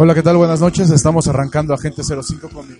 Hola, 0.00 0.14
¿qué 0.14 0.22
tal? 0.22 0.36
Buenas 0.36 0.60
noches. 0.60 0.88
Estamos 0.90 1.26
arrancando 1.26 1.74
Agente 1.74 2.04
05 2.04 2.50
Comics. 2.50 2.78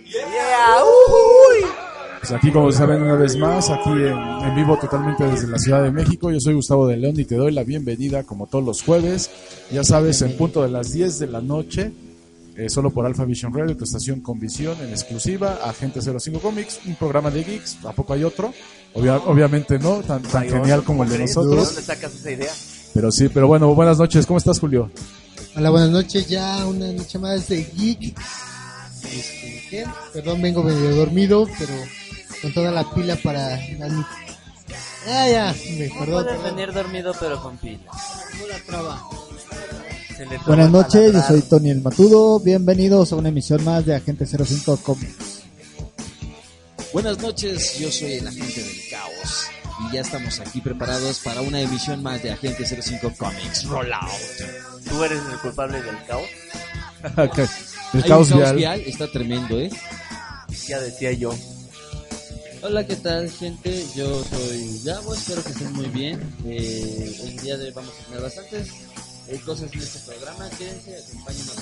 Pues 2.21 2.31
aquí, 2.31 2.53
como 2.53 2.71
saben, 2.71 3.03
una 3.03 3.17
vez 3.17 3.37
más, 3.37 3.71
aquí 3.71 3.91
en, 3.91 4.17
en, 4.17 4.55
vivo 4.55 4.79
totalmente 4.79 5.25
desde 5.25 5.49
la 5.49 5.59
Ciudad 5.59 5.83
de 5.83 5.91
México. 5.91 6.31
Yo 6.31 6.39
soy 6.39 6.55
Gustavo 6.55 6.87
de 6.87 6.97
León 6.97 7.19
y 7.19 7.25
te 7.25 7.35
doy 7.35 7.51
la 7.51 7.65
bienvenida, 7.65 8.23
como 8.23 8.47
todos 8.47 8.65
los 8.65 8.85
jueves. 8.85 9.33
Ya 9.73 9.83
sabes, 9.83 10.23
en 10.23 10.37
punto 10.37 10.63
de 10.63 10.69
las 10.69 10.93
10 10.93 11.19
de 11.19 11.27
la 11.27 11.41
noche, 11.41 11.91
eh, 12.57 12.69
solo 12.69 12.91
por 12.91 13.05
Alpha 13.05 13.25
Vision 13.25 13.53
Radio, 13.53 13.77
tu 13.77 13.83
estación 13.83 14.21
con 14.21 14.39
visión 14.39 14.77
en 14.81 14.91
exclusiva, 14.91 15.59
Agente 15.65 16.01
05 16.01 16.39
Comics, 16.39 16.83
un 16.87 16.95
programa 16.95 17.33
de 17.33 17.43
geeks. 17.43 17.85
¿A 17.85 17.95
poco 17.95 18.13
hay 18.13 18.23
otro? 18.23 18.55
Obvia, 18.95 19.17
obviamente 19.17 19.77
no, 19.81 20.03
tan, 20.03 20.23
tan 20.23 20.49
genial 20.49 20.85
como 20.85 21.03
el 21.03 21.11
de 21.11 21.19
nosotros. 21.19 21.51
¿De 21.51 21.65
dónde 21.65 21.83
sacas 21.83 22.15
esa 22.15 22.31
idea? 22.31 22.53
Pero 22.95 23.11
sí, 23.11 23.29
pero 23.29 23.49
bueno, 23.49 23.75
buenas 23.75 23.99
noches. 23.99 24.25
¿Cómo 24.25 24.39
estás, 24.39 24.61
Julio? 24.61 24.89
Hola, 25.59 25.71
buenas 25.71 25.91
noches. 25.91 26.29
Ya 26.29 26.65
una 26.67 26.93
noche 26.93 27.19
más 27.19 27.49
de 27.49 27.65
geek. 27.65 28.17
Este, 29.03 29.65
¿qué? 29.69 29.85
Perdón, 30.13 30.41
vengo 30.41 30.63
medio 30.63 30.95
dormido, 30.95 31.49
pero 31.59 31.75
con 32.41 32.55
toda 32.55 32.71
la 32.71 32.89
pila 32.95 33.17
para 33.17 33.57
la. 33.57 34.09
Ah, 35.09 35.29
ya, 35.29 35.57
me, 35.77 35.91
perdón. 35.99 36.27
Puedes 36.27 36.43
venir 36.45 36.73
dormido 36.73 37.13
pero 37.19 37.43
con 37.43 37.57
pila. 37.57 37.91
Buenas 40.47 40.71
noches, 40.71 41.13
yo 41.13 41.23
soy 41.23 41.43
Tony 41.43 41.71
el 41.71 41.83
Matudo. 41.83 42.39
Bienvenidos 42.39 43.13
a 43.13 43.17
una 43.17 43.31
emisión 43.31 43.65
más 43.65 43.85
de 43.85 43.97
Agente 43.97 44.27
05 44.27 44.77
Comics. 44.77 45.43
Buenas 46.93 47.19
noches, 47.19 47.81
yo 47.81 47.91
soy 47.91 48.13
el 48.13 48.29
agente 48.29 48.63
del 48.63 48.88
y 49.81 49.93
ya 49.95 50.01
estamos 50.01 50.41
aquí 50.41 50.61
preparados 50.61 51.21
para 51.21 51.41
una 51.41 51.61
emisión 51.61 52.03
más 52.03 52.23
de 52.23 52.33
Agente 52.33 52.65
05 52.67 53.13
Comics 53.17 53.65
Rollout. 53.65 54.85
¿Tú 54.89 55.05
eres 55.05 55.21
el 55.33 55.39
culpable 55.39 55.81
del 55.83 56.05
caos? 56.07 56.29
okay. 57.17 57.47
El 57.95 58.03
Hay 58.03 58.09
caos 58.09 58.31
un 58.33 58.39
vial. 58.39 58.57
vial, 58.57 58.81
está 58.87 59.11
tremendo, 59.11 59.59
¿eh? 59.59 59.71
Ya 60.67 60.79
decía 60.81 61.13
yo. 61.13 61.35
Hola, 62.63 62.85
¿qué 62.87 62.97
tal, 62.97 63.31
gente? 63.31 63.85
Yo 63.95 64.25
soy 64.25 64.81
Gabo, 64.85 65.15
espero 65.15 65.45
que 65.45 65.53
estén 65.53 65.73
muy 65.73 65.87
bien. 65.87 66.21
Eh, 66.45 67.21
el 67.25 67.37
día 67.41 67.57
de 67.57 67.67
hoy 67.67 67.71
vamos 67.71 67.93
a 68.01 68.05
tener 68.07 68.21
bastantes 68.23 68.69
eh, 69.29 69.41
cosas 69.47 69.73
en 69.73 69.79
este 69.81 70.01
programa. 70.01 70.49
Quédense, 70.59 70.97
acompáñenos. 70.99 71.57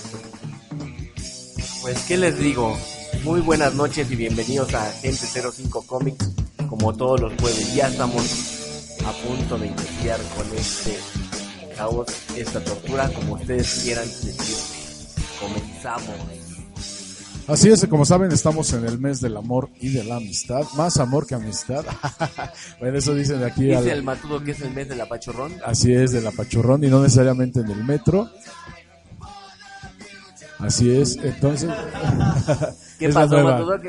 Pues, 1.83 1.99
¿qué 2.09 2.17
les 2.17 2.39
digo? 2.39 2.77
Muy 3.25 3.41
buenas 3.41 3.75
noches 3.75 4.11
y 4.11 4.17
bienvenidos 4.17 4.73
a 4.75 4.89
Agente 4.89 5.27
05 5.27 5.83
Comics. 5.87 6.27
Como 6.69 6.93
todos 6.95 7.21
los 7.21 7.33
jueves, 7.41 7.75
ya 7.75 7.89
estamos 7.89 8.25
a 9.05 9.13
punto 9.27 9.59
de 9.59 9.67
iniciar 9.69 10.19
con 10.37 10.47
este 10.57 10.97
caos, 11.77 12.07
esta 12.37 12.63
tortura, 12.65 13.09
como 13.15 13.35
ustedes 13.35 13.81
quieran 13.85 14.05
decir. 14.07 14.35
Comenzamos. 15.41 16.17
Así 17.49 17.69
es, 17.71 17.87
como 17.87 18.05
saben, 18.05 18.33
estamos 18.33 18.73
en 18.73 18.85
el 18.87 18.99
mes 18.99 19.21
del 19.21 19.37
amor 19.37 19.71
y 19.81 19.91
de 19.91 20.03
la 20.03 20.17
amistad. 20.17 20.63
Más 20.77 20.97
amor 20.97 21.27
que 21.29 21.37
amistad. 21.37 21.85
bueno, 22.81 22.99
eso 22.99 23.15
dicen 23.15 23.45
aquí. 23.45 23.67
Dice 23.67 23.77
al- 23.77 23.89
el 23.89 24.03
matudo 24.03 24.43
que 24.43 24.51
es 24.51 24.61
el 24.63 24.73
mes 24.73 24.89
del 24.89 25.01
apachurrón. 25.01 25.53
Así 25.65 25.93
es, 25.95 26.11
del 26.13 26.27
apachurrón 26.27 26.83
y 26.83 26.89
no 26.89 27.01
necesariamente 27.03 27.61
en 27.61 27.71
el 27.71 27.85
metro. 27.85 28.29
Así 30.59 30.91
es, 30.91 31.17
entonces. 31.23 31.71
¿Qué 32.99 33.07
es 33.07 33.15
pasó. 33.15 33.43
Matudo? 33.43 33.81
¿Qué. 33.81 33.89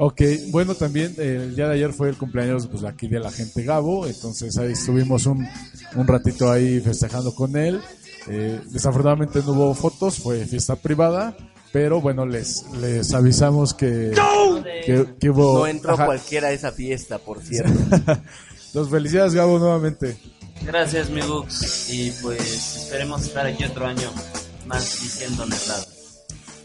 Ok, 0.00 0.22
bueno, 0.50 0.76
también 0.76 1.12
eh, 1.18 1.40
el 1.42 1.56
día 1.56 1.66
de 1.66 1.74
ayer 1.74 1.92
fue 1.92 2.08
el 2.08 2.16
cumpleaños 2.16 2.68
pues, 2.68 2.84
aquí 2.84 3.08
de 3.08 3.18
la 3.18 3.32
gente 3.32 3.64
Gabo, 3.64 4.06
entonces 4.06 4.56
ahí 4.56 4.72
estuvimos 4.72 5.26
un, 5.26 5.44
un 5.96 6.06
ratito 6.06 6.52
ahí 6.52 6.80
festejando 6.80 7.34
con 7.34 7.56
él. 7.56 7.80
Eh, 8.28 8.60
desafortunadamente 8.66 9.40
no 9.44 9.52
hubo 9.52 9.74
fotos, 9.74 10.18
fue 10.18 10.44
fiesta 10.46 10.76
privada, 10.76 11.36
pero 11.72 12.00
bueno, 12.00 12.26
les, 12.26 12.64
les 12.80 13.12
avisamos 13.12 13.74
que, 13.74 14.12
que, 14.86 15.04
que 15.18 15.30
hubo... 15.30 15.58
No 15.58 15.66
entró 15.66 15.94
Ajá. 15.94 16.06
cualquiera 16.06 16.48
a 16.48 16.52
esa 16.52 16.70
fiesta, 16.70 17.18
por 17.18 17.42
cierto. 17.42 17.72
Los 18.74 18.90
felicidades 18.90 19.34
Gabo 19.34 19.58
nuevamente. 19.58 20.16
Gracias, 20.62 21.10
mi 21.10 21.20
Gux. 21.22 21.90
Y 21.90 22.10
pues 22.22 22.76
esperemos 22.76 23.22
estar 23.22 23.46
aquí 23.46 23.64
otro 23.64 23.86
año 23.86 24.10
más 24.66 25.00
diciendo 25.00 25.46
nada. 25.46 25.84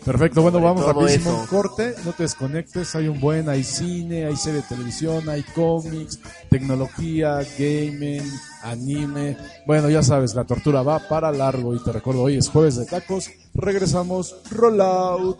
Perfecto, 0.06 0.42
bueno, 0.42 0.57
Sobre 0.57 0.68
vamos 0.74 0.86
rapidísimo 0.86 1.31
eso. 1.31 1.40
un 1.40 1.48
corte, 1.48 1.95
no 2.04 2.12
te 2.12 2.24
desconectes, 2.24 2.94
hay 2.94 3.07
un 3.07 3.22
buen, 3.22 3.48
hay 3.48 3.63
cine, 3.63 4.25
hay 4.25 4.36
serie 4.36 4.62
de 4.62 4.68
televisión, 4.68 5.30
hay 5.30 5.44
cómics, 5.44 6.19
tecnología, 6.50 7.40
gaming, 7.57 8.30
anime, 8.63 9.38
bueno, 9.66 9.90
ya 9.90 10.04
sabes, 10.04 10.36
la 10.36 10.44
tortura 10.44 10.81
va 10.81 11.07
para 11.07 11.31
largo 11.31 11.74
y 11.74 11.81
te 11.81 11.94
recuerdo, 11.94 12.24
hoy 12.24 12.36
es 12.36 12.50
jueves 12.50 12.75
de 12.75 12.86
tacos, 12.86 13.30
regresamos, 13.54 14.36
rollout. 14.51 15.40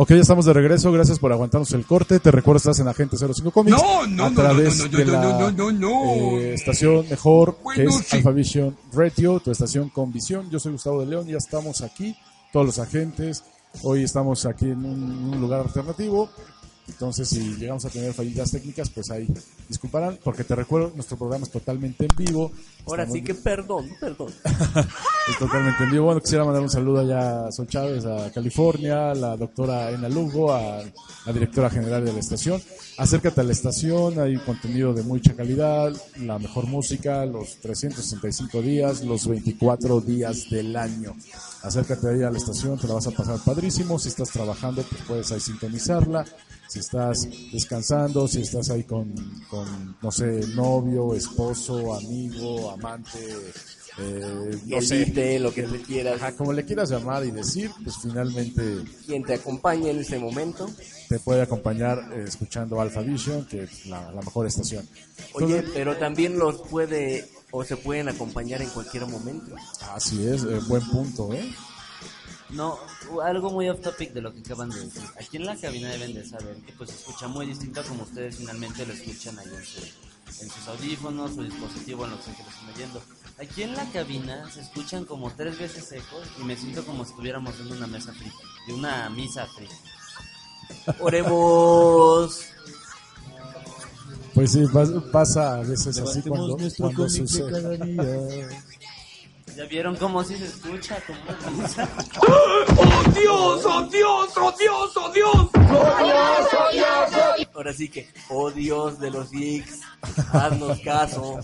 Ok, 0.00 0.10
ya 0.10 0.16
estamos 0.18 0.44
de 0.44 0.52
regreso. 0.52 0.92
Gracias 0.92 1.18
por 1.18 1.32
aguantarnos 1.32 1.72
el 1.72 1.84
corte. 1.84 2.20
Te 2.20 2.30
recuerdo, 2.30 2.58
estás 2.58 2.78
en 2.78 2.86
Agente 2.86 3.16
05 3.18 3.50
Comics. 3.50 3.76
No, 3.76 4.06
no, 4.06 4.26
a 4.26 4.30
no, 4.30 4.34
través 4.36 4.78
no, 4.78 4.84
no, 4.86 4.96
de 4.98 5.04
no, 5.04 5.12
la 5.12 5.22
no, 5.22 5.50
no, 5.50 5.50
no, 5.50 5.72
no. 5.72 6.38
eh, 6.38 6.54
estación 6.54 7.04
mejor, 7.10 7.56
que 7.56 7.62
Bueno, 7.64 7.90
es 7.90 7.96
sí. 8.06 8.16
Alpha 8.16 8.30
Vision 8.30 8.76
Radio, 8.92 9.40
tu 9.40 9.50
estación 9.50 9.88
con 9.88 10.12
visión. 10.12 10.48
Yo 10.50 10.60
soy 10.60 10.70
Gustavo 10.70 11.00
de 11.00 11.06
León. 11.06 11.26
Ya 11.26 11.38
estamos 11.38 11.80
aquí, 11.82 12.16
todos 12.52 12.64
los 12.64 12.78
agentes. 12.78 13.42
Hoy 13.82 14.04
estamos 14.04 14.46
aquí 14.46 14.66
en 14.66 14.84
un, 14.84 15.30
un 15.34 15.40
lugar 15.40 15.62
alternativo. 15.62 16.30
Entonces, 16.88 17.28
si 17.28 17.54
llegamos 17.56 17.84
a 17.84 17.90
tener 17.90 18.12
fallitas 18.12 18.50
técnicas, 18.50 18.90
pues 18.90 19.10
ahí 19.10 19.28
disculparán, 19.68 20.18
porque 20.24 20.42
te 20.42 20.54
recuerdo, 20.56 20.90
nuestro 20.94 21.16
programa 21.16 21.44
es 21.44 21.50
totalmente 21.50 22.06
en 22.06 22.16
vivo. 22.16 22.50
Ahora 22.86 23.04
Estamos- 23.04 23.18
sí 23.18 23.22
que 23.24 23.34
perdón, 23.34 23.88
perdón. 24.00 24.32
es 25.28 25.38
totalmente 25.38 25.84
en 25.84 25.90
vivo. 25.90 26.06
Bueno, 26.06 26.20
quisiera 26.20 26.44
mandar 26.44 26.62
un 26.62 26.70
saludo 26.70 27.00
allá 27.00 27.46
a 27.46 27.52
Sol 27.52 27.66
Chávez, 27.68 28.04
a 28.06 28.32
California, 28.32 29.10
a 29.10 29.14
la 29.14 29.36
doctora 29.36 29.90
Ena 29.90 30.08
Lugo, 30.08 30.52
a 30.52 30.82
la 31.26 31.32
directora 31.32 31.68
general 31.70 32.04
de 32.04 32.12
la 32.12 32.18
estación. 32.20 32.60
Acércate 32.96 33.40
a 33.42 33.44
la 33.44 33.52
estación, 33.52 34.18
hay 34.18 34.36
contenido 34.38 34.92
de 34.92 35.02
mucha 35.02 35.34
calidad, 35.36 35.92
la 36.20 36.38
mejor 36.38 36.66
música, 36.66 37.24
los 37.26 37.56
365 37.60 38.60
días, 38.62 39.02
los 39.04 39.28
24 39.28 40.00
días 40.00 40.50
del 40.50 40.74
año. 40.76 41.14
Acércate 41.62 42.08
ahí 42.08 42.22
a 42.22 42.30
la 42.30 42.38
estación, 42.38 42.78
te 42.78 42.88
la 42.88 42.94
vas 42.94 43.06
a 43.06 43.10
pasar 43.12 43.38
padrísimo. 43.44 43.98
Si 43.98 44.08
estás 44.08 44.30
trabajando, 44.30 44.82
pues 44.82 45.02
puedes 45.06 45.30
ahí 45.30 45.40
sintonizarla. 45.40 46.24
Si 46.68 46.78
estás 46.80 47.26
descansando, 47.52 48.28
si 48.28 48.42
estás 48.42 48.68
ahí 48.70 48.84
con, 48.84 49.12
con 49.48 49.96
no 50.02 50.12
sé, 50.12 50.46
novio, 50.54 51.14
esposo, 51.14 51.94
amigo, 51.94 52.70
amante, 52.70 53.18
eh, 53.98 54.58
no 54.66 54.80
sé, 54.80 55.02
Elite, 55.02 55.38
lo 55.40 55.52
que 55.52 55.62
tú 55.62 55.76
quieras. 55.86 56.16
Ajá, 56.22 56.36
como 56.36 56.52
le 56.52 56.64
quieras 56.64 56.90
llamar 56.90 57.24
y 57.24 57.30
decir, 57.30 57.70
pues 57.82 57.96
finalmente 58.02 58.84
Quien 59.06 59.24
te 59.24 59.34
acompañe 59.34 59.90
en 59.90 59.98
ese 60.00 60.18
momento. 60.18 60.68
te 61.08 61.18
puede 61.18 61.42
acompañar 61.42 61.98
eh, 62.12 62.24
escuchando 62.28 62.80
Alpha 62.80 63.00
Vision, 63.00 63.46
que 63.46 63.62
es 63.62 63.86
la, 63.86 64.12
la 64.12 64.20
mejor 64.20 64.46
estación. 64.46 64.86
Oye, 65.32 65.64
pero 65.74 65.96
también 65.96 66.38
los 66.38 66.60
puede 66.68 67.28
o 67.50 67.64
se 67.64 67.76
pueden 67.76 68.08
acompañar 68.08 68.60
en 68.60 68.68
cualquier 68.68 69.06
momento. 69.06 69.54
así 69.94 70.26
es, 70.26 70.42
eh, 70.44 70.60
buen 70.68 70.86
punto, 70.90 71.32
¿eh? 71.32 71.50
No, 72.50 72.78
algo 73.22 73.50
muy 73.50 73.68
off 73.68 73.80
topic 73.82 74.12
de 74.14 74.22
lo 74.22 74.32
que 74.32 74.40
acaban 74.40 74.70
de 74.70 74.80
decir. 74.80 75.02
Aquí 75.20 75.36
en 75.36 75.44
la 75.46 75.54
cabina 75.56 75.90
deben 75.90 76.14
de 76.14 76.26
saber 76.26 76.56
que 76.64 76.72
pues 76.72 76.90
se 76.90 76.96
escucha 76.96 77.28
muy 77.28 77.46
distinto 77.46 77.80
a 77.80 77.84
como 77.84 78.04
ustedes 78.04 78.36
finalmente 78.36 78.86
lo 78.86 78.94
escuchan 78.94 79.38
ahí 79.38 79.48
en, 79.54 79.64
su- 79.64 80.42
en 80.44 80.50
sus 80.50 80.66
audífonos, 80.68 81.34
su 81.34 81.42
dispositivo, 81.42 82.04
en 82.06 82.12
lo 82.12 82.16
que 82.20 82.30
lo 82.30 82.48
estén 82.48 82.68
oyendo. 82.74 83.02
Aquí 83.40 83.62
en 83.64 83.74
la 83.76 83.84
cabina 83.90 84.50
se 84.50 84.60
escuchan 84.62 85.04
como 85.04 85.30
tres 85.34 85.58
veces 85.58 85.92
ecos 85.92 86.26
y 86.40 86.44
me 86.44 86.56
siento 86.56 86.84
como 86.86 87.04
si 87.04 87.10
estuviéramos 87.10 87.54
en 87.60 87.70
una 87.72 87.86
mesa 87.86 88.12
frita, 88.14 88.36
de 88.66 88.72
una 88.74 89.10
misa 89.10 89.46
frita. 89.46 89.74
Oremos. 91.00 92.42
Pues 94.34 94.52
sí, 94.52 94.60
pas- 94.66 95.10
pasa 95.10 95.56
a 95.56 95.62
veces 95.62 95.98
así 95.98 96.22
cuando, 96.22 96.56
cuando 96.78 97.08
sucede. 97.26 98.48
¿Ya 99.58 99.64
vieron 99.64 99.96
cómo 99.96 100.22
sí 100.22 100.36
se 100.36 100.44
escucha? 100.44 101.02
Como 101.04 101.18
una 101.20 101.50
misa. 101.50 101.88
¡Oh 102.76 103.10
Dios, 103.10 103.64
oh 103.64 103.88
Dios, 103.90 104.30
oh 104.36 104.54
Dios, 104.56 104.96
oh 104.96 105.12
Dios! 105.12 105.48
Ahora 107.52 107.72
sí 107.72 107.88
que, 107.88 108.08
oh 108.28 108.52
Dios 108.52 109.00
de 109.00 109.10
los 109.10 109.32
geeks, 109.32 109.80
haznos 110.32 110.78
caso. 110.78 111.40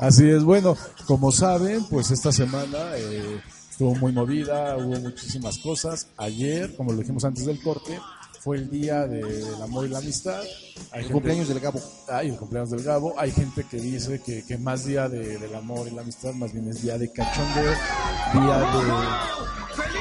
Así 0.00 0.28
es, 0.28 0.42
bueno, 0.42 0.76
como 1.06 1.30
saben, 1.30 1.84
pues 1.84 2.10
esta 2.10 2.32
semana 2.32 2.96
eh, 2.96 3.40
estuvo 3.70 3.94
muy 3.94 4.10
movida, 4.10 4.76
hubo 4.76 4.98
muchísimas 4.98 5.56
cosas. 5.58 6.08
Ayer, 6.16 6.74
como 6.74 6.90
lo 6.90 6.98
dijimos 6.98 7.24
antes 7.24 7.46
del 7.46 7.62
corte, 7.62 8.00
fue 8.44 8.58
el 8.58 8.68
día 8.70 9.06
de- 9.06 9.22
del 9.24 9.62
amor 9.62 9.86
y 9.86 9.88
la 9.88 9.98
amistad. 9.98 10.42
Hay 10.92 11.04
El 11.06 11.10
cumpleaños 11.10 11.48
del 11.48 11.60
Gabo. 11.60 11.80
Ay, 12.08 12.28
el 12.28 12.36
cumpleaños 12.36 12.70
del 12.72 12.82
Gabo. 12.82 13.14
Hay 13.18 13.30
gente 13.32 13.64
que 13.64 13.78
dice 13.78 14.20
que, 14.20 14.44
que 14.44 14.58
más 14.58 14.84
día 14.84 15.08
de- 15.08 15.38
del 15.38 15.54
amor 15.54 15.88
y 15.88 15.92
la 15.92 16.02
amistad, 16.02 16.34
más 16.34 16.52
bien 16.52 16.68
es 16.68 16.82
día 16.82 16.98
de 16.98 17.10
cachondeo, 17.10 17.72
día 18.34 18.58
de... 18.58 19.94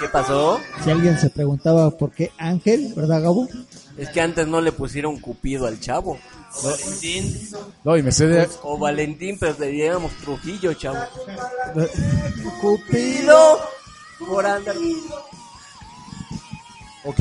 ¿Qué 0.00 0.08
pasó? 0.08 0.60
Si 0.84 0.90
alguien 0.90 1.18
se 1.18 1.30
preguntaba 1.30 1.90
por 1.90 2.10
qué 2.12 2.30
Ángel, 2.36 2.92
¿verdad, 2.94 3.22
Gabo? 3.22 3.48
Es 3.96 4.10
que 4.10 4.20
antes 4.20 4.46
no 4.46 4.60
le 4.60 4.70
pusieron 4.72 5.18
Cupido 5.18 5.66
al 5.66 5.80
chavo. 5.80 6.18
Valentín, 6.62 7.50
No, 7.84 7.96
y 7.96 8.02
me 8.02 8.12
sé 8.12 8.26
de... 8.26 8.46
O 8.62 8.76
Valentín, 8.76 9.38
pero 9.40 9.56
le 9.58 9.68
diríamos 9.68 10.12
Trujillo, 10.22 10.74
chavo. 10.74 10.98
Cupido. 12.60 13.58
Por 14.18 14.44
andar. 14.46 14.74
Ok, 17.06 17.20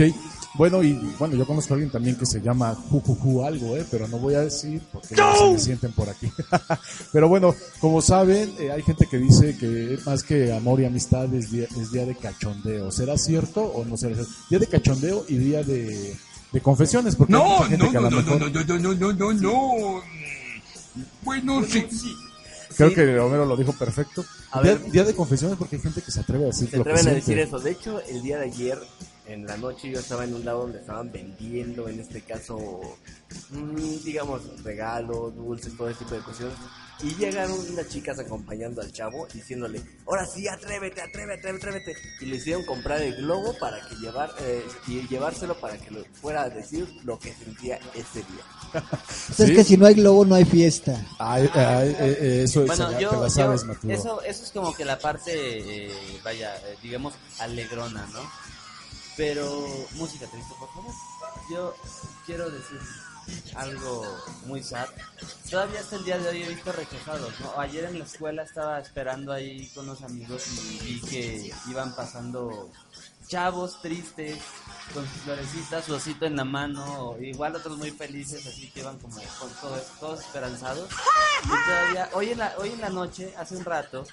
bueno, 0.56 0.82
y 0.84 0.94
bueno, 1.20 1.36
yo 1.36 1.46
conozco 1.46 1.74
a 1.74 1.76
alguien 1.76 1.92
también 1.92 2.16
que 2.18 2.26
se 2.26 2.42
llama 2.42 2.74
Jujuju 2.74 3.44
algo, 3.44 3.76
¿eh? 3.78 3.86
pero 3.92 4.08
no 4.08 4.18
voy 4.20 4.36
a 4.36 4.40
decir 4.42 4.82
porque 4.92 5.16
ya 5.16 5.36
se 5.36 5.52
me 5.52 5.60
sienten 5.60 5.92
por 5.92 6.10
aquí. 6.10 6.32
pero 7.12 7.28
bueno, 7.28 7.54
como 7.82 8.02
saben, 8.02 8.54
eh, 8.60 8.72
hay 8.72 8.82
gente 8.82 9.06
que 9.10 9.18
dice 9.18 9.58
que 9.58 9.98
más 10.06 10.24
que 10.24 10.54
amor 10.54 10.80
y 10.82 10.86
amistad 10.86 11.34
es 11.34 11.52
día, 11.52 11.68
es 11.80 11.92
día 11.92 12.06
de 12.06 12.16
cachondeo. 12.16 12.90
¿Será 12.92 13.18
cierto 13.18 13.62
o 13.64 13.84
no 13.86 13.98
será 13.98 14.16
cierto? 14.16 14.32
Día 14.50 14.60
de 14.60 14.68
cachondeo 14.68 15.26
y 15.28 15.38
día 15.38 15.62
de, 15.64 16.16
de 16.54 16.62
confesiones, 16.62 17.16
porque 17.18 17.34
hay 17.36 17.40
No, 17.42 17.50
mucha 17.58 17.66
gente 17.68 17.86
no, 17.86 17.92
que 17.92 17.98
a 17.98 18.02
no, 18.02 18.10
no, 18.10 18.18
mejor... 18.18 18.40
no, 18.40 18.50
no, 18.50 18.64
no, 18.64 18.80
no, 18.80 19.14
no, 19.14 19.14
no, 19.14 19.34
no. 19.34 20.02
Bueno, 21.24 21.64
sí. 21.64 21.86
Creo 22.78 22.90
Sí. 22.90 22.96
que 22.96 23.20
Homero 23.20 23.46
lo 23.46 23.56
dijo 23.56 23.74
perfecto. 23.74 24.24
A 24.52 24.62
Día, 24.62 24.74
ver. 24.76 24.92
día 24.92 25.04
de 25.04 25.14
confesiones 25.14 25.58
porque 25.58 25.76
hay 25.78 25.82
gente 25.82 26.02
que 26.02 26.12
se 26.12 26.20
atreve 26.22 26.46
a 26.46 26.48
decir 26.48 26.70
Se 26.70 26.78
lo 26.78 26.84
que 26.84 26.92
atreven 26.92 27.00
a 27.18 27.22
siente. 27.22 27.32
decir 27.36 27.40
eso. 27.48 27.60
De 27.60 27.72
hecho, 27.72 28.02
el 28.10 28.22
día 28.22 28.38
de 28.40 28.46
ayer, 28.46 28.78
en 29.28 29.46
la 29.46 29.58
noche, 29.58 29.90
yo 29.90 30.00
estaba 30.00 30.24
en 30.24 30.34
un 30.34 30.46
lado 30.46 30.62
donde 30.62 30.80
estaban 30.80 31.12
vendiendo, 31.12 31.88
en 31.90 32.00
este 32.00 32.22
caso, 32.22 32.82
mm, 33.50 34.04
digamos, 34.04 34.42
regalos, 34.64 35.36
dulces, 35.36 35.76
todo 35.76 35.90
ese 35.90 36.00
tipo 36.00 36.16
de 36.16 36.22
cosas. 36.22 36.54
Y 37.04 37.14
llegaron 37.16 37.60
unas 37.72 37.90
chicas 37.90 38.18
acompañando 38.20 38.82
al 38.82 38.90
chavo, 38.94 39.28
diciéndole, 39.34 39.82
ahora 40.08 40.26
sí, 40.26 40.48
atrévete, 40.48 41.02
atrévete, 41.02 41.50
atrévete. 41.50 41.94
Y 42.22 42.26
le 42.28 42.38
hicieron 42.38 42.64
comprar 42.66 43.02
el 43.02 43.16
globo 43.18 43.54
para 43.60 43.86
que 43.86 43.96
llevar, 43.96 44.34
eh, 44.40 44.64
y 44.88 45.06
llevárselo 45.08 45.60
para 45.60 45.78
que 45.78 45.92
lo 45.92 46.06
fuera 46.14 46.44
a 46.44 46.50
decir 46.50 46.88
lo 47.04 47.20
que 47.20 47.34
sentía 47.34 47.80
ese 47.94 48.20
día. 48.20 48.44
Pues 49.28 49.40
Es 49.40 49.52
que 49.52 49.64
si 49.64 49.78
no 49.78 49.86
hay 49.88 49.96
globo, 49.96 50.26
no 50.26 50.36
hay 50.36 50.46
fiesta. 50.46 51.06
Ay, 51.20 51.50
ay, 51.54 51.90
eh, 52.00 52.18
eh, 52.20 52.42
eso 52.46 52.62
es, 52.62 52.68
Bueno, 52.68 52.90
te 52.90 53.02
yo, 53.02 53.22
la 53.22 53.30
sabes, 53.30 53.64
yo- 53.84 53.92
eso, 53.92 54.22
eso 54.22 54.44
es 54.44 54.52
como 54.52 54.74
que 54.74 54.84
la 54.86 54.98
parte, 55.00 55.32
eh, 55.34 55.92
vaya, 56.24 56.56
eh, 56.58 56.76
digamos, 56.82 57.14
alegrona, 57.40 58.06
¿no? 58.14 58.20
Pero, 59.18 59.66
música 59.94 60.28
triste, 60.28 60.54
por 60.60 60.70
favor. 60.74 60.94
Yo 61.50 61.76
quiero 62.26 62.50
decir 62.50 62.80
algo 63.56 64.04
muy 64.46 64.62
sad. 64.64 64.88
Todavía 65.50 65.80
hasta 65.80 65.96
el 65.96 66.06
día 66.06 66.18
de 66.18 66.30
hoy 66.30 66.44
he 66.44 66.50
visto 66.50 66.72
rechazados, 66.72 67.40
¿no? 67.40 67.60
Ayer 67.60 67.86
en 67.86 68.00
la 68.00 68.06
escuela 68.06 68.44
estaba 68.44 68.80
esperando 68.80 69.32
ahí 69.32 69.68
con 69.74 69.86
unos 69.86 70.02
amigos 70.04 70.44
y 70.48 70.80
vi 70.80 71.02
que 71.02 71.54
iban 71.70 71.96
pasando 71.96 72.70
chavos 73.28 73.82
tristes 73.82 74.38
con 74.94 75.04
sus 75.08 75.22
florecitas, 75.24 75.86
su 75.86 75.94
osito 75.96 76.26
en 76.26 76.36
la 76.36 76.46
mano, 76.46 77.16
igual 77.20 77.56
otros 77.56 77.78
muy 77.78 77.92
felices, 77.92 78.46
así 78.46 78.70
que 78.70 78.82
iban 78.82 79.00
como 79.00 79.16
con 79.16 79.50
todo, 79.62 79.82
todos 80.00 80.20
esperanzados. 80.20 80.90
Y 81.44 81.48
todavía, 81.48 82.10
hoy 82.14 82.30
en 82.32 82.40
la, 82.40 82.54
hoy 82.58 82.70
en 82.70 82.82
la 82.82 82.90
noche, 82.90 83.34
hace 83.38 83.58
un 83.58 83.66
rato, 83.66 84.06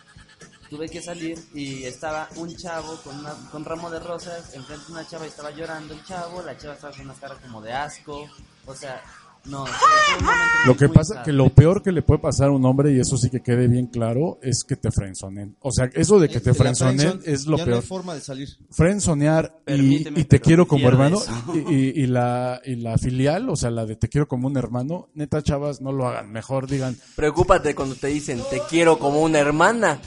tuve 0.72 0.88
que 0.88 1.02
salir 1.02 1.38
y 1.52 1.84
estaba 1.84 2.26
un 2.36 2.56
chavo 2.56 2.96
con 3.04 3.18
una, 3.18 3.34
con 3.50 3.62
ramo 3.62 3.90
de 3.90 4.00
rosas, 4.00 4.54
enfrente 4.54 4.86
de 4.86 4.92
una 4.92 5.06
chava 5.06 5.26
y 5.26 5.28
estaba 5.28 5.50
llorando 5.50 5.92
el 5.92 6.02
chavo, 6.02 6.40
la 6.40 6.56
chava 6.56 6.72
estaba 6.72 6.94
con 6.94 7.04
una 7.04 7.14
cara 7.14 7.34
como 7.42 7.60
de 7.60 7.74
asco, 7.74 8.26
o 8.64 8.74
sea, 8.74 9.02
no, 9.46 9.64
Lo 10.66 10.76
que 10.76 10.88
pasa 10.88 11.14
sad. 11.16 11.24
que 11.24 11.32
lo 11.32 11.48
peor 11.48 11.82
que 11.82 11.90
le 11.90 12.02
puede 12.02 12.20
pasar 12.20 12.48
a 12.48 12.52
un 12.52 12.64
hombre, 12.64 12.92
y 12.92 13.00
eso 13.00 13.16
sí 13.16 13.28
que 13.30 13.40
quede 13.42 13.66
bien 13.66 13.86
claro, 13.88 14.38
es 14.42 14.62
que 14.62 14.76
te 14.76 14.92
frenzonen. 14.92 15.56
O 15.60 15.72
sea, 15.72 15.90
eso 15.94 16.20
de 16.20 16.28
que 16.28 16.38
te 16.40 16.54
frenzonen 16.54 17.20
es 17.24 17.46
lo 17.46 17.56
ya 17.56 17.64
peor. 17.64 17.76
No 17.78 17.82
hay 17.82 17.86
forma 17.88 18.14
de 18.14 18.20
salir. 18.20 18.48
Frenzonear 18.70 19.56
y, 19.66 20.08
y 20.20 20.24
te 20.24 20.40
quiero 20.40 20.68
como 20.68 20.88
hermano 20.88 21.18
y, 21.54 21.58
y- 21.74 21.92
y 22.02 22.06
la, 22.06 22.60
y 22.64 22.76
la 22.76 22.96
filial, 22.98 23.48
o 23.50 23.56
sea, 23.56 23.70
la 23.70 23.84
de 23.86 23.96
te 23.96 24.08
quiero 24.08 24.28
como 24.28 24.46
un 24.46 24.56
hermano, 24.56 25.08
neta 25.14 25.42
chavas, 25.42 25.80
no 25.80 25.90
lo 25.90 26.06
hagan. 26.06 26.30
Mejor 26.30 26.68
digan, 26.68 26.96
Preocúpate 27.16 27.74
cuando 27.74 27.96
te 27.96 28.06
dicen, 28.08 28.40
te 28.50 28.60
quiero 28.68 28.98
como 29.00 29.20
una 29.22 29.40
hermana. 29.40 30.00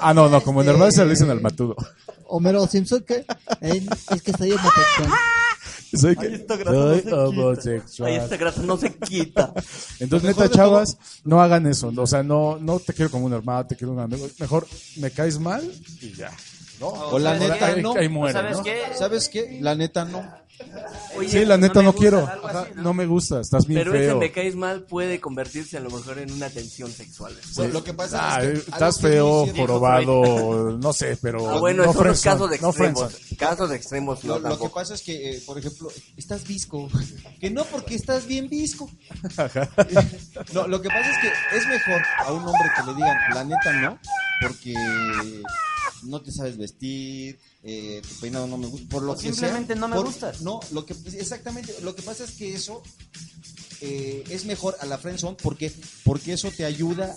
ah, 0.00 0.14
no, 0.14 0.28
no, 0.28 0.40
como 0.42 0.62
en 0.62 0.68
hermano 0.68 0.92
se 0.92 1.04
lo 1.04 1.10
dicen 1.10 1.30
al 1.30 1.40
matudo. 1.40 1.74
Homero 2.28 2.66
Simpson, 2.66 3.02
que 3.06 3.24
es 3.60 4.22
que 4.22 4.30
estoy 4.30 4.52
homosexual. 4.52 5.08
Soy, 5.94 6.16
esta 6.20 6.56
grasa 6.56 6.76
no 6.76 6.88
soy 6.88 6.96
se 6.96 7.02
quita. 7.04 7.24
homosexual. 7.24 8.10
Ay, 8.10 8.16
esta 8.16 8.36
grasa 8.36 8.62
no 8.62 8.76
se 8.76 8.94
quita. 8.94 9.54
Entonces, 10.00 10.28
neta, 10.28 10.50
chavas, 10.50 10.98
no 11.24 11.40
hagan 11.40 11.66
eso. 11.66 11.92
O 11.96 12.06
sea, 12.06 12.22
no, 12.22 12.58
no 12.58 12.78
te 12.78 12.92
quiero 12.92 13.10
como 13.10 13.26
un 13.26 13.32
hermano, 13.32 13.66
te 13.66 13.76
quiero 13.76 13.92
un 13.92 14.00
amigo. 14.00 14.26
Mejor 14.38 14.66
me 14.96 15.10
caes 15.10 15.38
mal 15.38 15.62
y 16.00 16.12
ya. 16.12 16.30
¿No? 16.80 16.88
O 16.88 17.18
la 17.18 17.36
neta 17.38 17.76
no. 17.76 17.94
ahí 17.96 18.08
muere, 18.08 18.32
¿Sabes 18.32 18.56
¿no? 18.58 18.62
qué? 18.64 18.82
¿Sabes 18.96 19.28
qué? 19.28 19.58
La 19.60 19.74
neta 19.74 20.04
no. 20.04 20.48
Oye, 21.16 21.28
Sí, 21.28 21.44
la 21.44 21.56
neta 21.56 21.78
me 21.78 21.84
no, 21.84 21.92
gusta, 21.92 22.00
quiero. 22.00 22.26
algo 22.26 22.48
Ajá, 22.48 22.60
así, 22.62 22.70
¿no? 22.74 22.92
me 22.92 23.06
gusta, 23.06 23.40
estás 23.40 23.64
bien 23.64 23.78
Pero 23.80 23.94
ese 23.94 24.06
feo. 24.06 24.18
me 24.18 24.32
caes 24.32 24.56
mal 24.56 24.82
puede 24.82 25.20
convertirse 25.20 25.76
a 25.76 25.80
lo 25.80 25.88
mejor 25.88 26.18
en 26.18 26.32
una 26.32 26.50
tensión 26.50 26.90
sexual. 26.90 27.32
Bueno, 27.54 27.74
Lo 27.74 27.84
que 27.84 27.94
pasa 27.94 28.18
Ah, 28.34 28.42
es 28.42 28.48
que 28.48 28.56
eh, 28.58 28.62
estás 28.72 29.00
feo, 29.00 29.46
jorobado, 29.56 30.76
no 30.82 30.92
sé, 30.92 31.16
pero. 31.22 31.48
Ah, 31.48 31.60
bueno, 31.60 31.84
no 31.84 31.90
eso 31.92 32.02
no 32.02 32.10
es 32.10 32.20
friendzone, 32.20 32.34
caso 32.34 32.48
de 32.48 32.58
no 32.58 32.68
extremos. 32.70 33.16
casos 33.38 33.70
de 33.70 33.76
extremos 33.76 34.24
no 34.24 34.38
Lo, 34.40 34.48
lo 34.48 34.58
que 34.58 34.68
pasa 34.70 34.94
es 34.94 35.02
que, 35.02 35.30
eh, 35.36 35.42
por 35.46 35.58
ejemplo, 35.58 35.90
estás 36.16 36.44
visco. 36.44 36.88
Que 37.40 37.50
no 37.50 37.64
porque 37.66 37.94
estás 37.94 38.26
bien 38.26 38.48
visco. 38.48 38.90
No, 40.52 40.66
lo 40.66 40.82
que 40.82 40.88
pasa 40.88 41.08
es 41.08 41.18
que 41.18 41.56
es 41.56 41.66
mejor 41.68 42.02
a 42.18 42.32
un 42.32 42.40
hombre 42.42 42.68
que 42.76 42.82
le 42.90 42.94
digan, 42.96 43.16
la 43.32 43.44
neta 43.44 43.72
no, 43.74 43.98
porque 44.42 44.74
no 46.04 46.20
te 46.22 46.32
sabes 46.32 46.56
vestir, 46.56 47.38
eh, 47.62 48.00
tu 48.08 48.14
peinado 48.20 48.46
no 48.46 48.56
me 48.58 48.66
gusta, 48.66 48.88
por 48.88 49.02
lo 49.02 49.12
O 49.12 49.16
que 49.16 49.22
simplemente 49.32 49.74
sea, 49.74 49.80
no 49.80 49.88
me 49.88 49.96
por- 49.96 50.06
gustas. 50.06 50.40
No, 50.42 50.60
lo 50.72 50.84
que 50.86 50.94
exactamente, 51.18 51.74
lo 51.82 51.94
que 51.94 52.02
pasa 52.02 52.24
es 52.24 52.32
que 52.32 52.54
eso 52.54 52.82
eh, 53.80 54.24
es 54.30 54.44
mejor 54.44 54.76
a 54.80 54.86
la 54.86 54.98
friendzone 54.98 55.36
porque 55.42 55.72
porque 56.04 56.32
eso 56.32 56.50
te 56.50 56.64
ayuda 56.64 57.14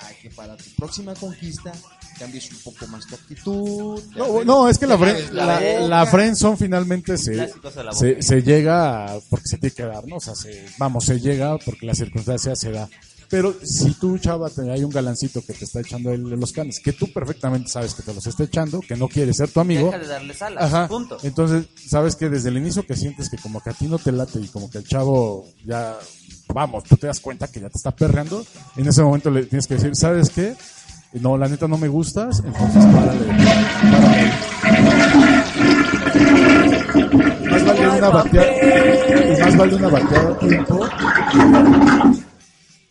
a 0.00 0.08
que 0.22 0.30
para 0.30 0.56
tu 0.56 0.64
próxima 0.76 1.14
conquista 1.14 1.72
cambies 2.18 2.50
un 2.52 2.58
poco 2.58 2.86
más 2.86 3.06
tu 3.06 3.14
actitud. 3.14 4.02
No, 4.14 4.44
no, 4.44 4.68
es 4.68 4.78
que 4.78 4.86
la, 4.86 4.96
la, 5.32 5.60
la 5.88 6.06
friendzone 6.06 6.56
finalmente 6.56 7.16
se, 7.16 7.50
se, 7.92 8.20
se 8.22 8.42
llega 8.42 9.18
porque 9.30 9.46
se 9.48 9.56
tiene 9.58 9.74
que 9.74 9.82
dar, 9.84 10.06
¿no? 10.06 10.16
O 10.16 10.20
sea, 10.20 10.34
se- 10.34 10.66
vamos, 10.78 11.04
se 11.06 11.18
llega 11.18 11.56
porque 11.58 11.86
la 11.86 11.94
circunstancia 11.94 12.54
se 12.54 12.70
da. 12.72 12.88
Pero 13.30 13.54
si 13.62 13.92
tú, 13.94 14.18
chava, 14.18 14.50
te, 14.50 14.68
hay 14.72 14.82
un 14.82 14.90
galancito 14.90 15.40
que 15.46 15.52
te 15.52 15.64
está 15.64 15.78
echando 15.80 16.10
el- 16.10 16.22
los 16.28 16.50
canes, 16.52 16.80
que 16.80 16.92
tú 16.92 17.12
perfectamente 17.12 17.68
sabes 17.70 17.94
que 17.94 18.02
te 18.02 18.12
los 18.12 18.26
está 18.26 18.42
echando, 18.42 18.80
que 18.80 18.96
no 18.96 19.06
quiere 19.08 19.32
ser 19.32 19.48
tu 19.50 19.60
amigo. 19.60 19.86
Deja 19.86 19.98
de 20.00 20.06
darle 20.08 20.34
alas, 20.40 20.64
Ajá. 20.64 20.88
punto. 20.88 21.16
Entonces, 21.22 21.66
sabes 21.88 22.16
que 22.16 22.28
desde 22.28 22.48
el 22.48 22.56
inicio 22.58 22.84
que 22.84 22.96
sientes 22.96 23.30
que 23.30 23.36
como 23.38 23.60
que 23.60 23.70
a 23.70 23.72
ti 23.72 23.86
no 23.86 23.98
te 23.98 24.10
late 24.10 24.40
y 24.40 24.48
como 24.48 24.68
que 24.68 24.78
el 24.78 24.84
chavo 24.84 25.46
ya, 25.64 25.96
vamos, 26.52 26.82
tú 26.84 26.96
te 26.96 27.06
das 27.06 27.20
cuenta 27.20 27.46
que 27.46 27.60
ya 27.60 27.68
te 27.68 27.78
está 27.78 27.92
perreando, 27.92 28.44
en 28.76 28.88
ese 28.88 29.00
momento 29.02 29.30
le 29.30 29.44
tienes 29.44 29.68
que 29.68 29.74
decir, 29.74 29.94
¿sabes 29.94 30.30
qué? 30.30 30.56
No, 31.12 31.36
la 31.38 31.48
neta 31.48 31.68
no 31.68 31.78
me 31.78 31.86
gustas, 31.88 32.42
entonces 32.44 32.84
párale. 32.86 33.26
párale. 33.92 34.30
Más 37.50 37.64
vale 37.64 37.88
una 37.98 38.10
bateada, 38.10 39.40
más 39.40 39.56
vale 39.56 39.74
una 39.76 39.88
bateada 39.88 40.30
a 40.30 40.38
tiempo. 40.38 40.88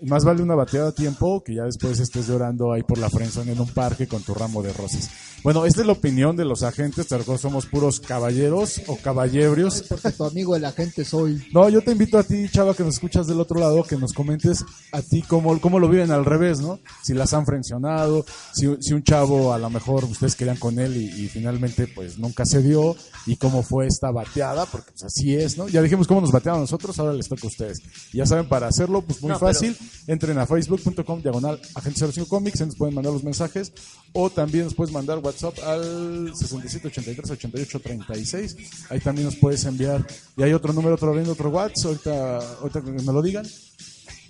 Más 0.01 0.23
vale 0.23 0.41
una 0.41 0.55
bateada 0.55 0.89
a 0.89 0.91
tiempo 0.93 1.43
que 1.43 1.55
ya 1.55 1.63
después 1.63 1.99
estés 1.99 2.27
llorando 2.27 2.71
ahí 2.71 2.83
por 2.83 2.97
la 2.97 3.09
friendzone 3.09 3.51
en 3.51 3.59
un 3.59 3.67
parque 3.67 4.07
con 4.07 4.23
tu 4.23 4.33
ramo 4.33 4.63
de 4.63 4.71
rosas. 4.71 5.09
Bueno, 5.43 5.65
esta 5.65 5.81
es 5.81 5.87
la 5.87 5.93
opinión 5.93 6.35
de 6.35 6.45
los 6.45 6.63
agentes, 6.63 7.07
pero 7.09 7.37
somos 7.37 7.65
puros 7.65 7.99
caballeros 7.99 8.81
o 8.87 8.97
caballebrios. 8.97 9.83
Porque 9.87 10.11
tu 10.11 10.25
amigo 10.25 10.55
el 10.55 10.65
agente 10.65 11.05
soy. 11.05 11.45
No, 11.53 11.67
yo 11.69 11.81
te 11.81 11.91
invito 11.91 12.17
a 12.17 12.23
ti, 12.23 12.47
chava, 12.49 12.73
que 12.73 12.83
nos 12.83 12.95
escuchas 12.95 13.27
del 13.27 13.39
otro 13.39 13.59
lado, 13.59 13.83
que 13.83 13.97
nos 13.97 14.13
comentes 14.13 14.65
a 14.91 15.01
ti 15.01 15.21
cómo, 15.21 15.59
cómo 15.59 15.79
lo 15.79 15.87
viven 15.87 16.11
al 16.11 16.25
revés, 16.25 16.59
¿no? 16.59 16.79
Si 17.03 17.13
las 17.13 17.33
han 17.33 17.45
frencionado, 17.45 18.25
si, 18.53 18.67
si 18.81 18.93
un 18.93 19.03
chavo 19.03 19.53
a 19.53 19.59
lo 19.59 19.69
mejor 19.69 20.05
ustedes 20.05 20.35
querían 20.35 20.57
con 20.57 20.79
él 20.79 20.97
y, 20.97 21.05
y 21.23 21.27
finalmente 21.29 21.87
pues 21.87 22.19
nunca 22.19 22.45
se 22.45 22.61
dio, 22.61 22.95
y 23.25 23.35
cómo 23.35 23.63
fue 23.63 23.87
esta 23.87 24.11
bateada, 24.11 24.65
porque 24.65 24.91
pues 24.91 25.03
así 25.03 25.35
es, 25.35 25.57
¿no? 25.57 25.67
Ya 25.67 25.81
dijimos 25.81 26.07
cómo 26.07 26.21
nos 26.21 26.31
bateaban 26.31 26.59
a 26.59 26.63
nosotros, 26.63 26.97
ahora 26.99 27.13
les 27.13 27.27
toca 27.27 27.43
a 27.43 27.47
ustedes. 27.47 27.79
Y 28.13 28.17
ya 28.17 28.25
saben, 28.25 28.47
para 28.47 28.67
hacerlo, 28.67 29.01
pues 29.01 29.21
muy 29.21 29.29
No, 29.31 29.39
pero- 29.39 29.53
fácil, 29.53 29.77
entren 30.07 30.37
a 30.37 30.45
facebook.com 30.45 31.21
diagonal 31.21 31.59
agente 31.75 31.99
05 32.11 32.27
comics, 32.27 32.59
nos 32.61 32.75
pueden 32.75 32.95
mandar 32.95 33.13
los 33.13 33.23
mensajes, 33.23 33.71
o 34.13 34.29
también 34.29 34.65
nos 34.65 34.73
puedes 34.73 34.93
mandar 34.93 35.19
WhatsApp 35.19 35.57
al 35.65 36.31
6783 36.35 37.29
8836, 37.31 38.55
ahí 38.89 38.99
también 38.99 39.25
nos 39.25 39.35
puedes 39.35 39.63
enviar, 39.65 40.05
y 40.37 40.43
hay 40.43 40.53
otro 40.53 40.73
número, 40.73 40.95
otro 40.95 41.09
abriendo 41.09 41.33
otro 41.33 41.49
WhatsApp, 41.49 41.85
ahorita, 41.87 42.37
ahorita 42.61 42.81
que 42.81 42.91
me 42.91 43.13
lo 43.13 43.21
digan, 43.21 43.45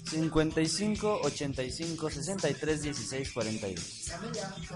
55 0.09 1.19
85 1.23 2.09
63 2.09 2.81
16 2.81 3.31
42. 3.33 4.11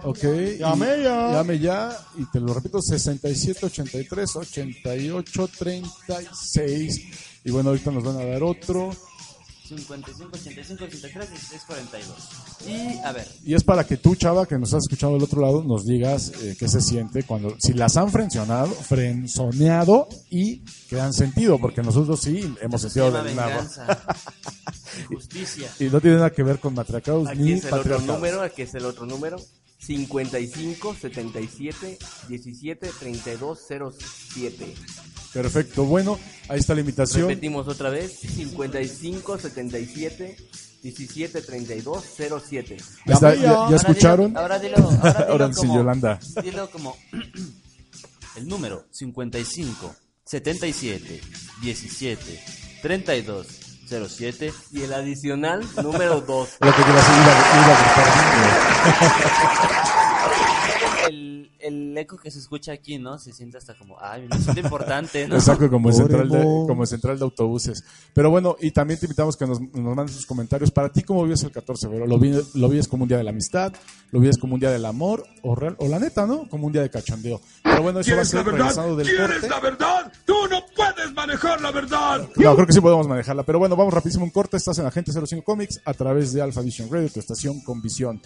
ok, 0.03 0.23
Llame 0.59 0.97
y- 0.99 1.03
ya. 1.03 1.31
llame 1.33 1.59
ya, 1.59 1.97
y 2.17 2.25
te 2.25 2.39
lo 2.39 2.53
repito, 2.53 2.81
6783 2.81 4.35
8836, 4.35 7.01
y 7.45 7.51
bueno, 7.51 7.69
ahorita 7.69 7.91
nos 7.91 8.03
van 8.03 8.17
a 8.17 8.25
dar 8.25 8.43
otro, 8.43 8.91
55 9.77 10.31
85 10.33 10.83
83 10.85 11.29
16 11.29 11.61
42. 11.67 12.17
Y 12.67 12.97
a 12.99 13.11
ver, 13.11 13.27
Y 13.43 13.53
es 13.53 13.63
para 13.63 13.83
que 13.85 13.97
tú, 13.97 14.15
chava, 14.15 14.45
que 14.45 14.57
nos 14.57 14.73
has 14.73 14.83
escuchado 14.83 15.13
del 15.13 15.23
otro 15.23 15.41
lado, 15.41 15.63
nos 15.63 15.85
digas 15.85 16.31
eh, 16.41 16.55
qué 16.57 16.67
se 16.67 16.81
siente 16.81 17.23
cuando, 17.23 17.55
si 17.59 17.73
las 17.73 17.97
han 17.97 18.11
frencionado, 18.11 18.67
frenzoneado 18.73 20.07
y 20.29 20.59
que 20.89 20.99
han 20.99 21.13
sentido, 21.13 21.57
porque 21.59 21.81
nosotros 21.81 22.19
sí 22.21 22.53
hemos 22.61 22.81
se 22.81 22.89
sentido 22.89 23.11
nada. 23.11 23.23
venganza. 23.23 23.85
Justicia. 25.07 25.69
Y 25.79 25.85
no 25.85 25.99
tiene 25.99 26.17
nada 26.17 26.31
que 26.31 26.43
ver 26.43 26.59
con 26.59 26.73
matracados 26.73 27.27
Aquí 27.27 27.39
ni 27.39 27.51
es 27.53 27.63
el 27.63 27.67
otro 27.67 27.77
patriarcados. 27.77 28.15
número, 28.15 28.41
aquí 28.41 28.61
es 28.61 28.73
el 28.75 28.85
otro 28.85 29.05
número. 29.05 29.37
55 29.79 30.95
77 31.01 31.97
17 32.29 32.91
32 32.99 33.59
07. 33.67 34.73
Perfecto, 35.33 35.85
bueno, 35.85 36.19
ahí 36.47 36.59
está 36.59 36.75
la 36.75 36.81
invitación. 36.81 37.27
Repetimos 37.27 37.67
otra 37.67 37.89
vez. 37.89 38.19
55 38.19 39.39
77 39.39 40.37
17 40.83 41.41
32 41.41 42.03
07. 42.47 42.77
Ahí 43.05 43.13
está, 43.13 43.33
Llame 43.33 43.41
ya, 43.41 43.51
ya. 43.51 43.69
ya 43.69 43.75
escucharon? 43.77 44.37
Ahora 44.37 44.59
dilo, 44.59 44.77
ahora 44.77 44.89
dilo, 44.91 45.03
ahora 45.03 45.25
Ahora 45.29 45.47
dilo 45.47 45.61
sí, 45.61 45.67
como, 45.67 45.79
Yolanda. 45.79 46.19
Dilo 46.43 46.69
como 46.69 46.97
el 48.37 48.47
número 48.47 48.85
55 48.91 49.95
77 50.25 51.21
17 51.61 52.39
32 52.81 53.47
07 54.09 54.53
Y 54.71 54.81
el 54.81 54.93
adicional 54.93 55.65
número 55.81 56.21
2. 56.21 56.49
Lo 56.59 56.75
que 56.75 56.81
iba 56.81 56.91
a 56.91 56.95
decir, 56.95 57.13
iba, 57.15 57.31
a 57.73 57.81
gritar. 59.71 59.83
el, 61.07 61.51
el 61.59 61.97
eco 61.97 62.17
que 62.17 62.31
se 62.31 62.39
escucha 62.39 62.71
aquí, 62.71 62.97
¿no? 62.97 63.17
Se 63.19 63.33
siente 63.33 63.57
hasta 63.57 63.75
como, 63.77 63.97
ay, 63.99 64.27
me 64.29 64.37
siento 64.39 64.59
importante, 64.61 65.27
¿no? 65.27 65.35
Exacto, 65.35 65.69
como 65.69 65.89
en, 65.89 65.95
central 65.95 66.29
de, 66.29 66.39
como 66.41 66.83
en 66.83 66.87
central 66.87 67.17
de 67.19 67.23
autobuses. 67.25 67.83
Pero 68.13 68.29
bueno, 68.29 68.55
y 68.59 68.71
también 68.71 68.99
te 68.99 69.05
invitamos 69.05 69.35
que 69.37 69.45
nos, 69.47 69.59
nos 69.61 69.95
mandes 69.95 70.15
sus 70.15 70.25
comentarios. 70.25 70.71
Para 70.71 70.89
ti, 70.89 71.03
¿cómo 71.03 71.23
vives 71.23 71.43
el 71.43 71.51
14 71.51 71.87
de 71.87 71.91
febrero? 71.93 72.07
¿Lo, 72.07 72.19
vi- 72.19 72.41
¿Lo 72.55 72.69
vives 72.69 72.87
como 72.87 73.03
un 73.03 73.09
día 73.09 73.17
de 73.17 73.23
la 73.23 73.31
amistad? 73.31 73.73
¿Lo 74.11 74.19
vives 74.19 74.37
como 74.37 74.53
un 74.55 74.59
día 74.59 74.71
del 74.71 74.85
amor? 74.85 75.23
¿O, 75.41 75.55
real- 75.55 75.75
o 75.79 75.87
la 75.87 75.99
neta, 75.99 76.25
no? 76.25 76.47
Como 76.49 76.67
un 76.67 76.73
día 76.73 76.81
de 76.81 76.89
cachondeo. 76.89 77.41
Pero 77.63 77.81
bueno, 77.83 77.99
eso 77.99 78.15
va 78.15 78.21
a 78.21 78.23
¿Quieres 78.25 78.33
la 78.33 78.39
ser 78.43 78.45
regresando 78.51 78.95
verdad? 78.95 78.97
del 78.97 79.07
¿Quieres 79.17 79.39
corte. 79.41 79.49
la 79.49 79.59
verdad? 79.59 80.13
Tú 80.25 80.33
no 80.49 80.61
puedes 80.75 81.13
manejar 81.13 81.61
la 81.61 81.71
verdad. 81.71 82.29
No, 82.35 82.55
creo 82.55 82.67
que 82.67 82.73
sí 82.73 82.81
podemos 82.81 83.07
manejarla. 83.07 83.43
Pero 83.43 83.59
bueno, 83.59 83.75
vamos 83.75 83.93
rapidísimo 83.93 84.23
un 84.25 84.31
corte. 84.31 84.57
Estás 84.57 84.77
en 84.79 84.85
Agente 84.85 85.11
05 85.11 85.43
Comics 85.43 85.81
a 85.85 85.93
través 85.93 86.33
de 86.33 86.41
Alpha 86.41 86.61
Vision 86.61 86.89
Radio, 86.91 87.09
tu 87.09 87.19
estación 87.19 87.61
con 87.61 87.81
visión. 87.81 88.21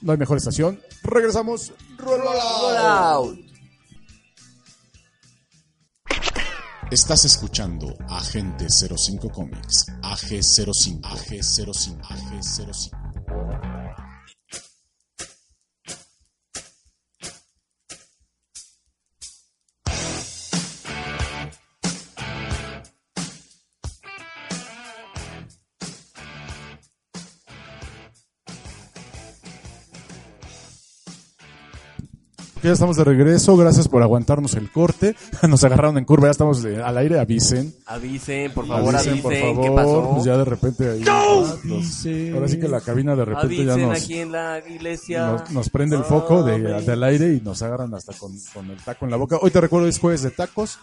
No 0.00 0.12
hay 0.12 0.18
mejor 0.18 0.36
estación. 0.38 0.80
Regresamos. 1.02 1.72
Roll 1.98 2.20
Roll 2.20 2.76
out. 2.76 3.38
Estás 6.90 7.26
escuchando 7.26 7.94
Agente 8.08 8.66
05 8.70 9.30
Comics, 9.30 9.86
AG05, 10.00 11.02
AG05, 11.02 12.00
AG05. 12.00 13.77
Ya 32.62 32.72
estamos 32.72 32.96
de 32.96 33.04
regreso. 33.04 33.56
Gracias 33.56 33.88
por 33.88 34.02
aguantarnos 34.02 34.54
el 34.54 34.70
corte. 34.70 35.14
Nos 35.48 35.62
agarraron 35.64 35.98
en 35.98 36.04
curva. 36.04 36.26
Ya 36.28 36.32
estamos 36.32 36.62
de- 36.62 36.82
al 36.82 36.96
aire. 36.98 37.18
Avisen. 37.18 37.74
Avisen, 37.86 38.52
por 38.52 38.66
favor, 38.66 38.94
Avisen, 38.94 39.12
avisen, 39.14 39.22
por 39.22 39.32
qué 39.32 39.68
favor. 39.68 39.74
pasó. 39.74 40.10
Pues 40.14 40.24
ya 40.24 40.36
de 40.36 40.44
repente 40.44 40.90
ahí. 40.90 41.00
los- 41.04 42.34
ahora 42.34 42.48
sí 42.48 42.58
que 42.58 42.68
la 42.68 42.80
cabina 42.80 43.14
de 43.16 43.24
repente 43.24 43.64
ya 43.64 43.72
Avisen 43.74 43.88
nos, 43.88 44.02
aquí 44.02 44.18
en 44.18 44.32
la 44.32 44.58
iglesia. 44.68 45.26
nos, 45.32 45.50
nos 45.50 45.70
prende 45.70 45.96
el 45.96 46.04
foco 46.04 46.42
de, 46.42 46.58
del 46.82 47.02
aire 47.02 47.34
y 47.34 47.40
nos 47.40 47.62
agarran 47.62 47.94
hasta 47.94 48.12
con, 48.14 48.32
con 48.52 48.70
el 48.70 48.76
taco 48.78 49.04
en 49.04 49.10
la 49.10 49.16
boca. 49.16 49.38
Hoy 49.40 49.50
te 49.50 49.60
recuerdo 49.60 49.86
es 49.88 49.98
jueves 49.98 50.22
de 50.22 50.30
tacos. 50.30 50.78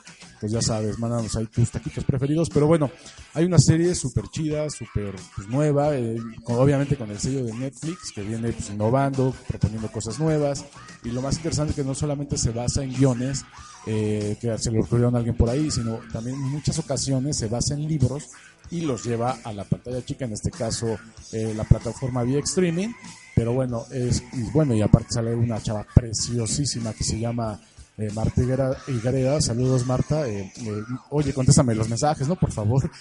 Pues 0.46 0.54
ya 0.54 0.62
sabes, 0.62 1.00
mándanos 1.00 1.36
ahí 1.38 1.48
tus 1.48 1.72
taquitos 1.72 2.04
preferidos. 2.04 2.52
Pero 2.52 2.68
bueno, 2.68 2.92
hay 3.34 3.46
una 3.46 3.58
serie 3.58 3.96
súper 3.96 4.26
chida, 4.28 4.70
súper 4.70 5.16
pues, 5.36 5.48
nueva. 5.48 5.98
eh, 5.98 6.18
obviamente 6.44 6.96
con 6.96 7.10
el 7.10 7.18
sello 7.18 7.44
de 7.44 7.52
Netflix 7.52 8.12
que 8.14 8.22
viene 8.22 8.52
pues, 8.52 8.70
innovando, 8.70 9.34
proponiendo 9.48 9.92
cosas 9.92 10.20
nuevas. 10.20 10.64
Y 11.04 11.10
lo 11.10 11.24
más 11.24 11.38
interesante 11.38 11.72
es 11.72 11.78
que 11.78 11.84
no 11.84 11.96
solamente 11.96 12.38
se 12.38 12.52
basa 12.52 12.84
en 12.84 12.94
guiones 12.94 13.44
eh, 13.88 14.38
que 14.40 14.56
se 14.60 14.70
le 14.70 14.82
ocurrieron 14.82 15.16
a 15.16 15.18
alguien 15.18 15.36
por 15.36 15.50
ahí, 15.50 15.72
sino 15.72 16.00
también 16.14 16.36
en 16.36 16.52
muchas 16.52 16.78
ocasiones 16.78 17.38
se 17.38 17.48
basa 17.48 17.74
en 17.74 17.88
libros 17.88 18.30
y 18.70 18.82
los 18.82 19.04
lleva 19.04 19.40
a 19.44 19.52
la 19.52 19.64
pantalla 19.64 20.06
chica, 20.06 20.26
en 20.26 20.34
este 20.34 20.52
caso 20.52 20.96
eh, 21.32 21.56
la 21.58 21.64
plataforma 21.64 22.22
vía 22.22 22.38
streaming. 22.38 22.90
Pero 23.34 23.54
bueno, 23.54 23.86
es 23.92 24.22
bueno, 24.54 24.76
y 24.76 24.84
aparte 24.84 25.14
sale 25.14 25.34
una 25.34 25.60
chava 25.60 25.88
preciosísima 25.96 26.94
que 26.94 27.04
se 27.04 27.20
llama 27.20 27.60
eh, 27.98 28.10
Marta 28.14 28.42
Higuera- 28.42 28.78
Higareda. 28.88 29.40
Saludos, 29.42 29.86
Marta. 29.86 30.28
Eh, 30.28 30.52
eh, 30.58 30.84
oye, 31.10 31.34
contéstame 31.34 31.74
los 31.76 31.88
mensajes, 31.90 32.28
¿no? 32.28 32.36
Por 32.36 32.52
favor. 32.52 32.90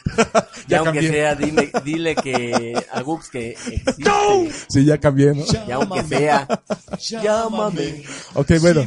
Ya 0.67 0.79
aunque 0.79 0.93
cambié. 1.01 1.11
sea, 1.11 1.35
dime, 1.35 1.71
dile 1.85 2.15
que 2.17 2.73
a 2.91 3.03
Gux 3.03 3.29
que 3.29 3.51
existe. 3.51 4.11
Sí, 4.69 4.85
ya 4.87 4.97
cambié, 4.99 5.35
¿no? 5.35 5.45
Ya 5.45 5.75
aunque 5.75 6.03
sea. 6.05 6.49
Llámame. 7.23 8.03
Ok, 8.35 8.53
bueno. 8.63 8.87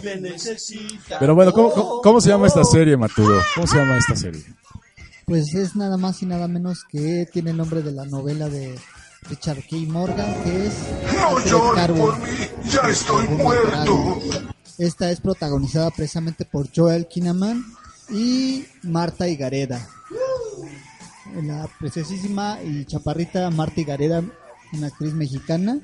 Pero 1.19 1.35
bueno, 1.35 1.53
¿cómo, 1.53 1.71
cómo, 1.71 2.01
cómo 2.01 2.19
se 2.21 2.29
llama 2.29 2.47
esta 2.47 2.63
serie, 2.63 2.97
Matudo? 2.97 3.39
¿Cómo 3.53 3.67
se 3.67 3.77
llama 3.77 3.95
esta 3.97 4.15
serie? 4.15 4.43
Pues 5.25 5.53
es 5.53 5.75
nada 5.75 5.97
más 5.97 6.23
y 6.23 6.25
nada 6.25 6.47
menos 6.47 6.83
que 6.89 7.27
tiene 7.31 7.51
el 7.51 7.57
nombre 7.57 7.83
de 7.83 7.91
la 7.91 8.05
novela 8.05 8.49
de 8.49 8.73
Richard 9.29 9.57
K. 9.69 9.75
Morgan, 9.87 10.33
que 10.43 10.65
es 10.67 10.73
Altered 11.29 11.75
Carbon. 11.75 12.15
Ya 12.71 12.89
estoy 12.89 13.27
muerto. 13.27 14.19
Esta 14.77 15.11
es 15.11 15.19
protagonizada 15.21 15.89
precisamente 15.91 16.45
por 16.45 16.69
Joel 16.73 17.07
Kinnaman 17.07 17.65
y 18.11 18.65
Marta 18.83 19.27
Higareda. 19.27 19.87
La 21.43 21.67
preciosísima 21.79 22.59
y 22.63 22.85
chaparrita 22.85 23.49
Marta 23.49 23.81
Higareda, 23.81 24.23
una 24.73 24.87
actriz 24.87 25.13
mexicana. 25.13 25.79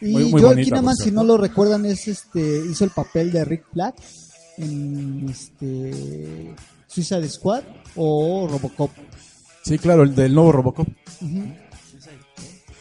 Y 0.00 0.12
Muy- 0.12 0.24
muy 0.24 0.32
Joel 0.42 0.54
bonita, 0.56 0.64
Kinnaman, 0.64 0.96
si 0.96 1.10
no 1.10 1.24
lo 1.24 1.36
recuerdan, 1.38 1.86
es 1.86 2.06
este 2.08 2.40
hizo 2.70 2.84
el 2.84 2.90
papel 2.90 3.32
de 3.32 3.44
Rick 3.44 3.64
Black 3.72 3.94
en 4.58 5.28
este 5.28 6.54
Suicide 6.86 7.28
Squad 7.28 7.62
o 7.96 8.46
Robocop. 8.50 8.90
Sí, 9.64 9.78
claro, 9.78 10.02
el 10.04 10.14
del 10.14 10.34
nuevo 10.34 10.52
Robocop. 10.52 10.86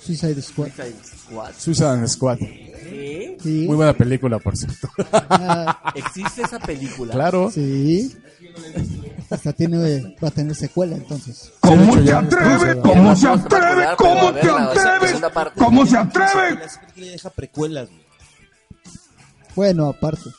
Suicide 0.02 0.42
Squad. 0.42 0.70
Squad. 1.04 1.52
Suicide 1.58 2.08
Squad. 2.08 2.38
¿Qué? 2.96 3.38
Sí. 3.44 3.66
Muy 3.68 3.76
buena 3.76 3.94
película, 3.94 4.40
por 4.40 4.56
cierto. 4.58 4.90
Ah, 5.12 5.92
¿Existe 5.96 6.42
esa 6.44 6.60
película? 6.60 7.14
Claro. 7.14 7.52
sí. 7.52 8.14
Hasta 9.30 9.52
tiene, 9.54 10.16
va 10.24 10.28
a 10.30 10.32
tener 10.32 10.56
secuela 10.56 10.96
entonces. 10.96 11.52
¿Cómo 11.60 11.98
te 11.98 12.04
ya 12.06 12.20
atreve? 12.20 12.54
estamos- 12.72 12.84
¿Cómo 12.84 13.16
se 13.16 13.28
atreve? 13.28 13.86
¿Cómo 13.98 14.34
te 14.34 14.50
atreves? 14.50 15.22
¿Cómo 15.58 15.86
se 15.86 15.98
atreve? 15.98 16.60
Deja 16.96 17.30
precuelas. 17.32 17.90
Bueno, 19.56 19.88
aparte. 19.88 20.30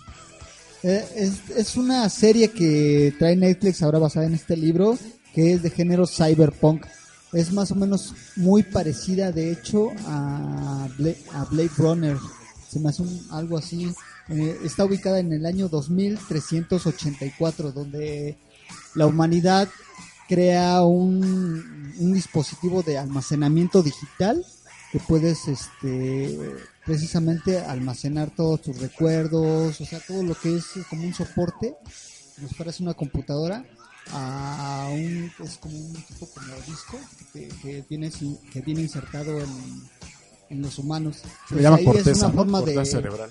Eh, 0.82 1.04
es, 1.16 1.50
es 1.56 1.76
una 1.76 2.08
serie 2.08 2.50
que 2.50 3.14
trae 3.18 3.34
Netflix 3.36 3.82
ahora 3.82 3.98
basada 3.98 4.26
en 4.26 4.34
este 4.34 4.56
libro, 4.56 4.96
que 5.34 5.52
es 5.54 5.62
de 5.62 5.70
género 5.70 6.06
cyberpunk. 6.06 6.86
Es 7.32 7.52
más 7.52 7.70
o 7.72 7.74
menos 7.74 8.14
muy 8.36 8.62
parecida, 8.62 9.32
de 9.32 9.50
hecho, 9.50 9.90
a, 10.06 10.86
Bla- 10.96 11.16
a 11.34 11.44
Blade 11.46 11.70
Runner. 11.76 12.16
Se 12.70 12.80
me 12.80 12.88
hace 12.90 13.02
un- 13.02 13.26
algo 13.30 13.56
así. 13.58 13.92
Eh, 14.28 14.58
está 14.64 14.84
ubicada 14.84 15.20
en 15.20 15.32
el 15.32 15.46
año 15.46 15.68
2384, 15.68 17.72
donde 17.72 18.36
la 18.94 19.06
humanidad 19.06 19.68
crea 20.28 20.82
un, 20.82 21.94
un 21.98 22.12
dispositivo 22.12 22.82
de 22.82 22.98
almacenamiento 22.98 23.82
digital 23.82 24.44
que 24.90 24.98
puedes 25.00 25.46
este 25.48 26.56
precisamente 26.84 27.58
almacenar 27.58 28.30
todos 28.30 28.62
tus 28.62 28.78
recuerdos, 28.78 29.80
o 29.80 29.84
sea, 29.84 30.00
todo 30.00 30.22
lo 30.22 30.34
que 30.34 30.56
es 30.56 30.64
como 30.88 31.02
un 31.04 31.14
soporte, 31.14 31.74
si 31.90 32.46
fueras 32.54 32.80
una 32.80 32.94
computadora, 32.94 33.64
a 34.12 34.88
un 34.92 35.30
es 35.44 35.56
como 35.58 35.76
un 35.76 35.92
tipo 35.94 36.26
como 36.28 36.46
disco 36.66 36.98
que, 37.32 37.48
que 37.60 37.84
viene 37.90 38.10
que 38.52 38.60
viene 38.60 38.82
insertado 38.82 39.40
en, 39.40 39.48
en 40.50 40.62
los 40.62 40.78
humanos. 40.78 41.16
Se 41.16 41.28
Pues 41.50 41.62
llama 41.62 41.76
ahí 41.76 41.84
corteza, 41.84 42.10
es 42.10 42.18
una 42.18 42.28
¿no? 42.28 42.34
forma 42.34 42.58
Corteza 42.60 42.80
de, 42.80 42.86
cerebral. 42.86 43.30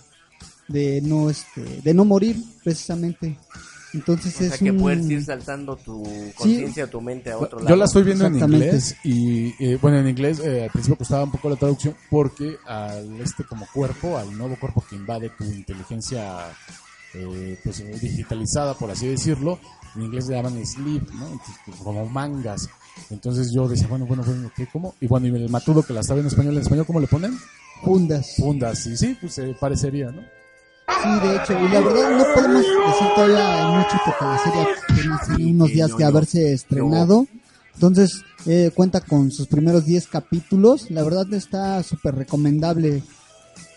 de 0.67 1.01
no 1.01 1.29
este 1.29 1.61
de 1.83 1.93
no 1.93 2.05
morir 2.05 2.37
precisamente. 2.63 3.37
Entonces 3.93 4.35
O 4.35 4.37
sea 4.39 4.47
es 4.47 4.57
que 4.59 4.71
un 4.71 4.77
puedes 4.77 5.09
ir 5.09 5.23
saltando 5.23 5.77
tu 5.77 6.03
conciencia 6.35 6.83
o 6.83 6.87
tu 6.87 6.99
mente 6.99 7.31
a 7.31 7.37
otro 7.37 7.59
lado. 7.59 7.69
Yo 7.69 7.75
la 7.77 7.85
estoy 7.85 8.03
viendo 8.03 8.25
en 8.25 8.35
inglés 8.37 8.95
y 9.05 9.53
eh, 9.63 9.77
bueno, 9.81 9.99
en 9.99 10.09
inglés 10.09 10.39
eh, 10.39 10.65
al 10.65 10.69
principio 10.71 10.97
costaba 10.97 11.23
un 11.23 11.31
poco 11.31 11.49
la 11.49 11.55
traducción 11.55 11.95
porque 12.09 12.57
al 12.67 13.21
este 13.21 13.45
como 13.45 13.65
cuerpo, 13.73 14.17
al 14.17 14.37
nuevo 14.37 14.57
cuerpo 14.59 14.83
que 14.89 14.97
invade 14.97 15.29
tu 15.37 15.45
inteligencia 15.45 16.39
eh, 17.13 17.57
pues 17.63 17.81
digitalizada, 18.01 18.73
por 18.73 18.91
así 18.91 19.07
decirlo, 19.07 19.59
en 19.95 20.01
inglés 20.01 20.27
le 20.27 20.35
llaman 20.35 20.65
sleep, 20.65 21.09
¿no? 21.13 21.27
Entonces, 21.27 21.55
pues, 21.65 21.77
como 21.77 22.05
mangas. 22.07 22.67
Entonces 23.09 23.51
yo 23.51 23.67
decía, 23.67 23.87
bueno, 23.87 24.05
bueno, 24.05 24.23
bueno, 24.23 24.51
¿qué, 24.55 24.67
cómo? 24.71 24.95
Y 24.99 25.07
bueno, 25.07 25.27
y 25.27 25.29
el 25.29 25.49
matudo 25.49 25.83
que 25.83 25.93
la 25.93 26.01
estaba 26.01 26.19
en 26.19 26.27
español, 26.27 26.55
en 26.55 26.61
español, 26.61 26.85
¿cómo 26.85 26.99
le 26.99 27.07
ponen? 27.07 27.37
fundas. 27.83 28.35
Fundas, 28.37 28.87
y 28.87 28.97
sí, 28.97 29.17
pues 29.19 29.37
eh, 29.37 29.55
parecería, 29.59 30.11
¿no? 30.11 30.21
Sí, 30.21 31.27
de 31.27 31.35
hecho, 31.35 31.53
y 31.53 31.69
la 31.69 31.81
verdad 31.81 32.17
no 32.17 32.25
podemos 32.33 32.63
decir 32.63 33.07
todavía 33.15 33.67
mucho 33.67 34.01
porque 34.05 34.25
la 34.25 34.37
serie 34.39 34.67
tiene 35.35 35.51
unos 35.51 35.69
días 35.69 35.97
de 35.97 36.03
haberse 36.03 36.53
estrenado. 36.53 37.27
Entonces, 37.73 38.23
eh, 38.45 38.71
cuenta 38.73 39.01
con 39.01 39.31
sus 39.31 39.47
primeros 39.47 39.85
10 39.85 40.07
capítulos. 40.07 40.89
La 40.91 41.03
verdad 41.03 41.31
está 41.33 41.81
súper 41.83 42.15
recomendable. 42.15 43.03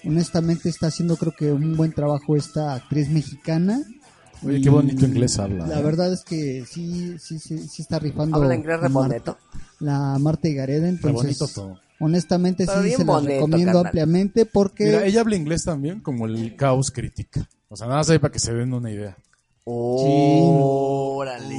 Honestamente 0.05 0.69
está 0.69 0.89
haciendo 0.89 1.17
creo 1.17 1.35
que 1.37 1.51
un 1.51 1.77
buen 1.77 1.93
trabajo 1.93 2.37
esta 2.37 2.75
actriz 2.75 3.09
mexicana. 3.09 3.83
Oye, 4.45 4.59
Y 4.59 4.63
qué 4.63 4.71
bonito 4.71 5.05
inglés 5.07 5.39
habla. 5.39 5.67
La 5.67 5.81
¿eh? 5.81 5.83
verdad 5.83 6.13
es 6.13 6.23
que 6.25 6.65
sí, 6.71 7.17
sí, 7.19 7.39
sí, 7.39 7.59
sí 7.69 7.83
está 7.83 7.99
rifando. 7.99 8.37
Habla 8.37 8.55
inglés 8.55 8.81
re 8.81 8.89
bonito. 8.89 9.37
La 9.81 10.17
Marta 10.19 10.49
Higareda, 10.49 10.83
Re 10.83 10.89
entonces. 10.91 11.39
bonito 11.39 11.49
todo. 11.49 11.81
Honestamente 12.01 12.65
Pero 12.67 12.83
sí 12.83 12.91
se 12.93 13.05
la 13.05 13.19
recomiendo 13.21 13.67
carnal. 13.67 13.87
ampliamente 13.87 14.47
porque 14.47 14.85
Mira, 14.85 15.05
ella 15.07 15.21
habla 15.23 15.35
inglés 15.37 15.65
también 15.65 16.01
como 16.01 16.27
el 16.27 16.55
caos 16.57 16.91
critica. 16.93 17.49
O 17.69 17.77
sea, 17.77 17.87
nada 17.89 17.99
más 17.99 18.11
ahí 18.11 18.19
para 18.21 18.33
que 18.33 18.39
se 18.39 18.55
den 18.55 18.73
una 18.73 18.91
idea. 18.91 19.17
Órale. 19.65 21.57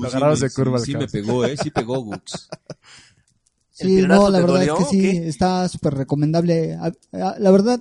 Lo 0.00 0.08
agarrabas 0.08 0.40
de 0.40 0.50
curva 0.50 0.78
Sí, 0.78 0.92
sí 0.92 0.96
me 0.98 1.08
pegó, 1.08 1.44
¿eh? 1.44 1.56
Sí 1.60 1.70
pegó 1.70 2.00
Gux. 2.00 2.48
¿El 3.80 3.88
Sí, 3.88 4.02
no, 4.06 4.30
la 4.30 4.38
verdad 4.40 4.54
dolió 4.60 4.78
es 4.78 4.84
que 4.84 4.90
sí, 4.90 5.00
qué? 5.02 5.28
está 5.28 5.68
súper 5.68 5.94
recomendable. 5.94 6.78
La 7.10 7.50
verdad, 7.50 7.80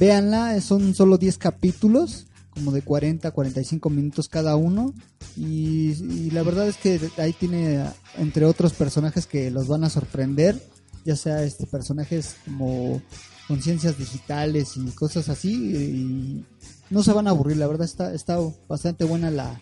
véanla, 0.00 0.60
son 0.60 0.94
solo 0.94 1.16
10 1.16 1.38
capítulos, 1.38 2.26
como 2.54 2.72
de 2.72 2.82
40, 2.82 3.30
45 3.30 3.90
minutos 3.90 4.28
cada 4.28 4.56
uno. 4.56 4.94
Y, 5.36 5.92
y 5.92 6.30
la 6.30 6.42
verdad 6.42 6.68
es 6.68 6.76
que 6.76 7.00
ahí 7.18 7.32
tiene, 7.32 7.84
entre 8.18 8.44
otros 8.44 8.72
personajes 8.72 9.26
que 9.26 9.50
los 9.50 9.68
van 9.68 9.84
a 9.84 9.90
sorprender, 9.90 10.60
ya 11.04 11.16
sea 11.16 11.42
este 11.42 11.66
personajes 11.66 12.36
como 12.44 13.02
conciencias 13.48 13.98
digitales 13.98 14.76
y 14.76 14.90
cosas 14.90 15.28
así. 15.28 15.52
Y 15.52 16.46
no 16.90 17.02
se 17.02 17.12
van 17.12 17.26
a 17.26 17.30
aburrir, 17.30 17.56
la 17.56 17.66
verdad 17.66 17.86
está, 17.86 18.14
está 18.14 18.38
bastante 18.68 19.04
buena 19.04 19.30
la, 19.30 19.60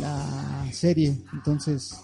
la 0.00 0.66
serie. 0.72 1.16
Entonces, 1.32 1.94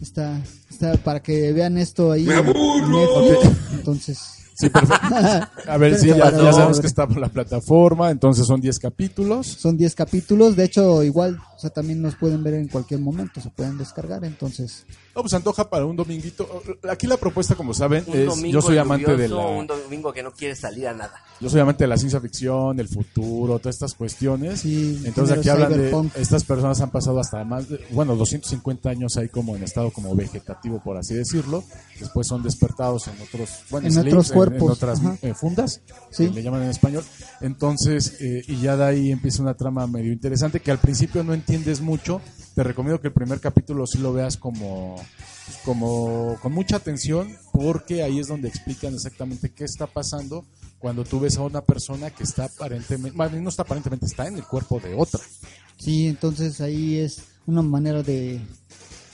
Está, 0.00 0.40
está 0.70 0.96
para 0.96 1.22
que 1.22 1.52
vean 1.52 1.76
esto 1.76 2.10
ahí 2.10 2.24
¡Me 2.24 2.32
en 2.32 2.38
aburro! 2.38 3.28
Netflix. 3.28 3.72
Entonces, 3.74 4.18
Sí, 4.60 4.68
perfecto. 4.68 5.06
A 5.70 5.76
ver, 5.78 5.96
sí, 5.98 6.08
ya, 6.08 6.16
ya 6.30 6.52
sabemos 6.52 6.80
que 6.80 6.86
está 6.86 7.06
por 7.06 7.18
la 7.18 7.28
plataforma, 7.28 8.10
entonces 8.10 8.46
son 8.46 8.60
10 8.60 8.78
capítulos. 8.78 9.46
son 9.46 9.76
10 9.76 9.94
capítulos. 9.94 10.56
De 10.56 10.64
hecho, 10.64 11.02
igual, 11.02 11.38
o 11.56 11.58
sea, 11.58 11.70
también 11.70 12.02
nos 12.02 12.14
pueden 12.16 12.42
ver 12.42 12.54
en 12.54 12.68
cualquier 12.68 13.00
momento, 13.00 13.40
se 13.40 13.50
pueden 13.50 13.78
descargar. 13.78 14.24
Entonces, 14.24 14.84
No, 15.14 15.22
pues 15.22 15.34
antoja 15.34 15.68
para 15.68 15.84
un 15.86 15.96
dominguito. 15.96 16.46
Aquí 16.88 17.06
la 17.06 17.16
propuesta, 17.16 17.54
como 17.54 17.74
saben, 17.74 18.04
Un 18.06 18.16
es 18.16 18.52
yo 18.52 18.62
soy 18.62 18.78
amante 18.78 19.16
de 19.16 19.28
la 19.28 19.36
Un 19.46 19.66
domingo 19.66 20.12
que 20.12 20.22
no 20.22 20.30
quiere 20.32 20.54
salir 20.54 20.86
a 20.88 20.94
nada. 20.94 21.12
yo 21.40 21.48
soy 21.50 21.60
amante 21.60 21.84
de 21.84 21.88
la 21.88 21.96
ciencia 21.96 22.20
ficción, 22.20 22.78
el 22.80 22.88
futuro, 22.88 23.58
todas 23.58 23.74
estas 23.76 23.94
cuestiones. 23.94 24.60
Sí, 24.60 25.02
Entonces 25.04 25.38
aquí 25.38 25.48
hablan 25.48 25.72
cyberpunk. 25.72 26.14
de 26.14 26.22
estas 26.22 26.44
personas 26.44 26.80
han 26.80 26.90
pasado 26.90 27.18
hasta 27.20 27.42
más 27.44 27.68
de, 27.68 27.80
bueno, 27.90 28.14
250 28.16 28.88
años 28.90 29.16
ahí 29.16 29.28
como 29.28 29.56
en 29.56 29.62
estado 29.64 29.90
como 29.90 30.14
vegetativo, 30.14 30.80
por 30.82 30.96
así 30.96 31.14
decirlo. 31.14 31.64
Después 31.98 32.26
son 32.26 32.42
despertados 32.42 33.08
en 33.08 33.14
otros, 33.20 33.50
bueno, 33.70 33.88
En 33.88 33.98
otros 33.98 34.30
en- 34.30 34.34
cuerpos, 34.58 34.82
en, 34.82 34.88
otras 34.88 35.22
eh, 35.22 35.34
fundas, 35.34 35.80
Sí. 36.10 36.28
que 36.28 36.34
le 36.34 36.42
llaman 36.42 36.62
en 36.62 36.70
español. 36.70 37.04
Entonces, 37.40 38.16
eh, 38.20 38.42
y 38.46 38.60
ya 38.60 38.76
de 38.76 38.84
ahí 38.84 39.12
empieza 39.12 39.42
una 39.42 39.54
trama 39.54 39.86
medio 39.86 40.12
interesante 40.12 40.60
que 40.60 40.70
al 40.70 40.78
principio 40.78 41.22
no 41.24 41.34
entiendes 41.34 41.80
mucho. 41.80 42.20
Te 42.54 42.62
recomiendo 42.62 43.00
que 43.00 43.08
el 43.08 43.14
primer 43.14 43.40
capítulo 43.40 43.86
sí 43.86 43.98
lo 43.98 44.12
veas 44.12 44.36
como 44.36 44.96
como 45.64 46.36
con 46.40 46.52
mucha 46.52 46.76
atención 46.76 47.36
porque 47.52 48.02
ahí 48.02 48.20
es 48.20 48.28
donde 48.28 48.48
explican 48.48 48.94
exactamente 48.94 49.50
qué 49.50 49.64
está 49.64 49.86
pasando 49.86 50.44
cuando 50.78 51.04
tú 51.04 51.20
ves 51.20 51.36
a 51.36 51.42
una 51.42 51.60
persona 51.60 52.10
que 52.10 52.22
está 52.22 52.44
aparentemente, 52.44 53.16
más 53.16 53.30
bien 53.30 53.42
no 53.42 53.50
está 53.50 53.62
aparentemente, 53.62 54.06
está 54.06 54.26
en 54.28 54.36
el 54.36 54.44
cuerpo 54.44 54.80
de 54.80 54.94
otra. 54.94 55.20
sí, 55.76 56.06
entonces 56.06 56.60
ahí 56.60 56.98
es 56.98 57.22
una 57.46 57.62
manera 57.62 58.02
de, 58.02 58.40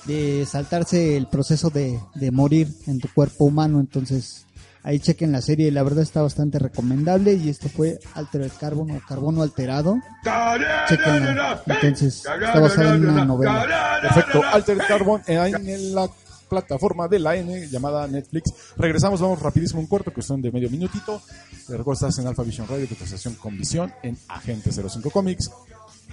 de 0.07 0.47
saltarse 0.47 1.17
el 1.17 1.27
proceso 1.27 1.71
de, 1.71 1.99
de 2.15 2.31
morir 2.31 2.69
en 2.87 3.01
tu 3.01 3.09
cuerpo 3.13 3.45
humano. 3.47 3.81
Entonces, 3.81 4.46
ahí 4.87 4.99
chequen 5.01 5.33
la 5.33 5.43
serie, 5.43 5.71
la 5.71 5.83
verdad 5.83 6.03
está 6.03 6.23
bastante 6.23 6.59
recomendable. 6.59 7.35
Y 7.35 7.51
esto 7.51 7.69
fue 7.69 7.99
Altered 8.15 8.53
Carbon 8.59 8.91
o 8.93 9.01
Carbono 9.07 9.43
Alterado. 9.43 9.97
Chequenla. 10.89 11.63
Entonces, 11.67 12.17
está 12.25 12.61
basada 12.61 12.95
en 12.95 13.09
una 13.09 13.25
novela. 13.25 13.99
Perfecto, 14.01 14.43
Alter 14.43 14.79
Carbon 14.79 15.23
en 15.27 15.95
la 15.95 16.09
plataforma 16.49 17.09
de 17.09 17.19
la 17.19 17.35
N 17.37 17.69
llamada 17.69 18.07
Netflix. 18.07 18.53
Regresamos, 18.77 19.21
vamos 19.21 19.41
rapidísimo 19.41 19.81
un 19.81 19.87
corto, 19.87 20.13
que 20.13 20.23
son 20.23 20.41
de 20.41 20.51
medio 20.53 20.71
minutito. 20.71 21.21
Te 21.67 21.77
recuerdas 21.77 22.03
estás 22.03 22.19
en 22.23 22.29
Alpha 22.29 22.45
Vision 22.45 22.69
Radio, 22.69 22.87
tu 22.87 22.95
asociación 22.95 23.35
con 23.35 23.57
visión 23.59 23.93
en 24.03 24.17
Agente 24.29 24.71
05 24.71 25.11
Comics. 25.11 25.51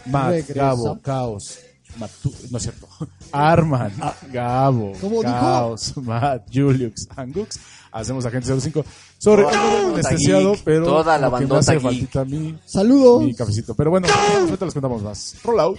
Matt. 0.08 0.50
Gabo, 0.50 1.00
Caos, 1.02 1.60
Matu- 2.00 2.34
no 2.50 2.58
es 2.58 2.64
cierto, 2.64 2.88
Arman, 3.32 3.94
Gabo, 4.32 4.94
¿Cómo 5.00 5.20
dijo? 5.22 5.32
Caos, 5.32 5.94
Matt, 5.98 6.48
Julius, 6.52 7.08
Angux. 7.16 7.60
Hacemos 7.94 8.26
Agente 8.26 8.60
05. 8.60 8.84
Sorry, 9.20 9.44
Toda 9.44 9.54
la 9.54 9.60
ando 9.62 9.74
bandota 9.84 10.08
anestesiado, 10.10 10.56
pero 10.66 10.86
toda 10.86 11.18
la 11.20 11.38
que 11.40 11.46
me 11.46 11.56
hace 11.58 11.72
geek. 11.74 11.82
faltita 11.84 12.22
a 12.22 12.26
mí 12.26 12.60
Saludos. 12.66 13.24
mi 13.24 13.36
cafecito. 13.36 13.76
Pero 13.76 13.92
bueno, 13.92 14.08
ahorita 14.40 14.66
les 14.66 14.74
contamos 14.74 15.02
más. 15.04 15.36
Roll 15.44 15.60
out. 15.60 15.78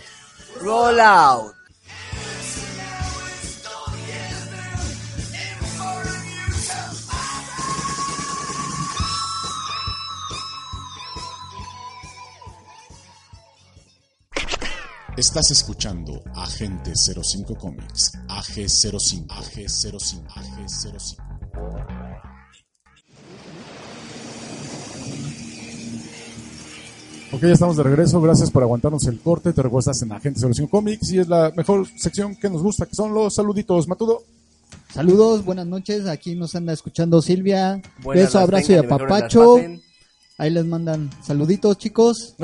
Roll 0.62 1.00
out. 1.00 1.52
Estás 15.16 15.50
escuchando 15.52 16.22
Agente 16.34 16.92
05 16.94 17.56
Comics, 17.56 18.12
AG05, 18.28 19.26
AG05, 19.28 20.26
AG05. 20.26 22.03
Ok, 27.34 27.40
ya 27.42 27.48
estamos 27.48 27.76
de 27.76 27.82
regreso. 27.82 28.20
Gracias 28.20 28.48
por 28.48 28.62
aguantarnos 28.62 29.04
el 29.06 29.18
corte. 29.18 29.52
Te 29.52 29.60
recuerdas 29.60 30.00
en 30.02 30.12
Agente 30.12 30.38
05 30.40 30.70
Comics 30.70 31.10
y 31.10 31.18
es 31.18 31.26
la 31.26 31.52
mejor 31.56 31.84
sección 31.96 32.36
que 32.36 32.48
nos 32.48 32.62
gusta, 32.62 32.86
que 32.86 32.94
son 32.94 33.12
los 33.12 33.34
saluditos. 33.34 33.88
Matudo. 33.88 34.22
Saludos, 34.92 35.44
buenas 35.44 35.66
noches. 35.66 36.06
Aquí 36.06 36.36
nos 36.36 36.54
anda 36.54 36.72
escuchando 36.72 37.20
Silvia. 37.20 37.82
Buenas 38.04 38.26
Beso, 38.26 38.38
abrazo 38.38 38.64
y 38.64 38.76
tengan, 38.76 38.84
las 38.84 38.92
apapacho. 38.92 39.56
Ahí 40.38 40.50
les 40.50 40.64
mandan 40.64 41.10
saluditos, 41.24 41.76
chicos. 41.76 42.36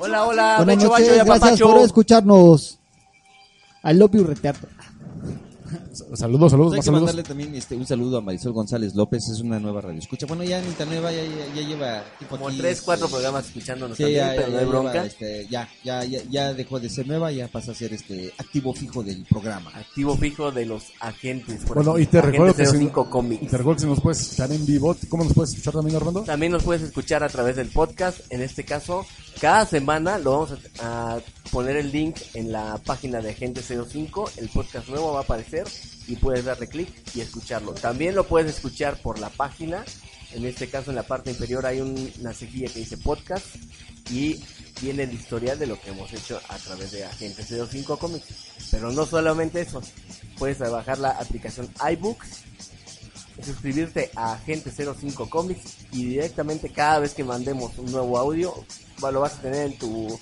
Hola, 0.00 0.26
hola, 0.26 0.56
Buenas 0.56 0.76
Becho, 0.76 0.90
Bacho 0.90 1.04
noches, 1.04 1.22
y 1.22 1.24
gracias 1.24 1.60
por 1.60 1.78
escucharnos. 1.78 2.78
I 3.84 3.94
love 3.94 4.10
you, 4.12 4.24
reteatro. 4.24 4.68
Saludos, 5.92 6.50
saludos, 6.52 6.72
Hay 6.72 6.78
más 6.78 6.84
que 6.84 6.86
saludos. 6.86 7.02
mandarle 7.02 7.22
también 7.22 7.54
este, 7.54 7.76
un 7.76 7.86
saludo 7.86 8.18
a 8.18 8.20
Marisol 8.22 8.52
González 8.52 8.94
López, 8.94 9.28
es 9.28 9.40
una 9.40 9.60
nueva 9.60 9.80
radio 9.82 9.98
escucha. 9.98 10.26
Bueno, 10.26 10.42
ya 10.42 10.58
Anita 10.58 10.84
Nueva 10.86 11.12
ya, 11.12 11.22
ya, 11.22 11.54
ya 11.54 11.62
lleva 11.68 12.02
tiempo 12.18 12.36
Como 12.36 12.48
aquí, 12.48 12.58
tres, 12.58 12.72
este, 12.72 12.84
cuatro 12.86 13.08
programas 13.08 13.46
escuchándonos 13.46 13.96
Sí, 13.96 14.04
también, 14.04 14.24
ya, 14.24 14.32
pero 14.34 14.46
ya, 14.46 14.52
no 14.52 14.58
hay 14.58 14.64
bronca. 14.66 14.92
lleva, 14.92 15.06
este, 15.06 15.46
ya, 15.48 15.68
ya, 15.84 16.04
ya, 16.04 16.22
ya 16.30 16.54
dejó 16.54 16.80
de 16.80 16.88
ser 16.88 17.06
nueva, 17.06 17.30
ya 17.30 17.48
pasa 17.48 17.72
a 17.72 17.74
ser 17.74 17.92
este 17.92 18.32
activo 18.38 18.72
fijo 18.72 19.02
del 19.02 19.24
programa. 19.24 19.70
Activo 19.74 20.16
fijo 20.16 20.50
de 20.50 20.64
los 20.66 20.84
agentes. 21.00 21.62
por 21.64 21.76
Bueno, 21.76 21.98
y 21.98 22.06
te 22.06 22.22
recuerdo 22.22 22.54
que 22.54 22.66
si, 22.66 22.78
05 22.78 23.10
Comics. 23.10 23.42
y 23.42 23.46
te 23.46 23.58
recuerdo 23.58 23.76
que 23.76 23.82
si 23.82 23.88
nos 23.88 24.00
puedes 24.00 24.20
escuchar 24.22 24.52
en 24.52 24.64
vivo, 24.64 24.96
¿cómo 25.10 25.24
nos 25.24 25.34
puedes 25.34 25.50
escuchar 25.50 25.74
también, 25.74 25.96
Armando? 25.96 26.22
También 26.22 26.52
nos 26.52 26.62
puedes 26.62 26.82
escuchar 26.82 27.22
a 27.22 27.28
través 27.28 27.56
del 27.56 27.68
podcast. 27.68 28.20
En 28.30 28.40
este 28.40 28.64
caso, 28.64 29.04
cada 29.40 29.66
semana 29.66 30.18
lo 30.18 30.32
vamos 30.32 30.52
a, 30.80 31.16
a 31.16 31.20
poner 31.50 31.76
el 31.76 31.92
link 31.92 32.16
en 32.34 32.50
la 32.50 32.78
página 32.84 33.20
de 33.20 33.30
Agente 33.30 33.60
05. 33.62 34.30
El 34.38 34.48
podcast 34.48 34.88
nuevo 34.88 35.12
va 35.12 35.20
a 35.20 35.22
aparecer 35.22 35.66
y 36.06 36.16
puedes 36.16 36.44
darle 36.44 36.68
clic 36.68 36.88
y 37.14 37.20
escucharlo. 37.20 37.72
También 37.74 38.14
lo 38.14 38.26
puedes 38.26 38.54
escuchar 38.56 38.96
por 39.00 39.18
la 39.18 39.28
página. 39.30 39.84
En 40.32 40.44
este 40.46 40.68
caso, 40.68 40.90
en 40.90 40.96
la 40.96 41.02
parte 41.02 41.30
inferior 41.30 41.66
hay 41.66 41.80
un- 41.80 42.12
una 42.20 42.32
cejilla 42.32 42.72
que 42.72 42.80
dice 42.80 42.96
podcast 42.98 43.44
y 44.10 44.42
viene 44.80 45.02
el 45.04 45.12
historial 45.12 45.58
de 45.58 45.66
lo 45.66 45.80
que 45.80 45.90
hemos 45.90 46.12
hecho 46.12 46.40
a 46.48 46.56
través 46.56 46.90
de 46.92 47.04
Agente 47.04 47.44
05 47.44 47.98
Comics. 47.98 48.26
Pero 48.70 48.90
no 48.92 49.04
solamente 49.06 49.60
eso. 49.60 49.82
Puedes 50.38 50.58
bajar 50.58 50.98
la 50.98 51.10
aplicación 51.10 51.68
iBooks 51.92 52.28
suscribirte 53.44 54.10
a 54.14 54.34
Agente 54.34 54.70
05 54.70 55.28
Comics 55.28 55.60
y 55.92 56.04
directamente 56.04 56.70
cada 56.70 57.00
vez 57.00 57.14
que 57.14 57.24
mandemos 57.24 57.76
un 57.78 57.90
nuevo 57.90 58.18
audio 58.18 58.54
lo 59.00 59.20
vas 59.20 59.34
a 59.34 59.40
tener 59.42 59.66
en 59.72 59.78
tu 59.78 60.18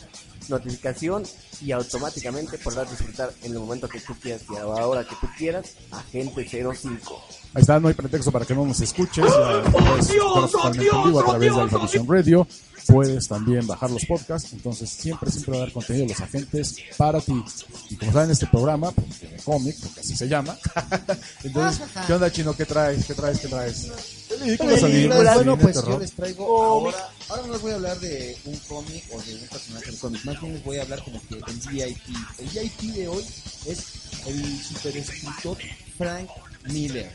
notificación 0.50 1.24
y 1.62 1.72
automáticamente 1.72 2.58
podrás 2.58 2.90
disfrutar 2.90 3.32
en 3.42 3.52
el 3.52 3.58
momento 3.58 3.88
que 3.88 4.00
tú 4.00 4.14
quieras 4.20 4.42
y 4.50 4.56
a 4.56 4.64
la 4.64 4.86
hora 4.86 5.04
que 5.04 5.14
tú 5.20 5.26
quieras 5.36 5.74
Agente 5.90 6.46
05. 6.48 7.24
Ahí 7.54 7.62
está, 7.62 7.80
no 7.80 7.88
hay 7.88 7.94
pretexto 7.94 8.30
para 8.30 8.44
que 8.44 8.54
no 8.54 8.64
nos 8.64 8.80
escuches. 8.80 9.24
Puedes 9.24 10.10
a 10.10 11.24
través 11.24 11.92
de 11.92 12.04
Radio. 12.06 12.46
Puedes 12.86 13.28
también 13.28 13.66
bajar 13.66 13.90
los 13.90 14.04
podcasts. 14.04 14.52
Entonces, 14.52 14.88
siempre, 14.90 15.30
siempre 15.30 15.52
va 15.52 15.58
a 15.58 15.60
dar 15.66 15.72
contenido 15.72 16.06
de 16.06 16.12
los 16.12 16.20
agentes 16.20 16.76
para 16.96 17.20
ti. 17.20 17.44
Y 17.90 17.96
como 17.96 18.12
saben, 18.12 18.30
este 18.30 18.46
programa, 18.46 18.90
pues, 18.92 19.18
tiene 19.18 19.36
cómic, 19.44 19.76
porque 19.80 20.00
así 20.00 20.16
se 20.16 20.28
llama. 20.28 20.56
Entonces, 21.44 21.86
¿qué 22.06 22.12
onda, 22.12 22.30
chino? 22.30 22.54
¿Qué 22.54 22.64
traes? 22.64 23.04
¿Qué 23.04 23.14
traes? 23.14 23.40
¿Qué 23.40 23.48
traes? 23.48 24.19
Películas, 24.40 25.34
Bueno, 25.34 25.58
pues 25.58 25.76
yo 25.84 25.98
les 25.98 26.12
traigo 26.12 26.64
ahora, 26.64 27.10
ahora 27.28 27.42
no 27.46 27.52
les 27.52 27.62
voy 27.62 27.72
a 27.72 27.74
hablar 27.74 28.00
de 28.00 28.38
un 28.46 28.56
cómic 28.60 29.04
o 29.12 29.20
de 29.20 29.34
un 29.34 29.48
personaje 29.48 29.86
del 29.90 29.98
cómic, 29.98 30.24
más 30.24 30.40
bien 30.40 30.54
les 30.54 30.64
voy 30.64 30.78
a 30.78 30.82
hablar 30.82 31.04
como 31.04 31.20
que 31.28 31.34
el 31.34 31.60
VIP. 31.70 31.98
El 32.38 32.48
VIP 32.48 32.94
de 32.94 33.08
hoy 33.08 33.24
es 33.66 33.78
el 34.26 34.62
superescritor 34.62 35.58
Frank 35.98 36.30
Miller. 36.64 37.12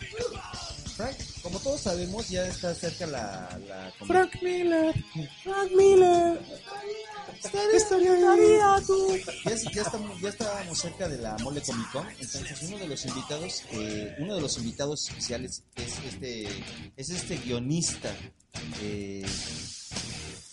Frank, 0.95 1.15
como 1.41 1.60
todos 1.60 1.81
sabemos, 1.81 2.29
ya 2.29 2.47
está 2.47 2.73
cerca 2.73 3.05
la... 3.05 3.60
la 3.67 3.91
Frank 4.05 4.41
Miller. 4.41 4.93
Frank 5.43 5.71
Miller. 5.75 6.39
Ya, 9.45 9.55
ya, 9.73 9.81
estamos, 9.81 10.21
ya 10.21 10.29
estábamos 10.29 10.79
cerca 10.79 11.08
de 11.10 11.17
la 11.17 11.38
Mole 11.39 11.62
Comic 11.62 11.91
Con, 11.91 12.08
entonces 12.10 12.62
uno 12.63 12.77
de 12.77 12.88
los 12.88 13.05
invitados, 13.05 13.63
eh, 13.71 14.15
uno 14.19 14.36
de 14.36 14.41
los 14.41 14.58
invitados 14.58 15.10
especiales 15.10 15.63
es 15.75 15.93
este, 16.08 16.47
es 16.95 17.10
este 17.10 17.38
guionista, 17.38 18.12
eh, 18.81 19.25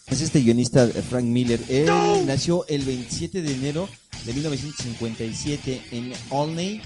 es 0.08 0.20
este 0.20 0.40
guionista 0.40 0.84
eh, 0.84 1.02
Frank 1.08 1.24
Miller. 1.24 1.60
Él 1.68 1.86
nació 2.26 2.66
el 2.68 2.84
27 2.84 3.42
de 3.42 3.52
enero 3.54 3.88
de 4.24 4.32
1957 4.34 5.82
en 5.92 6.12
Olney, 6.30 6.82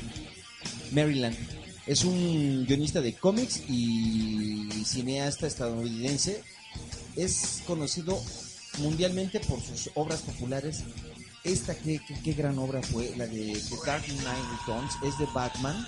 Maryland. 0.92 1.55
Es 1.87 2.05
un 2.05 2.64
guionista 2.66 3.01
de 3.01 3.14
cómics 3.14 3.62
y 3.68 4.68
cineasta 4.85 5.46
estadounidense. 5.46 6.42
Es 7.14 7.62
conocido 7.66 8.20
mundialmente 8.79 9.40
por 9.40 9.61
sus 9.62 9.90
obras 9.94 10.20
populares. 10.22 10.83
Esta, 11.44 11.75
qué, 11.77 12.01
qué- 12.07 12.20
qué 12.22 12.33
gran 12.33 12.59
obra 12.59 12.83
fue, 12.83 13.14
la 13.16 13.27
de 13.27 13.53
The 13.70 13.77
Dark 13.87 14.05
Knight 14.05 14.44
Returns, 14.59 14.92
es 15.05 15.16
de 15.18 15.27
Batman. 15.33 15.87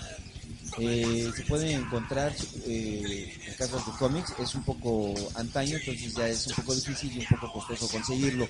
Eh, 0.77 1.29
se 1.35 1.43
puede 1.43 1.73
encontrar 1.73 2.33
eh, 2.65 3.33
en 3.47 3.53
casas 3.55 3.85
de 3.85 3.91
cómics, 3.99 4.33
es 4.39 4.55
un 4.55 4.63
poco 4.63 5.13
antaño, 5.35 5.75
entonces 5.77 6.13
ya 6.15 6.29
es 6.29 6.47
un 6.47 6.53
poco 6.55 6.75
difícil 6.75 7.11
y 7.13 7.19
un 7.19 7.25
poco 7.25 7.51
costoso 7.53 7.89
conseguirlo. 7.89 8.47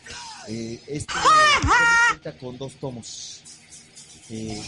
Eh, 0.47 0.79
este 0.85 1.13
cuenta 2.09 2.37
con 2.37 2.57
dos 2.59 2.73
tomos. 2.73 3.41
Eh, 4.29 4.61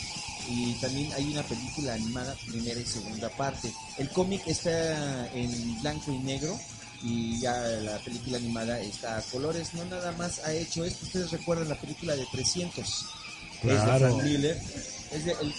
y 0.50 0.74
también 0.82 1.12
hay 1.14 1.32
una 1.32 1.44
película 1.44 1.94
animada, 1.94 2.36
primera 2.48 2.80
y 2.80 2.86
segunda 2.86 3.30
parte. 3.30 3.72
El 3.98 4.10
cómic 4.10 4.42
está 4.48 5.28
en 5.34 5.80
blanco 5.82 6.12
y 6.12 6.18
negro 6.20 6.58
y 7.04 7.40
ya 7.40 7.54
la 7.54 7.98
película 8.00 8.38
animada 8.38 8.80
está 8.80 9.18
a 9.18 9.22
colores. 9.24 9.74
No 9.76 9.86
nada 9.86 10.12
más 10.14 10.40
ha 10.40 10.54
hecho 10.54 10.84
esto. 10.84 11.06
Ustedes 11.06 11.32
recuerdan 11.32 11.70
la 11.70 11.76
película 11.80 12.16
de 12.16 12.26
300. 12.32 12.86
Es 12.88 13.62
de. 13.64 13.78
Frank 13.78 14.24
Miller. 14.24 14.62
Es 15.12 15.26
de- 15.26 15.32
el, 15.42 15.54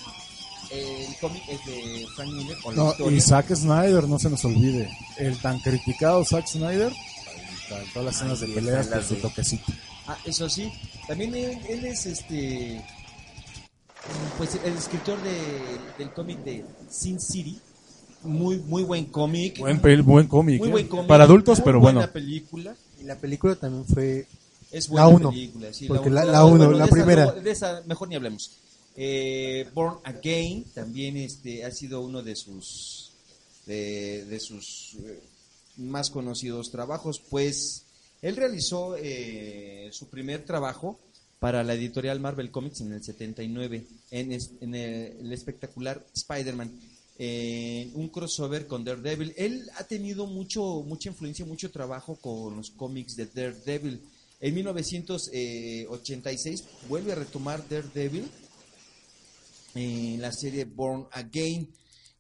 el 0.73 1.17
cómic 1.21 1.43
es 1.49 1.65
de 1.67 2.07
Frank 2.17 2.31
Miller. 2.33 2.59
con 2.63 2.75
No, 2.77 2.95
y 3.11 3.21
Zack 3.21 3.55
Snyder, 3.55 4.05
no 4.09 4.19
se 4.19 4.31
nos 4.31 4.45
olvide. 4.45 4.91
El 5.19 5.39
tan 5.41 5.61
criticado 5.61 6.25
Zack 6.25 6.47
Snyder, 6.49 6.93
en 6.93 7.93
todas 7.93 8.05
las 8.07 8.17
escenas 8.17 8.41
de 8.41 8.49
peleas 8.49 8.87
con 8.89 9.05
su 9.05 9.15
toquecito. 9.17 9.73
Ah, 10.09 10.19
eso 10.25 10.49
sí. 10.51 10.73
También 11.07 11.35
él, 11.35 11.59
él 11.69 11.85
es 11.85 12.07
este. 12.07 12.83
Pues 14.39 14.57
el 14.65 14.75
escritor 14.75 15.21
de- 15.23 15.79
del 15.99 16.13
cómic 16.13 16.39
de 16.45 16.65
Sin 16.91 17.21
City. 17.21 17.59
Muy, 18.23 18.59
muy 18.59 18.83
buen 18.85 19.07
cómic. 19.07 19.59
Buen, 19.59 19.81
buen 20.05 20.27
cómic. 20.29 20.59
Muy 20.61 20.69
¿eh? 20.69 20.73
buen 20.73 20.89
cómic. 20.89 21.07
Para 21.07 21.25
adultos, 21.25 21.59
muy 21.59 21.65
pero 21.65 21.81
buena 21.81 22.01
bueno. 22.01 22.13
película. 22.13 22.77
Y 23.01 23.05
la 23.05 23.17
película 23.19 23.55
también 23.57 23.85
fue 23.85 24.27
Es 24.71 24.89
La 24.89 25.05
buena 25.05 25.17
uno. 25.19 25.31
película, 25.31 25.73
sí, 25.75 25.87
Porque 25.87 26.09
la- 26.09 26.25
la 26.25 26.45
uno, 26.47 26.71
la 26.73 26.79
de 26.79 26.85
esa 26.85 26.93
primera. 26.95 27.25
no- 27.27 27.33
de 27.33 27.51
esa 27.51 27.83
mejor 27.87 28.09
ni 28.09 28.15
hablemos. 28.17 28.53
Eh, 28.97 29.69
Born 29.75 29.99
Again 30.05 30.65
también 30.75 31.17
este 31.19 31.65
ha 31.65 31.71
sido 31.71 32.01
uno 32.01 32.23
de 32.23 32.35
sus 32.37 33.13
de, 33.67 34.25
de 34.25 34.41
sus 34.41 34.95
eh, 35.05 35.21
más 35.77 36.11
conocidos 36.11 36.71
trabajos, 36.71 37.21
pues 37.31 37.85
él 38.23 38.35
realizó 38.37 38.97
eh, 38.99 39.89
su 39.93 40.07
primer 40.09 40.45
trabajo 40.45 40.99
para 41.43 41.65
la 41.65 41.75
editorial 41.75 42.21
Marvel 42.21 42.53
Comics 42.53 42.83
en 42.83 42.93
el 42.93 43.03
79 43.03 43.85
en, 44.13 44.31
es- 44.31 44.53
en 44.61 44.77
el, 44.77 45.17
el 45.27 45.33
espectacular 45.33 46.07
Spider-Man 46.15 46.71
en 47.19 47.91
un 47.95 48.09
crossover 48.11 48.67
con 48.69 48.85
Daredevil. 48.85 49.35
Él 49.37 49.69
ha 49.77 49.83
tenido 49.85 50.27
mucho 50.27 50.83
mucha 50.87 51.09
influencia, 51.11 51.45
mucho 51.45 51.71
trabajo 51.73 52.15
con 52.17 52.57
los 52.57 52.71
cómics 52.71 53.17
de 53.17 53.27
Daredevil. 53.27 54.01
En 54.41 54.55
1986 54.55 56.65
vuelve 56.89 57.13
a 57.13 57.17
retomar 57.17 57.69
Daredevil 57.69 58.29
en 59.75 60.21
la 60.21 60.31
serie 60.33 60.65
Born 60.65 61.07
Again. 61.13 61.69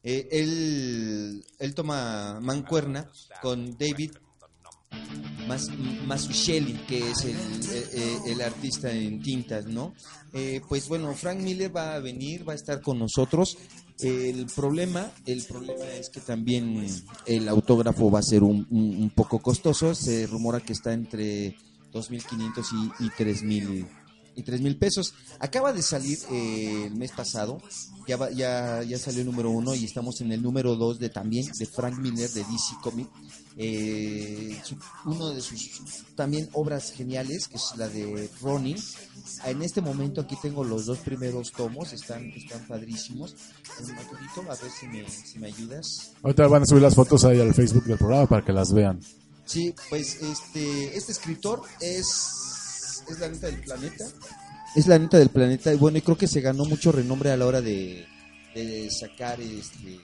Eh, 0.04 0.28
él, 0.32 1.44
él 1.60 1.74
toma 1.74 2.40
mancuerna 2.40 3.08
con 3.40 3.76
David 3.78 4.10
Mas, 5.48 5.68
Mazzucchelli, 6.06 6.74
que 6.86 7.10
es 7.10 7.24
el, 7.24 7.30
eh, 7.36 7.86
eh, 7.92 8.18
el 8.26 8.40
artista 8.42 8.90
en 8.92 9.20
tintas, 9.20 9.66
¿no? 9.66 9.92
Eh, 10.32 10.60
pues 10.68 10.88
bueno, 10.88 11.12
Frank 11.14 11.40
Miller 11.40 11.74
va 11.76 11.94
a 11.94 11.98
venir, 11.98 12.48
va 12.48 12.52
a 12.52 12.56
estar 12.56 12.80
con 12.80 12.98
nosotros. 12.98 13.58
El 14.00 14.46
problema, 14.46 15.10
el 15.26 15.42
problema 15.44 15.84
es 15.98 16.08
que 16.10 16.20
también 16.20 16.86
el 17.26 17.48
autógrafo 17.48 18.10
va 18.10 18.20
a 18.20 18.22
ser 18.22 18.42
un, 18.42 18.66
un- 18.70 18.96
un 19.02 19.10
poco 19.10 19.40
costoso. 19.40 19.94
Se 19.94 20.26
rumora 20.26 20.60
que 20.60 20.72
está 20.72 20.92
entre 20.92 21.56
2.500 21.92 22.92
y, 23.00 23.04
y 23.04 23.08
3.000 23.10 23.86
y 24.34 24.42
3.000 24.42 24.78
pesos. 24.78 25.14
Acaba 25.38 25.72
de 25.72 25.82
salir 25.82 26.18
eh, 26.30 26.84
el 26.86 26.94
mes 26.96 27.12
pasado, 27.12 27.60
ya, 28.08 28.16
va- 28.16 28.30
ya, 28.30 28.82
ya 28.82 28.98
salió 28.98 29.20
el 29.20 29.26
número 29.26 29.50
uno 29.50 29.74
y 29.74 29.84
estamos 29.84 30.20
en 30.20 30.32
el 30.32 30.42
número 30.42 30.76
dos 30.76 30.98
de 30.98 31.08
también 31.10 31.46
de 31.58 31.66
Frank 31.66 31.98
Miller 31.98 32.30
de 32.30 32.40
DC 32.44 32.74
Comics. 32.82 33.10
Eh, 33.58 34.58
su- 34.64 34.76
uno 35.04 35.28
de 35.30 35.40
sus 35.42 35.70
también 36.16 36.48
obras 36.54 36.90
geniales, 36.92 37.48
que 37.48 37.56
es 37.56 37.72
la 37.76 37.88
de 37.88 38.30
Ronin. 38.40 38.76
En 39.44 39.62
este 39.62 39.80
momento 39.82 40.22
aquí 40.22 40.36
tengo 40.40 40.64
los 40.64 40.86
dos 40.86 40.98
primeros 40.98 41.52
tomos, 41.52 41.92
están, 41.92 42.24
están 42.30 42.66
padrísimos. 42.66 43.36
Un 43.80 44.46
a 44.48 44.54
ver 44.54 44.70
si 44.70 44.86
me, 44.86 45.08
si 45.08 45.38
me 45.38 45.48
ayudas. 45.48 46.12
Ahorita 46.22 46.46
van 46.46 46.62
a 46.62 46.66
subir 46.66 46.82
las 46.82 46.94
fotos 46.94 47.24
ahí 47.24 47.40
al 47.40 47.52
Facebook 47.54 47.84
del 47.84 47.98
programa 47.98 48.26
para 48.26 48.44
que 48.44 48.52
las 48.52 48.72
vean. 48.72 49.00
Sí, 49.44 49.74
pues 49.90 50.22
este, 50.22 50.96
este 50.96 51.12
escritor 51.12 51.62
es, 51.80 52.30
es 53.12 53.20
la 53.20 53.28
neta 53.28 53.46
del 53.46 53.60
planeta. 53.60 54.04
Es 54.74 54.86
la 54.86 54.98
neta 54.98 55.18
del 55.18 55.28
planeta 55.28 55.72
y 55.72 55.76
bueno, 55.76 55.98
y 55.98 56.02
creo 56.02 56.16
que 56.16 56.26
se 56.26 56.40
ganó 56.40 56.64
mucho 56.64 56.92
renombre 56.92 57.30
a 57.30 57.36
la 57.36 57.46
hora 57.46 57.60
de, 57.60 58.06
de 58.54 58.88
sacar 58.90 59.40
este 59.40 60.00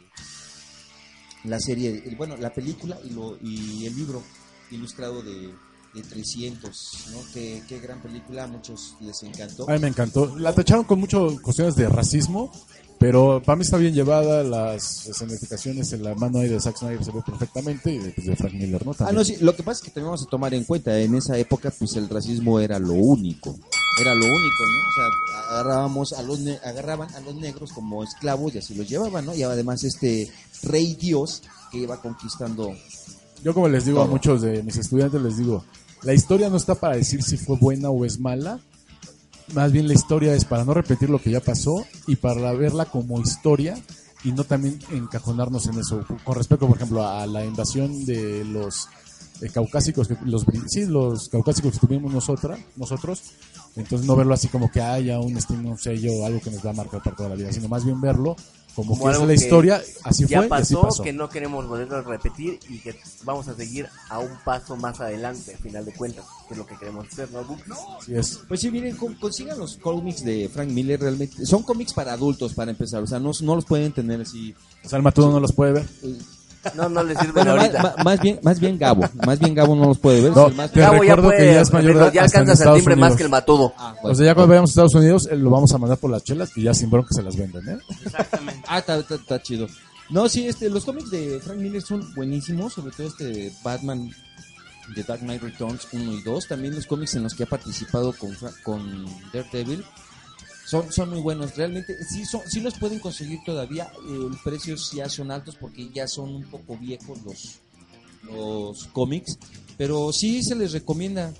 la 1.44 1.58
serie, 1.60 2.02
el- 2.04 2.16
bueno, 2.16 2.36
la 2.36 2.52
película 2.52 2.98
y, 3.04 3.10
lo, 3.10 3.38
y 3.42 3.86
el 3.86 3.94
libro 3.96 4.22
ilustrado 4.70 5.22
de, 5.22 5.54
de 5.94 6.02
300, 6.02 7.06
¿no? 7.12 7.20
Qué, 7.32 7.62
qué 7.68 7.78
gran 7.80 8.02
película, 8.02 8.44
a 8.44 8.46
muchos 8.46 8.96
les 9.00 9.22
encantó. 9.22 9.68
A 9.70 9.74
mí 9.74 9.78
me 9.78 9.88
encantó. 9.88 10.36
La 10.36 10.52
tacharon 10.54 10.84
con 10.84 11.00
muchas 11.00 11.20
cuestiones 11.40 11.74
de 11.76 11.88
racismo, 11.88 12.52
pero 12.98 13.40
para 13.44 13.56
mí 13.56 13.62
está 13.62 13.76
bien 13.76 13.94
llevada. 13.94 14.42
Las 14.42 15.06
escenificaciones 15.06 15.92
en 15.92 16.02
la 16.02 16.14
mano 16.14 16.40
ahí 16.40 16.48
de 16.48 16.60
Zack 16.60 16.76
Snyder 16.78 17.04
se 17.04 17.12
ve 17.12 17.22
perfectamente 17.24 17.92
y 17.92 17.98
de, 17.98 18.10
pues, 18.10 18.26
de 18.26 18.36
Frank 18.36 18.52
Miller, 18.54 18.84
¿no? 18.84 18.92
Ah, 18.92 18.94
También. 18.96 19.16
no, 19.16 19.24
sí, 19.24 19.36
lo 19.40 19.54
que 19.54 19.62
pasa 19.62 19.78
es 19.78 19.84
que 19.84 19.90
también 19.90 20.06
vamos 20.06 20.22
a 20.22 20.26
tomar 20.26 20.52
en 20.54 20.64
cuenta, 20.64 20.98
en 20.98 21.14
esa 21.14 21.36
época 21.38 21.70
pues 21.78 21.94
el 21.96 22.08
racismo 22.08 22.58
era 22.60 22.78
lo 22.78 22.92
único, 22.94 23.56
era 24.00 24.14
lo 24.14 24.24
único, 24.26 24.64
¿no? 24.66 24.78
O 24.78 24.94
sea, 24.94 25.50
agarrábamos 25.50 26.12
a 26.12 26.22
los 26.22 26.40
ne- 26.40 26.58
agarraban 26.64 27.14
a 27.14 27.20
los 27.20 27.34
negros 27.36 27.72
como 27.72 28.02
esclavos 28.02 28.54
y 28.54 28.58
así 28.58 28.74
los 28.74 28.88
llevaban, 28.88 29.26
¿no? 29.26 29.34
Y 29.34 29.42
además 29.42 29.84
este 29.84 30.30
rey 30.62 30.94
dios 30.94 31.42
que 31.70 31.78
iba 31.78 32.00
conquistando 32.00 32.74
Yo 33.44 33.54
como 33.54 33.68
les 33.68 33.84
digo 33.84 34.00
a 34.02 34.06
muchos 34.06 34.42
de 34.42 34.62
mis 34.62 34.76
estudiantes, 34.76 35.20
les 35.22 35.36
digo, 35.36 35.64
la 36.02 36.14
historia 36.14 36.48
no 36.48 36.56
está 36.56 36.74
para 36.74 36.96
decir 36.96 37.22
si 37.22 37.36
fue 37.36 37.56
buena 37.56 37.90
o 37.90 38.04
es 38.04 38.18
mala. 38.18 38.58
Más 39.54 39.72
bien 39.72 39.88
la 39.88 39.94
historia 39.94 40.34
es 40.34 40.44
para 40.44 40.64
no 40.64 40.74
repetir 40.74 41.08
lo 41.10 41.20
que 41.20 41.30
ya 41.30 41.40
pasó 41.40 41.84
y 42.06 42.16
para 42.16 42.52
verla 42.52 42.84
como 42.84 43.20
historia 43.20 43.76
y 44.24 44.32
no 44.32 44.44
también 44.44 44.78
encajonarnos 44.90 45.66
en 45.66 45.78
eso. 45.78 46.04
Con 46.24 46.34
respecto, 46.34 46.66
por 46.66 46.76
ejemplo, 46.76 47.06
a 47.06 47.26
la 47.26 47.44
invasión 47.44 48.04
de 48.04 48.44
los 48.44 48.88
eh, 49.40 49.48
caucásicos, 49.48 50.08
que, 50.08 50.16
los, 50.24 50.44
sí, 50.66 50.86
los 50.86 51.28
caucásicos 51.28 51.72
que 51.72 51.86
tuvimos 51.86 52.12
nosotros, 52.12 52.58
entonces 53.76 54.06
no 54.06 54.16
verlo 54.16 54.34
así 54.34 54.48
como 54.48 54.70
que 54.70 54.80
haya 54.80 55.18
un 55.20 55.38
un 55.64 55.78
sello, 55.78 56.26
algo 56.26 56.40
que 56.40 56.50
nos 56.50 56.64
va 56.64 56.70
a 56.70 56.74
marcar 56.74 57.02
para 57.02 57.16
toda 57.16 57.28
la 57.30 57.34
vida, 57.36 57.52
sino 57.52 57.68
más 57.68 57.84
bien 57.84 58.00
verlo 58.00 58.36
como, 58.78 58.92
Como 58.92 59.04
que 59.04 59.10
es 59.10 59.14
algo 59.16 59.26
la 59.26 59.34
que 59.36 59.44
historia, 59.44 59.82
así 60.04 60.26
ya 60.26 60.38
fue 60.38 60.46
y 60.48 60.52
así 60.60 60.74
pasó, 60.74 60.82
pasó. 60.82 61.02
que 61.02 61.12
no 61.12 61.28
queremos 61.28 61.66
volverlo 61.66 61.96
a 61.96 62.02
repetir 62.02 62.60
y 62.68 62.78
que 62.78 62.94
vamos 63.24 63.48
a 63.48 63.54
seguir 63.56 63.88
a 64.08 64.20
un 64.20 64.30
paso 64.44 64.76
más 64.76 65.00
adelante, 65.00 65.52
al 65.54 65.58
final 65.60 65.84
de 65.84 65.92
cuentas, 65.92 66.24
que 66.46 66.54
es 66.54 66.58
lo 66.58 66.64
que 66.64 66.76
queremos 66.76 67.08
hacer, 67.08 67.28
¿no? 67.32 67.42
Book? 67.44 67.58
Así 68.00 68.14
es. 68.14 68.38
Pues 68.46 68.60
sí, 68.60 68.70
miren, 68.70 68.96
con- 68.96 69.14
consigan 69.16 69.58
los 69.58 69.76
cómics 69.78 70.22
de 70.24 70.48
Frank 70.48 70.68
Miller 70.70 71.00
realmente. 71.00 71.44
Son 71.44 71.64
cómics 71.64 71.92
para 71.92 72.12
adultos, 72.12 72.54
para 72.54 72.70
empezar. 72.70 73.02
O 73.02 73.06
sea, 73.08 73.18
no, 73.18 73.32
no 73.40 73.56
los 73.56 73.64
pueden 73.64 73.90
tener 73.92 74.20
así. 74.20 74.54
O 74.84 74.88
sea, 74.88 74.96
el 74.98 75.02
Matudo 75.02 75.32
no 75.32 75.40
los 75.40 75.52
puede 75.52 75.72
ver. 75.72 75.86
No, 76.74 76.88
no 76.88 77.02
le 77.02 77.14
sirve 77.16 77.32
Bueno, 77.32 77.54
más, 77.56 77.64
ahorita. 77.64 77.82
ma- 77.96 78.04
más 78.04 78.20
bien, 78.20 78.40
más 78.42 78.60
bien 78.60 78.78
Gabo. 78.78 79.04
Más 79.26 79.38
bien 79.38 79.54
Gabo 79.54 79.76
no 79.76 79.86
los 79.86 79.98
puede 79.98 80.20
ver. 80.20 80.32
No, 80.36 80.48
más- 80.50 80.70
te 80.72 80.80
Gabo 80.80 80.94
ya 80.96 81.00
recuerdo 81.16 81.30
que 81.30 81.36
puede, 81.36 81.54
ya 81.54 81.60
es 81.60 81.72
mayor 81.72 81.94
de 81.94 82.00
edad 82.00 82.12
ya 82.12 82.22
alcanzas 82.22 82.48
el 82.48 82.52
Estados 82.62 82.78
timbre 82.78 82.96
más 82.96 83.02
Unidos. 83.02 83.16
que 83.16 83.22
el 83.24 83.28
matudo. 83.30 83.74
Ah, 83.78 83.94
O 83.98 84.02
bueno. 84.02 84.14
sea, 84.16 84.26
ya 84.26 84.34
cuando 84.34 84.48
vayamos 84.50 84.70
a 84.70 84.72
Estados 84.72 84.94
Unidos, 84.94 85.28
eh, 85.30 85.36
lo 85.36 85.50
vamos 85.50 85.72
a 85.72 85.78
mandar 85.78 85.98
por 85.98 86.10
las 86.10 86.22
chelas 86.24 86.50
y 86.56 86.62
ya 86.64 86.74
sin 86.74 86.90
bronca 86.90 87.08
se 87.12 87.22
las 87.22 87.36
venden, 87.36 87.68
¿eh? 87.68 87.78
Exactamente. 88.04 88.62
Ah, 88.68 88.78
está, 88.78 89.42
chido. 89.42 89.66
No, 90.10 90.28
sí, 90.28 90.46
este, 90.48 90.68
los 90.70 90.84
cómics 90.84 91.10
de 91.10 91.38
Frank 91.40 91.58
Miller 91.58 91.82
son 91.82 92.02
buenísimos, 92.14 92.72
sobre 92.72 92.92
todo 92.92 93.06
este 93.08 93.52
Batman 93.62 94.10
de 94.96 95.02
Dark 95.02 95.20
Knight 95.20 95.42
Returns 95.42 95.86
1 95.92 96.12
y 96.14 96.22
2. 96.22 96.48
También 96.48 96.74
los 96.74 96.86
cómics 96.86 97.14
en 97.14 97.24
los 97.24 97.34
que 97.34 97.42
ha 97.42 97.46
participado 97.46 98.12
con, 98.14 98.30
con 98.64 99.04
Daredevil 99.32 99.84
son, 100.68 100.92
son 100.92 101.10
muy 101.10 101.20
buenos. 101.20 101.56
Realmente, 101.56 101.96
sí, 102.04 102.24
son, 102.24 102.42
sí 102.46 102.60
los 102.60 102.74
pueden 102.78 102.98
conseguir 103.00 103.40
todavía. 103.44 103.90
El 104.08 104.36
precios 104.44 104.92
ya 104.92 105.08
son 105.08 105.30
altos 105.30 105.56
porque 105.56 105.88
ya 105.94 106.06
son 106.06 106.34
un 106.34 106.44
poco 106.44 106.76
viejos 106.76 107.18
los, 107.24 107.60
los 108.24 108.86
cómics. 108.92 109.38
Pero 109.76 110.12
sí 110.12 110.42
se 110.42 110.54
les 110.54 110.72
recomienda. 110.72 111.32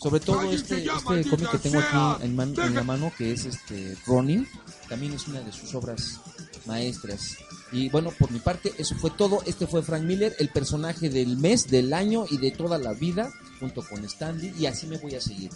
Sobre 0.00 0.20
todo 0.20 0.42
este, 0.52 0.84
este 0.84 1.28
cómic 1.28 1.50
que 1.50 1.58
tengo 1.58 1.80
aquí 1.80 2.24
en, 2.24 2.36
man- 2.36 2.54
en 2.56 2.72
la 2.74 2.84
mano, 2.84 3.10
que 3.18 3.32
es 3.32 3.44
este 3.46 3.96
Ronin, 4.06 4.46
también 4.88 5.12
es 5.12 5.26
una 5.26 5.40
de 5.40 5.50
sus 5.50 5.74
obras 5.74 6.20
maestras. 6.66 7.36
Y 7.72 7.88
bueno, 7.88 8.12
por 8.16 8.30
mi 8.30 8.38
parte, 8.38 8.72
eso 8.78 8.94
fue 8.94 9.10
todo. 9.10 9.42
Este 9.44 9.66
fue 9.66 9.82
Frank 9.82 10.04
Miller, 10.04 10.36
el 10.38 10.50
personaje 10.50 11.08
del 11.10 11.36
mes, 11.36 11.66
del 11.66 11.92
año 11.92 12.26
y 12.30 12.36
de 12.38 12.52
toda 12.52 12.78
la 12.78 12.92
vida, 12.92 13.28
junto 13.58 13.82
con 13.82 14.04
Stanley, 14.04 14.54
y 14.56 14.66
así 14.66 14.86
me 14.86 14.98
voy 14.98 15.16
a 15.16 15.20
seguir. 15.20 15.50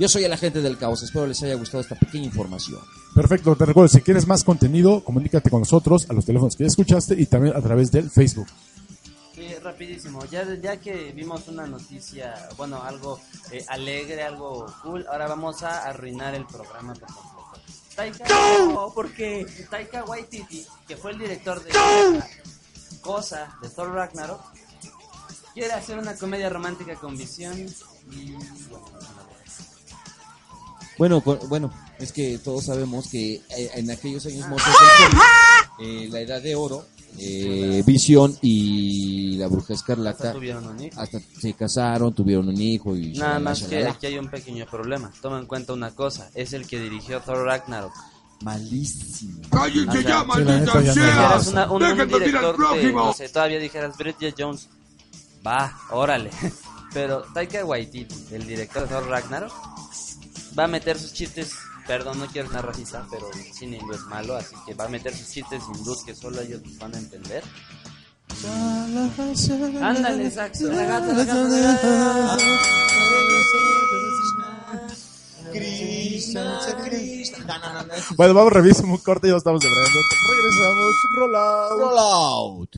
Yo 0.00 0.08
soy 0.08 0.24
el 0.24 0.32
agente 0.32 0.62
del 0.62 0.78
caos, 0.78 1.02
espero 1.02 1.26
les 1.26 1.42
haya 1.42 1.56
gustado 1.56 1.82
esta 1.82 1.94
pequeña 1.94 2.24
información. 2.24 2.80
Perfecto, 3.14 3.54
te 3.54 3.66
recuerdo, 3.66 3.88
si 3.88 4.00
quieres 4.00 4.26
más 4.26 4.44
contenido, 4.44 5.04
comunícate 5.04 5.50
con 5.50 5.60
nosotros 5.60 6.06
a 6.08 6.14
los 6.14 6.24
teléfonos 6.24 6.56
que 6.56 6.64
ya 6.64 6.68
escuchaste 6.68 7.20
y 7.20 7.26
también 7.26 7.54
a 7.54 7.60
través 7.60 7.92
del 7.92 8.08
Facebook. 8.10 8.46
Sí, 9.34 9.54
rapidísimo. 9.62 10.24
Ya, 10.24 10.42
ya 10.54 10.78
que 10.78 11.12
vimos 11.12 11.46
una 11.48 11.66
noticia, 11.66 12.48
bueno, 12.56 12.82
algo 12.82 13.20
eh, 13.52 13.62
alegre, 13.68 14.22
algo 14.22 14.72
cool, 14.82 15.04
ahora 15.06 15.28
vamos 15.28 15.62
a 15.64 15.82
arruinar 15.84 16.34
el 16.34 16.46
programa 16.46 16.94
por 16.94 17.06
completo. 17.06 17.60
Taika, 17.94 18.24
no, 18.68 18.92
porque 18.94 19.46
Taika 19.68 20.04
Waititi, 20.04 20.64
que 20.88 20.96
fue 20.96 21.10
el 21.10 21.18
director 21.18 21.62
de 21.62 21.72
Cosa 23.02 23.54
de 23.60 23.68
Thor 23.68 23.92
Ragnarok, 23.92 24.40
quiere 25.52 25.74
hacer 25.74 25.98
una 25.98 26.14
comedia 26.14 26.48
romántica 26.48 26.94
con 26.94 27.18
visión 27.18 27.54
y 28.10 28.32
Bueno, 28.32 29.19
co- 31.22 31.38
bueno, 31.48 31.72
es 31.98 32.12
que 32.12 32.38
todos 32.38 32.64
sabemos 32.64 33.08
que 33.08 33.34
eh, 33.56 33.70
en 33.74 33.90
aquellos 33.90 34.24
años 34.26 34.46
eh, 35.80 36.08
la 36.10 36.20
edad 36.20 36.42
de 36.42 36.54
oro, 36.54 36.84
eh, 37.18 37.82
Visión 37.86 38.36
y 38.42 39.36
la 39.36 39.46
bruja 39.48 39.72
hasta 39.72 39.74
escarlata 39.74 40.32
tuvieron 40.32 40.66
un 40.66 40.84
hijo. 40.84 41.00
hasta 41.00 41.18
se 41.40 41.54
casaron, 41.54 42.14
tuvieron 42.14 42.48
un 42.48 42.60
hijo 42.60 42.94
y 42.96 43.12
Nada 43.14 43.32
shalala, 43.32 43.40
más 43.40 43.62
que 43.62 43.86
aquí 43.86 44.06
hay 44.06 44.18
un 44.18 44.28
pequeño 44.28 44.66
problema. 44.66 45.10
Toma 45.20 45.38
en 45.38 45.46
cuenta 45.46 45.72
una 45.72 45.90
cosa, 45.90 46.30
es 46.34 46.52
el 46.52 46.66
que 46.66 46.78
dirigió 46.80 47.20
Thor 47.20 47.44
Ragnarok. 47.44 47.92
malísimo. 48.42 49.40
¡Cállense 49.50 50.02
ya, 50.04 50.22
maldita 50.24 50.72
sea! 50.72 50.80
dijeras 50.92 51.46
una- 51.48 51.66
un, 51.70 51.82
un 51.82 51.88
¡Déjenme 51.88 52.04
ver 52.04 52.14
al 52.14 52.20
director 52.24 52.76
de, 52.76 52.92
no 52.92 53.12
sé, 53.12 53.28
todavía 53.28 53.58
dijeras 53.58 53.96
Bridget 53.96 54.34
Jones, 54.38 54.68
va, 55.46 55.76
órale. 55.90 56.30
Pero 56.92 57.22
Taika 57.34 57.64
Waititi, 57.64 58.14
el 58.32 58.46
director 58.46 58.82
de 58.82 58.88
Thor 58.88 59.06
Ragnarok, 59.08 59.52
va 60.58 60.64
a 60.64 60.68
meter 60.68 60.98
sus 60.98 61.12
chistes, 61.12 61.52
perdón, 61.86 62.18
no 62.18 62.26
quiero 62.26 62.50
ser 62.50 62.64
racista, 62.64 63.06
pero 63.10 63.30
el 63.32 63.52
cine 63.52 63.78
no 63.86 63.94
es 63.94 64.00
malo, 64.02 64.36
así 64.36 64.54
que 64.66 64.74
va 64.74 64.84
a 64.84 64.88
meter 64.88 65.14
sus 65.16 65.28
chistes 65.28 65.62
sin 65.64 65.84
luz 65.84 66.04
que 66.04 66.14
solo 66.14 66.40
ellos 66.40 66.60
van 66.78 66.94
a 66.94 66.98
entender. 66.98 67.42
Ándale, 69.82 70.30
Saxo, 70.30 70.70
ragazzo, 70.70 71.12
ragazzo, 71.12 71.44
ragazzo. 71.48 72.80
Bueno, 78.16 78.34
vamos, 78.34 78.52
revisemos 78.52 78.98
un 78.98 79.04
corte 79.04 79.26
y 79.28 79.30
ya 79.30 79.36
estamos 79.36 79.60
de 79.60 79.68
regreso. 79.68 79.98
Regresamos, 80.28 80.94
roll 81.16 81.36
out. 81.36 81.80
Roll 81.80 81.98
out. 81.98 82.76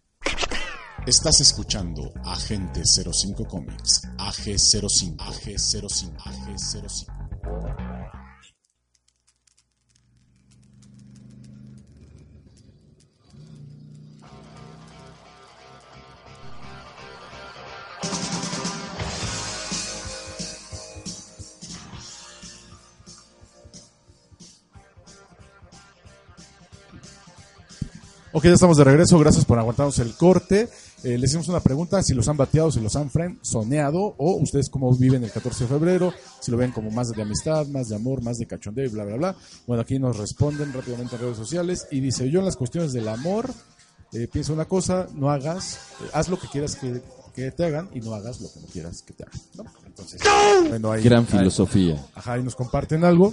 Estás 1.06 1.40
escuchando 1.40 2.12
Agente 2.24 2.82
05 2.84 3.44
Comics, 3.46 4.02
AG05, 4.18 5.16
AG05, 5.16 6.16
AG05. 6.16 7.31
Ok, 28.34 28.44
ya 28.44 28.54
estamos 28.54 28.78
de 28.78 28.84
regreso. 28.84 29.18
Gracias 29.18 29.44
por 29.44 29.58
aguantarnos 29.58 29.98
el 29.98 30.16
corte. 30.16 30.68
Eh, 31.04 31.18
les 31.18 31.30
hicimos 31.30 31.48
una 31.48 31.60
pregunta: 31.60 32.02
si 32.02 32.14
los 32.14 32.28
han 32.28 32.36
bateado, 32.36 32.70
si 32.70 32.80
los 32.80 32.94
han 32.96 33.10
fren, 33.10 33.38
soneado, 33.42 34.14
o 34.18 34.36
ustedes 34.36 34.68
cómo 34.70 34.94
viven 34.94 35.24
el 35.24 35.30
14 35.32 35.64
de 35.64 35.68
febrero, 35.68 36.12
si 36.40 36.50
lo 36.50 36.56
ven 36.56 36.70
como 36.72 36.90
más 36.90 37.10
de 37.10 37.20
amistad, 37.22 37.66
más 37.66 37.88
de 37.88 37.96
amor, 37.96 38.22
más 38.22 38.38
de 38.38 38.46
cachondeo 38.46 38.84
y 38.86 38.88
bla, 38.88 39.04
bla, 39.04 39.16
bla. 39.16 39.36
Bueno, 39.66 39.82
aquí 39.82 39.98
nos 39.98 40.16
responden 40.16 40.72
rápidamente 40.72 41.16
en 41.16 41.22
redes 41.22 41.36
sociales 41.36 41.86
y 41.90 42.00
dice: 42.00 42.30
Yo 42.30 42.38
en 42.40 42.46
las 42.46 42.56
cuestiones 42.56 42.92
del 42.92 43.08
amor, 43.08 43.50
eh, 44.12 44.28
pienso 44.32 44.52
una 44.52 44.66
cosa, 44.66 45.08
no 45.14 45.30
hagas, 45.30 45.74
eh, 46.02 46.08
haz 46.12 46.28
lo 46.28 46.38
que 46.38 46.46
quieras 46.48 46.76
que, 46.76 47.02
que 47.34 47.50
te 47.50 47.64
hagan 47.64 47.88
y 47.94 48.00
no 48.00 48.14
hagas 48.14 48.40
lo 48.40 48.52
que 48.52 48.60
no 48.60 48.66
quieras 48.66 49.02
que 49.02 49.12
te 49.14 49.24
hagan. 49.24 49.40
¿no? 49.56 49.64
Entonces, 49.86 50.20
bueno, 50.68 50.92
ahí- 50.92 51.02
Gran 51.02 51.20
ahí- 51.24 51.38
filosofía. 51.38 52.06
Ajá, 52.14 52.38
y 52.38 52.42
nos 52.42 52.54
comparten 52.54 53.04
algo. 53.04 53.32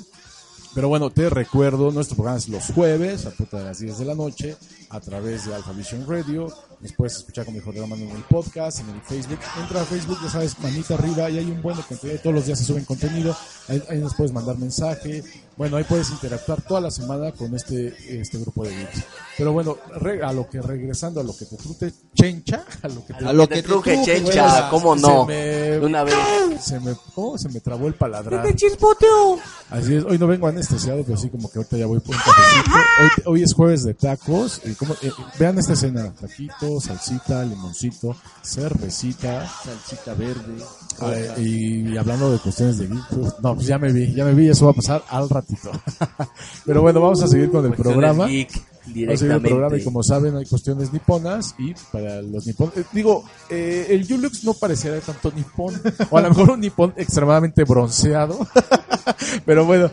Pero 0.76 0.88
bueno, 0.88 1.10
te 1.10 1.30
recuerdo, 1.30 1.92
nuestro 1.92 2.16
programa 2.16 2.38
es 2.38 2.48
los 2.48 2.66
jueves, 2.68 3.26
a 3.26 3.32
punto 3.32 3.58
de 3.58 3.64
las 3.64 3.80
10 3.80 3.98
de 3.98 4.06
la 4.06 4.14
noche, 4.14 4.56
a 4.90 5.00
través 5.00 5.46
de 5.46 5.56
Alpha 5.56 5.72
Vision 5.72 6.06
Radio. 6.08 6.48
Puedes 6.96 7.18
escuchar 7.18 7.46
con 7.46 7.56
mi 7.56 7.60
programa 7.60 7.96
en 7.96 8.10
el 8.10 8.24
podcast, 8.24 8.80
en 8.80 8.90
el 8.90 9.02
Facebook. 9.02 9.40
Entra 9.60 9.82
a 9.82 9.86
Facebook, 9.86 10.20
ya 10.24 10.30
sabes, 10.30 10.58
manita 10.60 10.94
arriba, 10.94 11.30
y 11.30 11.40
hay 11.40 11.52
un 11.52 11.62
buen 11.62 11.76
contenido. 11.82 12.20
Todos 12.20 12.36
los 12.36 12.46
días 12.46 12.60
se 12.60 12.66
suben 12.66 12.86
contenido. 12.86 13.36
Ahí 13.68 14.00
nos 14.00 14.14
puedes 14.16 14.32
mandar 14.32 14.58
mensaje. 14.58 15.24
Bueno, 15.60 15.76
ahí 15.76 15.84
puedes 15.84 16.10
interactuar 16.10 16.62
toda 16.62 16.80
la 16.80 16.90
semana 16.90 17.34
con 17.34 17.54
este, 17.54 17.94
este 18.22 18.38
grupo 18.40 18.64
de 18.64 18.70
geeks. 18.76 19.04
Pero 19.38 19.52
bueno, 19.52 19.78
re- 20.00 20.24
a 20.24 20.32
lo 20.32 20.50
que 20.50 20.62
regresando 20.62 21.20
a 21.20 21.24
lo 21.24 21.36
que 21.36 21.44
te 21.46 21.58
trute 21.58 21.94
chencha, 22.16 22.64
a 22.82 22.88
lo 22.88 23.06
que 23.06 23.14
te, 23.14 23.26
A 23.26 23.34
lo 23.34 23.48
que 23.48 23.62
truje, 23.62 24.02
chencha, 24.04 24.70
¿cómo 24.70 24.96
no? 24.96 25.26
Se 25.26 25.28
me, 25.28 25.34
De 25.36 25.80
una 25.86 26.04
vez. 26.06 26.16
se 26.62 26.80
me, 26.80 26.96
oh, 27.16 27.38
se 27.38 27.50
me 27.50 27.60
trabó 27.60 27.88
el 27.88 27.94
paladrar. 27.94 28.46
¡Me 28.46 28.56
chispoteó! 28.56 29.38
Así 29.70 29.96
es, 29.96 30.06
hoy 30.06 30.18
no 30.18 30.28
vengo 30.28 30.48
anestesiado, 30.48 31.04
pero 31.04 31.18
sí 31.18 31.30
como 31.30 31.50
que 31.52 31.60
ahorita 31.60 31.76
ya 31.78 31.86
voy 31.88 32.00
por 32.00 32.16
un 32.16 32.22
cafecito. 32.22 32.72
Hoy, 33.02 33.10
hoy 33.36 33.44
es 33.44 33.54
jueves 33.54 33.84
de 33.84 33.94
tacos. 33.94 34.62
Y 34.64 34.74
como, 34.76 34.94
eh, 35.02 35.12
vean 35.38 35.60
esta 35.60 35.74
escena, 35.74 36.14
taquito, 36.20 36.80
salsita, 36.80 37.44
limoncito, 37.44 38.16
cervecita. 38.44 39.46
Salsita 39.64 40.14
verde. 40.14 40.64
eh, 41.02 41.34
y, 41.42 41.98
hablando 41.98 42.32
de 42.32 42.40
cuestiones 42.40 42.78
de 42.78 42.88
geek, 42.88 43.08
pues, 43.10 43.34
no, 43.42 43.56
pues 43.56 43.68
ya 43.68 43.78
me 43.78 43.92
vi, 43.92 44.14
ya 44.14 44.24
me 44.26 44.34
vi, 44.34 44.50
eso 44.50 44.66
va 44.66 44.72
a 44.72 44.76
pasar 44.76 45.04
al 45.10 45.30
ratito. 45.30 45.49
pero 46.66 46.82
bueno, 46.82 47.02
vamos 47.02 47.22
a 47.24 47.28
seguir 47.28 47.52
con 47.52 47.66
el 47.66 47.76
Cuestiones 47.76 48.00
programa. 48.02 48.28
geek, 48.28 48.52
Vamos 48.86 49.14
a 49.14 49.18
seguir 49.18 49.34
el 49.34 49.42
programa 49.42 49.78
y 49.78 49.84
como 49.84 50.04
saben 50.04 50.36
hay 50.36 50.46
cuestiones 50.46 50.92
niponas 50.92 51.56
y 51.58 51.74
para 51.92 52.22
los 52.22 52.48
nipones, 52.48 52.78
eh, 52.78 52.86
digo, 52.92 53.24
eh, 53.50 53.88
el 53.90 54.08
Yulux 54.08 54.44
no 54.44 54.54
pareciera 54.54 55.00
tanto 55.00 55.32
nipón, 55.32 55.80
o 56.10 56.18
a 56.18 56.22
lo 56.22 56.30
mejor 56.30 56.52
un 56.52 56.60
nipón 56.60 56.94
extremadamente 56.98 57.64
bronceado, 57.64 58.48
pero 59.46 59.66
bueno, 59.66 59.92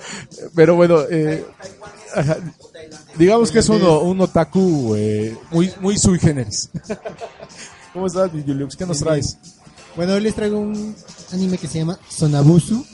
pero 0.55 0.77
bueno, 0.77 1.01
eh, 1.11 1.45
ajá, 2.15 2.39
digamos 3.19 3.51
que 3.51 3.59
es 3.59 3.69
uno, 3.69 4.01
un 4.01 4.21
otaku 4.21 4.95
eh, 4.97 5.37
muy, 5.51 5.71
muy 5.81 5.99
sui 5.99 6.19
generis. 6.19 6.71
¿Cómo 7.93 8.07
estás, 8.07 8.31
Yulux? 8.33 8.77
¿Qué 8.77 8.87
nos 8.87 8.99
traes? 8.99 9.39
Bueno, 9.97 10.13
hoy 10.13 10.21
les 10.21 10.35
traigo 10.35 10.59
un 10.59 10.95
anime 11.33 11.57
que 11.57 11.67
se 11.67 11.79
llama 11.79 11.99
Sonabusu. 12.09 12.85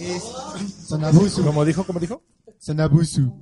Es 0.00 0.22
Sonabusu. 0.88 1.44
¿Cómo 1.44 1.64
dijo? 1.64 1.84
¿Cómo 1.84 2.00
dijo? 2.00 2.22
Sonabusu. 2.58 3.32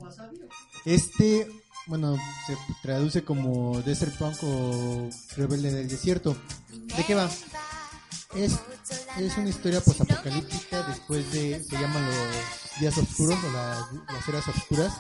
Este, 0.85 1.49
bueno, 1.87 2.17
se 2.47 2.57
traduce 2.83 3.23
como 3.25 3.81
Desert 3.83 4.17
Punk 4.17 4.37
o 4.43 5.09
Rebelde 5.37 5.73
del 5.73 5.89
Desierto. 5.89 6.37
¿De 6.97 7.05
qué 7.05 7.15
va? 7.15 7.29
Es, 8.35 8.59
es 9.19 9.37
una 9.39 9.49
historia 9.49 9.81
posapocalíptica 9.81 10.83
después 10.89 11.31
de, 11.33 11.63
se 11.63 11.77
llaman 11.81 12.05
los 12.07 12.81
días 12.81 12.97
oscuros 12.99 13.39
o 13.43 13.53
las, 13.53 13.79
las 14.13 14.29
eras 14.29 14.49
oscuras, 14.49 14.93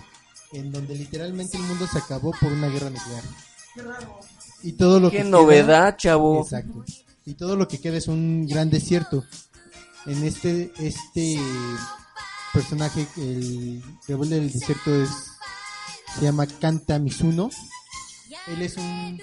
en 0.53 0.73
donde 0.73 0.95
literalmente 0.95 1.57
el 1.59 1.63
mundo 1.65 1.87
se 1.87 1.99
acabó 1.99 2.33
por 2.41 2.51
una 2.53 2.69
guerra 2.69 2.91
nuclear. 2.91 3.23
Y 4.63 4.73
todo 4.73 4.99
lo 4.99 5.11
¡Qué 5.11 5.19
que 5.19 5.23
queda- 5.25 5.31
novedad, 5.31 5.97
chavo! 5.97 6.43
Exacto. 6.43 6.85
Y 7.27 7.35
todo 7.35 7.55
lo 7.57 7.69
que 7.69 7.79
queda 7.81 7.99
es 7.99 8.09
un 8.09 8.47
gran 8.47 8.71
desierto. 8.71 9.25
En 10.09 10.25
este 10.25 10.73
este 10.79 11.39
personaje, 12.53 13.07
el 13.19 13.83
rebelde 14.07 14.37
del 14.41 14.53
desierto 14.53 14.95
es 15.03 15.11
se 16.19 16.23
llama 16.25 16.47
Kanta 16.47 16.99
Mizuno. 16.99 17.51
Él 18.49 18.63
es 18.63 18.77
un 18.79 19.21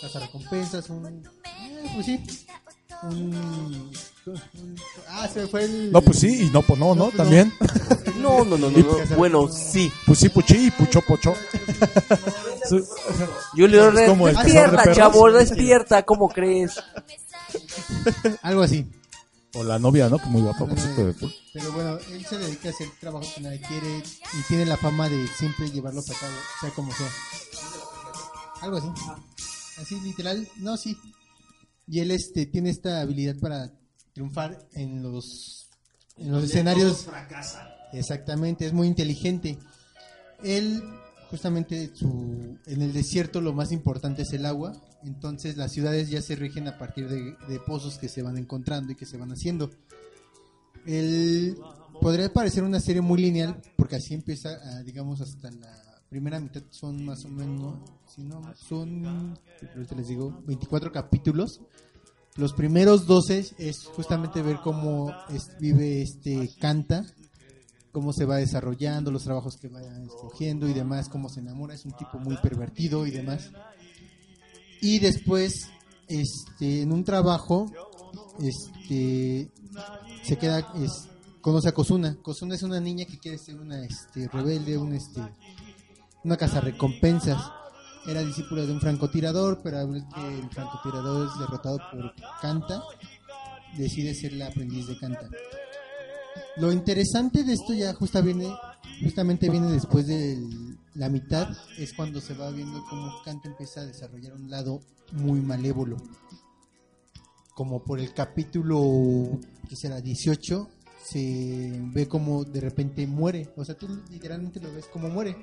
cazarrecompensas, 0.00 0.90
un 0.90 1.06
eh, 1.44 1.90
pues 1.94 2.06
sí, 2.06 2.20
un, 3.04 3.34
un- 4.26 4.76
ah 5.08 5.28
se 5.32 5.46
fue 5.46 5.64
el 5.64 5.92
No, 5.92 6.02
pues 6.02 6.18
sí, 6.18 6.46
y 6.46 6.50
no, 6.50 6.62
pues 6.62 6.78
no, 6.80 6.94
no, 6.94 7.04
pues 7.06 7.16
también. 7.16 7.52
No, 8.16 8.44
no, 8.44 8.56
no, 8.56 8.70
no, 8.70 8.78
no. 8.78 9.16
Bueno, 9.16 9.46
sí. 9.48 9.92
Pues 10.06 10.18
sí, 10.18 10.28
puchi 10.30 10.66
y 10.66 10.70
pucho 10.70 11.00
pocho. 11.02 11.34
Julio, 13.52 13.90
Es 13.98 14.08
como 14.08 14.26
el 14.28 14.34
cazador 14.34 14.54
de 14.54 14.76
despierta, 14.76 14.92
chavo, 14.94 15.30
despierta, 15.32 16.02
¿cómo 16.02 16.28
crees? 16.28 16.82
algo 18.42 18.62
así. 18.62 18.86
O 19.56 19.64
la 19.64 19.78
novia, 19.78 20.08
¿no? 20.08 20.18
Que 20.18 20.26
muy 20.26 20.42
guapa, 20.42 20.66
por 20.66 20.78
cierto. 20.78 21.30
Pero 21.52 21.72
bueno, 21.72 21.98
él 22.12 22.24
se 22.26 22.38
dedica 22.38 22.68
a 22.68 22.72
hacer 22.72 22.88
trabajo 23.00 23.26
que 23.34 23.40
nadie 23.40 23.60
quiere 23.60 23.98
y 23.98 24.42
tiene 24.48 24.66
la 24.66 24.76
fama 24.76 25.08
de 25.08 25.26
siempre 25.28 25.70
llevarlo 25.70 26.00
a 26.00 26.04
cabo, 26.04 26.34
sea 26.60 26.70
como 26.70 26.92
sea. 26.92 27.08
Algo 28.60 28.76
así. 28.76 28.88
Así 29.80 30.00
literal, 30.00 30.46
no, 30.56 30.76
sí. 30.76 30.96
Y 31.88 32.00
él 32.00 32.10
este 32.10 32.46
tiene 32.46 32.70
esta 32.70 33.00
habilidad 33.00 33.36
para 33.40 33.72
triunfar 34.12 34.66
en 34.72 35.02
los 35.02 35.68
en 36.18 36.32
los 36.32 36.44
escenarios. 36.44 37.06
Exactamente, 37.92 38.66
es 38.66 38.72
muy 38.72 38.88
inteligente. 38.88 39.58
Él 40.42 40.82
justamente 41.30 41.92
su 41.94 42.58
en 42.66 42.82
el 42.82 42.92
desierto 42.92 43.40
lo 43.40 43.52
más 43.52 43.72
importante 43.72 44.22
es 44.22 44.32
el 44.32 44.46
agua, 44.46 44.72
entonces 45.06 45.56
las 45.56 45.72
ciudades 45.72 46.10
ya 46.10 46.20
se 46.20 46.36
rigen 46.36 46.68
a 46.68 46.76
partir 46.78 47.08
de, 47.08 47.36
de 47.48 47.60
pozos 47.60 47.98
que 47.98 48.08
se 48.08 48.22
van 48.22 48.36
encontrando 48.38 48.92
y 48.92 48.94
que 48.96 49.06
se 49.06 49.16
van 49.16 49.30
haciendo. 49.32 49.70
El, 50.86 51.56
podría 52.00 52.32
parecer 52.32 52.62
una 52.62 52.80
serie 52.80 53.00
muy 53.00 53.20
lineal, 53.20 53.60
porque 53.76 53.96
así 53.96 54.14
empieza, 54.14 54.50
ah, 54.62 54.82
digamos, 54.82 55.20
hasta 55.20 55.50
la 55.50 56.00
primera 56.08 56.38
mitad 56.38 56.62
son 56.70 57.04
más 57.04 57.24
o 57.24 57.28
menos, 57.28 57.78
si 58.14 58.22
no, 58.22 58.40
son, 58.68 59.36
les 59.96 60.08
digo, 60.08 60.32
24 60.46 60.92
capítulos. 60.92 61.60
Los 62.36 62.52
primeros 62.52 63.06
12 63.06 63.46
es 63.58 63.86
justamente 63.94 64.42
ver 64.42 64.58
cómo 64.62 65.14
es- 65.30 65.56
vive 65.58 66.02
este 66.02 66.50
Canta, 66.60 67.04
cómo 67.92 68.12
se 68.12 68.26
va 68.26 68.36
desarrollando, 68.36 69.10
los 69.10 69.24
trabajos 69.24 69.56
que 69.56 69.68
va 69.68 69.80
escogiendo 70.04 70.68
y 70.68 70.74
demás, 70.74 71.08
cómo 71.08 71.28
se 71.30 71.40
enamora, 71.40 71.74
es 71.74 71.84
un 71.86 71.92
tipo 71.96 72.18
muy 72.18 72.36
pervertido 72.36 73.06
y 73.06 73.10
demás. 73.10 73.50
Y 74.80 74.98
después, 74.98 75.70
este, 76.08 76.82
en 76.82 76.92
un 76.92 77.04
trabajo, 77.04 77.66
este, 78.40 79.50
se 80.22 80.38
queda, 80.38 80.72
es, 80.76 81.08
conoce 81.40 81.68
a 81.68 81.72
Kozuna. 81.72 82.16
Kozuna 82.22 82.54
es 82.54 82.62
una 82.62 82.80
niña 82.80 83.04
que 83.04 83.18
quiere 83.18 83.38
ser 83.38 83.56
una, 83.56 83.84
este, 83.84 84.28
rebelde, 84.28 84.76
un, 84.78 84.94
este, 84.94 85.20
una 86.24 86.36
recompensas. 86.36 87.42
Era 88.06 88.20
discípula 88.20 88.62
de 88.62 88.72
un 88.72 88.80
francotirador, 88.80 89.60
pero 89.62 89.80
el 89.80 90.50
francotirador 90.50 91.28
es 91.28 91.40
derrotado 91.40 91.78
por 91.90 92.14
Kanta, 92.40 92.82
decide 93.76 94.14
ser 94.14 94.32
la 94.34 94.46
aprendiz 94.46 94.86
de 94.86 94.96
Kanta. 94.96 95.28
Lo 96.56 96.70
interesante 96.72 97.42
de 97.42 97.52
esto 97.52 97.74
ya 97.74 97.94
justamente 97.94 99.50
viene 99.50 99.72
después 99.72 100.06
de 100.06 100.38
la 100.96 101.08
mitad, 101.08 101.48
es 101.78 101.92
cuando 101.92 102.20
se 102.20 102.34
va 102.34 102.50
viendo 102.50 102.82
cómo 102.88 103.12
Kanta 103.24 103.48
empieza 103.48 103.80
a 103.80 103.86
desarrollar 103.86 104.32
un 104.34 104.50
lado 104.50 104.80
muy 105.12 105.40
malévolo. 105.40 105.96
Como 107.54 107.82
por 107.82 108.00
el 108.00 108.12
capítulo, 108.12 109.38
que 109.68 109.76
será 109.76 110.00
18, 110.00 110.68
se 111.04 111.72
ve 111.94 112.06
como 112.08 112.44
de 112.44 112.60
repente 112.60 113.06
muere. 113.06 113.48
O 113.56 113.64
sea, 113.64 113.74
tú 113.76 113.88
literalmente 114.10 114.60
lo 114.60 114.72
ves 114.72 114.86
como 114.86 115.08
muere. 115.08 115.36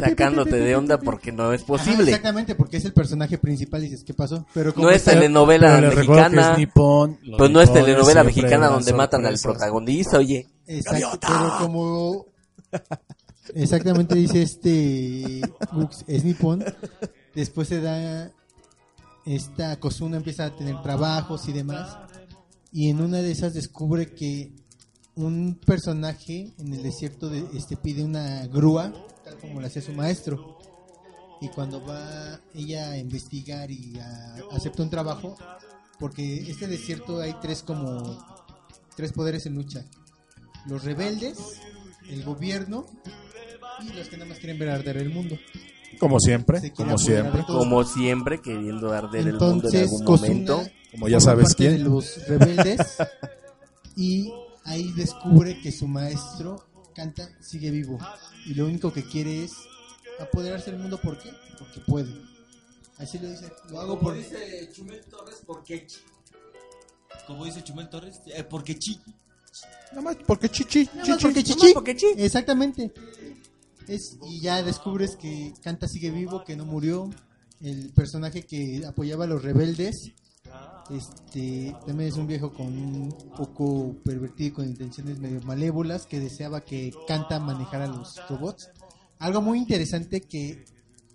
Sacándote 0.00 0.56
de 0.56 0.74
onda 0.74 0.98
porque 0.98 1.32
no 1.32 1.52
es 1.52 1.60
Ajá, 1.62 1.66
posible. 1.68 2.04
exactamente, 2.04 2.54
porque 2.54 2.78
es 2.78 2.84
el 2.86 2.92
personaje 2.94 3.36
principal 3.38 3.82
y 3.82 3.88
dices, 3.90 4.04
¿qué 4.04 4.14
pasó? 4.14 4.46
Pero 4.54 4.72
como 4.72 4.86
No 4.86 4.92
es 4.92 5.04
telenovela 5.04 5.76
Pero 5.76 5.94
mexicana. 5.96 6.52
es 6.52 6.58
nipón, 6.58 7.18
los 7.22 7.38
Pues 7.38 7.50
no 7.50 7.60
es 7.60 7.72
telenovela 7.72 8.24
mexicana 8.24 8.68
donde 8.68 8.92
matan 8.94 9.26
al 9.26 9.38
protagonista, 9.38 10.18
oye. 10.18 10.48
Exacto, 10.66 11.18
pero 11.20 11.52
como 11.60 12.26
exactamente 13.54 14.14
dice 14.14 14.42
este 14.42 15.40
es 16.06 16.24
nipón, 16.24 16.64
después 17.34 17.68
se 17.68 17.80
da 17.80 18.32
esta 19.24 19.78
Kozuna 19.78 20.16
empieza 20.16 20.46
a 20.46 20.56
tener 20.56 20.80
trabajos 20.82 21.48
y 21.48 21.52
demás. 21.52 21.96
Y 22.72 22.88
en 22.88 23.00
una 23.00 23.18
de 23.18 23.32
esas 23.32 23.54
descubre 23.54 24.14
que 24.14 24.52
un 25.16 25.58
personaje 25.66 26.52
en 26.58 26.72
el 26.72 26.82
desierto 26.82 27.28
de, 27.28 27.44
este 27.54 27.76
pide 27.76 28.04
una 28.04 28.46
grúa 28.46 28.92
tal 29.24 29.36
como 29.38 29.60
la 29.60 29.66
hacía 29.66 29.82
su 29.82 29.92
maestro. 29.92 30.58
Y 31.40 31.48
cuando 31.48 31.84
va 31.84 32.40
ella 32.54 32.90
a 32.90 32.98
investigar 32.98 33.70
y 33.70 33.98
acepta 34.52 34.82
un 34.82 34.90
trabajo 34.90 35.36
porque 35.98 36.50
este 36.50 36.66
desierto 36.66 37.20
hay 37.20 37.34
tres 37.40 37.62
como 37.62 38.18
tres 38.96 39.12
poderes 39.12 39.46
en 39.46 39.54
lucha. 39.54 39.84
Los 40.66 40.84
rebeldes, 40.84 41.38
el 42.08 42.24
gobierno 42.24 42.86
y 43.82 43.92
los 43.92 44.08
que 44.08 44.16
nada 44.16 44.28
más 44.28 44.38
quieren 44.38 44.58
ver 44.58 44.68
arder 44.70 44.96
el 44.98 45.10
mundo. 45.10 45.38
Como 45.98 46.18
siempre, 46.20 46.60
Se 46.60 46.72
como 46.72 46.96
siempre. 46.98 47.42
Como 47.46 47.84
siempre, 47.84 48.40
queriendo 48.40 48.92
arder 48.92 49.26
el 49.28 49.32
mundo 49.38 49.68
en 49.68 49.76
Entonces, 49.76 49.82
algún 49.90 50.04
momento. 50.04 50.62
Como 50.92 51.08
ya 51.08 51.20
sabes 51.20 51.54
quién. 51.54 51.72
de 51.72 51.78
los 51.84 52.26
rebeldes 52.26 52.96
y 53.96 54.32
ahí 54.64 54.92
descubre 54.92 55.60
que 55.60 55.72
su 55.72 55.86
maestro 55.86 56.64
canta 56.94 57.28
sigue 57.40 57.70
vivo 57.70 57.98
y 58.46 58.54
lo 58.54 58.66
único 58.66 58.92
que 58.92 59.04
quiere 59.04 59.44
es 59.44 59.52
apoderarse 60.20 60.70
del 60.70 60.80
mundo 60.80 61.00
¿por 61.00 61.18
qué? 61.18 61.30
porque 61.58 61.80
puede 61.86 62.12
así 62.98 63.18
lo 63.18 63.28
dice 63.30 63.48
lo 63.70 63.80
hago 63.80 63.98
por 63.98 64.14
dice 64.14 64.68
Chumel 64.72 65.00
Torres, 65.06 65.36
¿por 65.46 65.62
qué 65.64 65.86
chi? 65.86 65.98
Como 67.26 67.44
dice 67.44 67.62
Chumel 67.62 67.88
Torres, 67.88 68.20
eh, 68.26 68.42
porque 68.44 68.76
chi. 68.78 69.00
Nada 69.90 70.02
más 70.02 70.16
porque 70.26 70.48
chichi, 70.48 70.84
Nada 70.94 70.96
más 70.98 71.06
chichi. 71.18 71.22
porque 71.22 71.44
chichi 71.44 71.72
porque 71.74 71.96
chi. 71.96 72.06
exactamente 72.16 72.90
es 73.94 74.18
y 74.26 74.40
ya 74.40 74.62
descubres 74.62 75.16
que 75.16 75.52
canta 75.62 75.88
sigue 75.88 76.10
vivo 76.10 76.44
que 76.44 76.56
no 76.56 76.64
murió 76.64 77.10
el 77.60 77.92
personaje 77.92 78.44
que 78.44 78.84
apoyaba 78.86 79.24
a 79.24 79.28
los 79.28 79.42
rebeldes 79.42 80.14
este 80.90 81.76
también 81.86 82.08
es 82.08 82.16
un 82.16 82.26
viejo 82.26 82.52
con 82.52 82.66
un 82.66 83.14
poco 83.36 83.94
pervertido 84.04 84.56
con 84.56 84.66
intenciones 84.66 85.18
medio 85.20 85.40
malévolas 85.42 86.06
que 86.06 86.18
deseaba 86.18 86.62
que 86.62 86.92
Canta 87.06 87.38
manejara 87.38 87.86
los 87.86 88.20
robots. 88.28 88.70
Algo 89.18 89.40
muy 89.40 89.58
interesante 89.58 90.22
que 90.22 90.64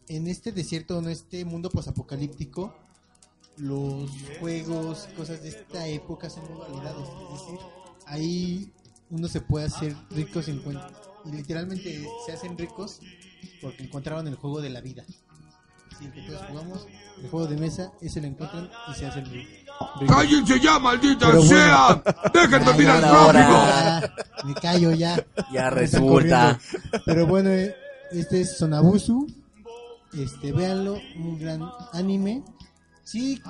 en 0.07 0.27
este 0.27 0.51
desierto, 0.51 0.99
en 0.99 1.09
este 1.09 1.43
mundo 1.43 1.69
posapocalíptico, 1.69 2.73
los 3.57 4.09
juegos, 4.39 5.09
cosas 5.17 5.41
de 5.41 5.49
esta 5.49 5.87
época 5.87 6.29
son 6.29 6.43
modalidades. 6.53 7.07
Es 7.33 7.41
decir, 7.41 7.59
ahí 8.05 8.71
uno 9.09 9.27
se 9.27 9.41
puede 9.41 9.65
hacer 9.65 9.95
rico 10.11 10.41
sin 10.41 10.59
cuenta. 10.59 10.91
Y 11.25 11.31
literalmente 11.31 12.07
se 12.25 12.31
hacen 12.33 12.57
ricos 12.57 12.99
porque 13.61 13.83
encontraron 13.83 14.27
el 14.27 14.35
juego 14.35 14.61
de 14.61 14.69
la 14.69 14.81
vida. 14.81 15.03
Sí, 15.97 16.07
que 16.13 16.21
todos 16.23 16.41
jugamos, 16.49 16.87
el 17.23 17.29
juego 17.29 17.47
de 17.47 17.57
mesa, 17.57 17.91
ese 18.01 18.19
lo 18.21 18.27
encuentran 18.27 18.69
y 18.91 18.93
se 18.95 19.05
hacen 19.05 19.25
ri- 19.25 19.47
ricos. 19.99 20.15
¡Cállense 20.15 20.59
ya, 20.59 20.77
maldita 20.77 21.27
Pero 21.27 21.41
bueno. 21.41 21.55
sea! 21.55 22.03
¡Déjenme 22.33 22.73
mirar 22.73 23.01
ya, 23.01 23.31
tráfico! 23.31 24.47
me 24.47 24.53
callo 24.55 24.91
ya. 24.91 25.25
Ya 25.53 25.69
resulta. 25.69 26.59
Pero 27.05 27.25
bueno, 27.27 27.49
eh, 27.49 27.73
este 28.11 28.41
es 28.41 28.57
Sonabusu. 28.57 29.25
Este, 30.13 30.51
véanlo, 30.51 30.97
un 31.17 31.39
gran 31.39 31.61
anime. 31.93 32.43
Sí, 33.03 33.41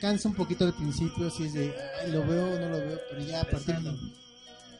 cansa 0.00 0.28
un 0.28 0.34
poquito 0.34 0.64
al 0.66 0.74
principio, 0.74 1.30
sí 1.30 1.44
es 1.44 1.54
de, 1.54 1.74
"Ay, 2.04 2.12
lo 2.12 2.26
veo 2.26 2.44
o 2.46 2.58
no 2.60 2.68
lo 2.70 2.76
veo, 2.78 2.98
pero 3.10 3.22
ya 3.22 3.40
a 3.40 3.44
partir, 3.44 3.76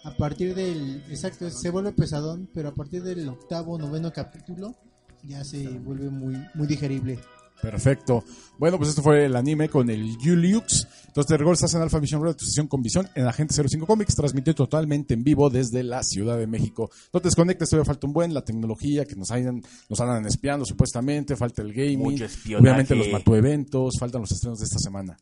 a 0.06 0.16
partir 0.16 0.54
del, 0.54 1.02
exacto, 1.10 1.50
se 1.50 1.68
vuelve 1.68 1.90
pesadón, 1.90 2.48
pero 2.54 2.68
a 2.68 2.74
partir 2.74 3.02
del 3.02 3.28
octavo, 3.28 3.76
noveno 3.76 4.12
capítulo, 4.12 4.76
ya 5.24 5.42
se 5.42 5.68
vuelve 5.80 6.10
muy, 6.10 6.36
muy 6.54 6.68
digerible. 6.68 7.18
Perfecto. 7.60 8.22
Bueno, 8.56 8.76
pues 8.76 8.90
esto 8.90 9.02
fue 9.02 9.24
el 9.24 9.34
anime 9.34 9.68
con 9.68 9.90
el 9.90 10.16
Juliux. 10.22 10.86
Entonces, 11.08 11.26
te 11.26 11.36
recuerdo, 11.36 11.54
estás 11.54 11.74
en 11.74 11.82
Alpha 11.82 11.98
Vision 11.98 12.22
Radio, 12.22 12.36
tu 12.36 12.44
sesión 12.44 12.68
con 12.68 12.82
visión 12.82 13.08
en 13.16 13.26
Agente 13.26 13.54
05 13.54 13.84
Comics, 13.84 14.14
transmitido 14.14 14.54
totalmente 14.54 15.14
en 15.14 15.24
vivo 15.24 15.50
desde 15.50 15.82
la 15.82 16.04
Ciudad 16.04 16.38
de 16.38 16.46
México. 16.46 16.88
No 17.12 17.18
te 17.18 17.26
desconectes, 17.26 17.68
todavía 17.68 17.86
falta 17.86 18.06
un 18.06 18.12
buen, 18.12 18.32
la 18.32 18.44
tecnología 18.44 19.06
que 19.06 19.16
nos 19.16 19.32
hayan, 19.32 19.60
nos 19.88 19.98
andan 19.98 20.24
espiando 20.26 20.64
supuestamente, 20.64 21.34
falta 21.34 21.62
el 21.62 21.72
gaming, 21.72 21.98
Mucho 21.98 22.26
espionaje. 22.26 22.62
obviamente 22.62 22.94
los 22.94 23.08
matueventos, 23.10 23.98
faltan 23.98 24.20
los 24.20 24.30
estrenos 24.30 24.60
de 24.60 24.66
esta 24.66 24.78
semana. 24.78 25.18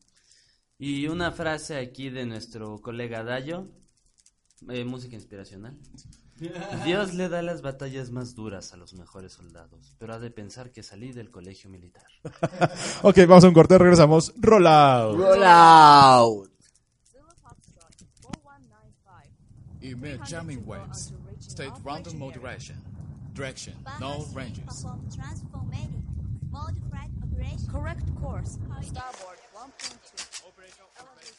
Y 0.79 1.07
una 1.07 1.33
frase 1.33 1.79
aquí 1.79 2.11
de 2.11 2.27
nuestro 2.27 2.83
colega 2.83 3.25
Dayo, 3.25 3.69
eh, 4.69 4.85
música 4.85 5.15
inspiracional. 5.15 5.77
Dios 6.85 7.15
le 7.15 7.29
da 7.29 7.43
las 7.43 7.63
batallas 7.63 8.11
más 8.11 8.35
duras 8.35 8.73
a 8.73 8.77
los 8.77 8.95
mejores 8.95 9.33
soldados, 9.33 9.95
pero 9.99 10.15
ha 10.15 10.19
de 10.19 10.31
pensar 10.31 10.73
que 10.73 10.83
salí 10.83 11.13
del 11.13 11.31
colegio 11.31 11.71
militar. 11.71 12.07
Ok, 13.03 13.19
vamos 13.29 13.45
a 13.45 13.49
un 13.49 13.55
corte, 13.55 13.77
regresamos. 13.79 14.33
Roll 14.37 14.67
out. 14.67 15.17
Roll 15.17 15.43
out. 15.45 16.51
Emit 19.81 20.21
jamming 20.25 20.63
waves. 20.67 21.13
State 21.41 21.73
random 21.85 22.19
mode 22.19 22.35
direction. 22.35 22.77
Direction, 23.35 23.75
no 24.01 24.25
ranges. 24.35 24.87
Correct 27.71 28.15
course. 28.21 28.59
Starboard 28.81 29.39
1.2. 29.55 31.34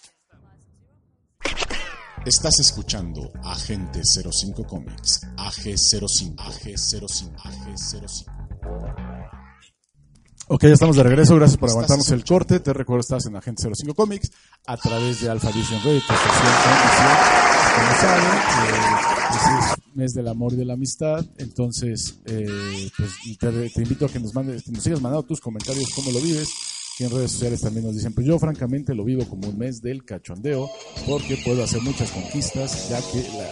Estás 2.26 2.54
escuchando 2.60 3.32
Agente 3.44 4.02
05 4.04 4.66
Comics, 4.66 5.22
AG05, 5.38 6.36
AG05, 6.36 7.36
AG05. 7.36 8.26
Ok, 10.48 10.64
ya 10.64 10.70
estamos 10.70 10.96
de 10.96 11.04
regreso. 11.04 11.36
Gracias 11.36 11.60
por 11.60 11.70
aguantarnos 11.70 12.10
el 12.10 12.26
corte. 12.26 12.60
Te 12.60 12.74
recuerdo, 12.74 13.02
estás 13.02 13.28
en 13.28 13.36
Agente 13.36 13.70
05 13.72 13.94
Comics 13.94 14.32
a 14.66 14.76
través 14.76 15.22
de 15.22 15.30
Alpha 15.30 15.52
Vision 15.52 15.80
Radio, 15.84 16.02
tu 16.02 16.14
estación 16.14 16.48
eh, 18.08 18.86
pues 19.30 19.42
es 19.44 19.96
mes 19.96 20.14
del 20.14 20.28
amor 20.28 20.54
y 20.54 20.56
de 20.56 20.66
la 20.66 20.74
amistad. 20.74 21.24
Entonces, 21.38 22.22
eh, 22.26 22.90
pues 22.98 23.12
te, 23.40 23.70
te 23.70 23.82
invito 23.84 24.08
a 24.08 24.10
que 24.10 24.20
nos 24.20 24.34
mandes, 24.34 24.64
que 24.64 24.72
nos 24.72 24.82
sigas 24.82 25.00
mandando 25.00 25.28
tus 25.28 25.40
comentarios, 25.40 25.92
cómo 25.94 26.10
lo 26.10 26.20
vives. 26.20 26.50
Que 26.98 27.06
en 27.06 27.12
redes 27.12 27.32
sociales 27.32 27.62
también 27.62 27.86
nos 27.86 27.96
dicen, 27.96 28.14
pues 28.14 28.26
yo 28.26 28.40
francamente 28.40 28.96
lo 28.96 29.04
vivo 29.04 29.28
como 29.28 29.50
un 29.50 29.58
mes 29.58 29.82
del 29.82 30.06
cachondeo, 30.06 30.70
porque 31.08 31.38
puedo 31.44 31.64
hacer 31.64 31.82
muchas 31.82 32.10
conquistas, 32.12 32.90
ya 32.90 33.00
que 33.12 33.28
la 33.38 33.52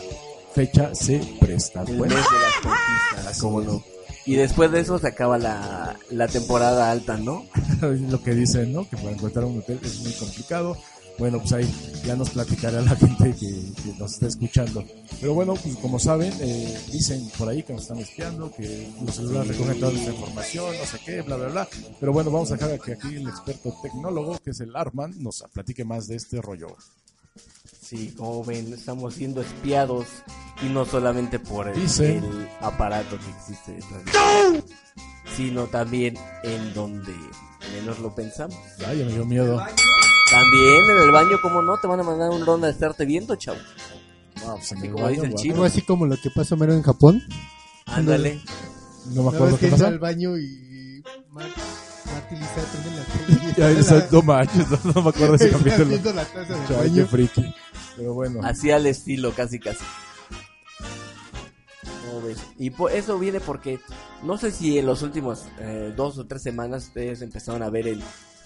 fecha 0.53 0.95
se 0.95 1.19
presta. 1.39 1.81
El 1.81 1.97
Bueno, 1.97 2.15
mes 2.15 2.23
de 2.23 2.39
las 2.39 2.53
conquistas, 2.61 3.39
cómo 3.41 3.61
no. 3.61 3.83
Y 4.25 4.35
después 4.35 4.71
de 4.71 4.79
eso 4.79 4.97
se 4.99 5.07
acaba 5.07 5.37
la, 5.37 5.97
la 6.09 6.27
temporada 6.29 6.89
alta, 6.89 7.17
¿no? 7.17 7.45
lo 7.81 8.23
que 8.23 8.33
dicen, 8.33 8.71
¿no? 8.71 8.87
Que 8.89 8.95
para 8.95 9.11
encontrar 9.11 9.43
un 9.43 9.59
hotel 9.59 9.79
es 9.83 9.99
muy 9.99 10.13
complicado. 10.13 10.77
Bueno, 11.17 11.39
pues 11.39 11.53
ahí 11.53 12.01
ya 12.05 12.15
nos 12.15 12.31
platicará 12.31 12.81
la 12.81 12.95
gente 12.95 13.35
que, 13.35 13.49
que 13.83 13.99
nos 13.99 14.13
está 14.13 14.27
escuchando. 14.27 14.83
Pero 15.19 15.33
bueno, 15.33 15.53
pues 15.53 15.75
como 15.77 15.99
saben, 15.99 16.33
eh, 16.41 16.77
dicen 16.91 17.29
por 17.37 17.49
ahí 17.49 17.63
que 17.63 17.73
nos 17.73 17.83
están 17.83 17.99
espiando, 17.99 18.51
que 18.51 18.89
los 19.05 19.15
celulares 19.15 19.49
recogen 19.49 19.79
toda 19.79 19.91
nuestra 19.91 20.13
información, 20.13 20.75
no 20.77 20.85
sé 20.85 20.99
qué, 21.05 21.21
bla, 21.21 21.37
bla, 21.37 21.47
bla. 21.49 21.67
Pero 21.99 22.13
bueno, 22.13 22.31
vamos 22.31 22.51
a 22.51 22.55
dejar 22.55 22.79
que 22.79 22.93
aquí 22.93 23.15
el 23.15 23.27
experto 23.27 23.73
tecnólogo, 23.81 24.37
que 24.39 24.51
es 24.51 24.59
el 24.59 24.75
Arman, 24.75 25.13
nos 25.21 25.43
platique 25.53 25.85
más 25.85 26.07
de 26.07 26.15
este 26.15 26.41
rollo. 26.41 26.75
Sí, 27.81 28.13
como 28.17 28.43
ven, 28.43 28.73
estamos 28.73 29.13
siendo 29.13 29.41
espiados 29.41 30.07
y 30.61 30.69
no 30.69 30.85
solamente 30.85 31.37
por 31.39 31.67
el, 31.67 31.79
Dicen. 31.79 32.23
el 32.23 32.49
aparato 32.61 33.17
que 33.19 33.29
existe 33.29 33.73
detrás 33.73 34.05
de 34.05 34.63
sino 35.35 35.67
también 35.67 36.15
en 36.43 36.73
donde 36.73 37.13
menos 37.73 37.99
lo 37.99 38.13
pensamos. 38.13 38.57
Ay, 38.85 38.99
ya 38.99 39.05
me 39.05 39.11
dio 39.13 39.25
miedo. 39.25 39.61
También 40.33 40.89
en 40.89 40.97
el 41.03 41.11
baño, 41.11 41.37
como 41.41 41.61
no, 41.61 41.77
te 41.77 41.87
van 41.87 41.99
a 41.99 42.03
mandar 42.03 42.29
un 42.31 42.45
ronda 42.45 42.67
de 42.67 42.73
estarte 42.73 43.05
viendo, 43.05 43.35
chavo. 43.35 43.57
No, 44.45 44.55
pues 44.55 44.71
Así 44.73 44.85
el 44.85 44.91
como 44.91 45.03
baño, 45.05 45.13
dice 45.15 45.25
el 45.25 45.31
guau. 45.31 45.41
chino. 45.41 45.53
Algo 45.55 45.65
así 45.65 45.81
como 45.83 46.05
lo 46.07 46.17
que 46.17 46.29
pasa 46.31 46.55
mero 46.55 46.73
en 46.73 46.81
Japón. 46.81 47.21
Ándale. 47.85 48.41
No 49.07 49.13
me 49.15 49.19
Una 49.21 49.29
acuerdo 49.29 49.45
vez 49.45 49.53
que 49.55 49.59
qué 49.59 49.65
entra 49.67 49.77
pasa. 49.77 49.87
al 49.87 49.99
baño 49.99 50.37
y 50.37 51.03
Mar- 51.29 51.45
Marty 52.05 52.35
Lisa 52.35 52.65
prende 52.71 52.99
la 52.99 53.05
tele. 53.05 53.51
y 53.51 53.53
Ya, 53.59 53.69
está 53.71 53.97
esa- 53.97 54.07
no 54.11 54.21
manches, 54.21 54.69
no, 54.71 54.79
no 54.95 55.01
me 55.03 55.09
acuerdo 55.09 55.37
de 55.37 55.45
ese 55.45 55.45
está 55.55 55.77
capítulo. 55.77 56.13
la 56.13 56.25
taza 56.25 56.53
del 56.53 56.67
Chale, 56.67 56.77
baño. 56.79 56.95
qué 56.95 57.05
friki. 57.05 57.55
Pero 57.97 58.13
bueno. 58.15 58.39
Así 58.43 58.71
al 58.71 58.85
estilo, 58.87 59.31
casi 59.33 59.59
casi. 59.59 59.83
¿Cómo 62.07 62.21
ves? 62.25 62.37
Y 62.57 62.69
po- 62.71 62.89
eso 62.89 63.19
viene 63.19 63.39
porque 63.39 63.79
no 64.23 64.37
sé 64.37 64.51
si 64.51 64.77
en 64.79 64.85
los 64.85 65.01
últimos 65.01 65.45
eh, 65.59 65.93
dos 65.95 66.17
o 66.17 66.25
tres 66.25 66.41
semanas 66.41 66.85
ustedes 66.85 67.21
empezaron 67.21 67.61
a 67.63 67.69
ver 67.69 67.87
en 67.87 68.01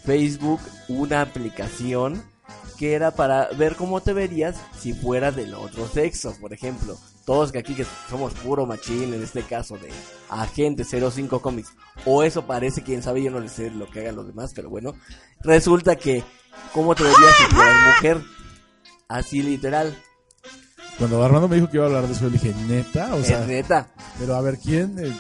Facebook 0.08 0.62
una 0.88 1.20
aplicación 1.20 2.24
que 2.78 2.94
era 2.94 3.12
para 3.12 3.50
ver 3.50 3.76
cómo 3.76 4.00
te 4.00 4.14
verías 4.14 4.56
si 4.80 4.94
fuera 4.94 5.34
del 5.34 5.54
otro 5.54 5.86
sexo, 5.86 6.34
por 6.40 6.54
ejemplo. 6.54 6.98
Todos 7.26 7.52
que 7.52 7.60
aquí 7.60 7.76
que 7.76 7.86
somos 8.10 8.34
puro 8.36 8.66
machín, 8.66 9.14
en 9.14 9.22
este 9.22 9.44
caso 9.44 9.78
de 9.78 9.90
Agente 10.30 10.86
05 10.86 11.42
Comics. 11.42 11.74
O 12.06 12.24
eso 12.24 12.46
parece, 12.46 12.84
quién 12.84 13.04
sabe, 13.04 13.22
yo 13.22 13.32
no 13.32 13.42
le 13.42 13.50
sé 13.50 13.70
lo 13.70 13.90
que 13.90 14.00
hagan 14.00 14.16
los 14.16 14.28
demás, 14.28 14.54
pero 14.56 14.70
bueno. 14.70 14.94
Resulta 15.42 15.98
que, 15.98 16.24
¿cómo 16.72 16.96
te 16.96 17.04
verías 17.04 17.36
si 17.38 17.54
fueras 17.54 17.96
mujer? 17.96 18.22
Así 19.10 19.42
literal. 19.42 19.94
Cuando 20.98 21.22
Armando 21.22 21.50
me 21.50 21.56
dijo 21.58 21.70
que 21.70 21.78
iba 21.78 21.84
a 21.84 21.88
hablar 21.88 22.08
de 22.08 22.14
eso, 22.14 22.22
yo 22.22 22.30
le 22.30 22.38
dije, 22.38 22.56
neta, 22.70 23.14
o 23.14 23.22
sea, 23.24 23.42
es 23.42 23.48
neta. 23.48 23.90
pero 24.18 24.36
a 24.36 24.42
ver, 24.42 24.58
¿quién 24.58 24.98
eh, 25.00 25.14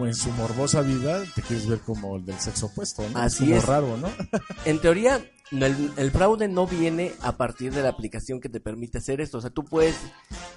en 0.00 0.14
su 0.14 0.30
morbosa 0.32 0.82
vida 0.82 1.22
te 1.34 1.42
quieres 1.42 1.66
ver 1.66 1.80
como 1.80 2.16
el 2.16 2.24
del 2.24 2.38
sexo 2.38 2.66
opuesto, 2.66 3.08
¿no? 3.10 3.18
Así 3.18 3.44
como 3.44 3.56
es. 3.56 3.66
raro, 3.66 3.96
¿no? 3.96 4.08
En 4.64 4.80
teoría, 4.80 5.20
el, 5.52 5.92
el 5.96 6.10
fraude 6.10 6.48
no 6.48 6.66
viene 6.66 7.12
a 7.22 7.36
partir 7.36 7.72
de 7.72 7.82
la 7.82 7.90
aplicación 7.90 8.40
que 8.40 8.48
te 8.48 8.60
permite 8.60 8.98
hacer 8.98 9.20
esto. 9.20 9.38
O 9.38 9.40
sea, 9.40 9.50
tú 9.50 9.64
puedes 9.64 9.96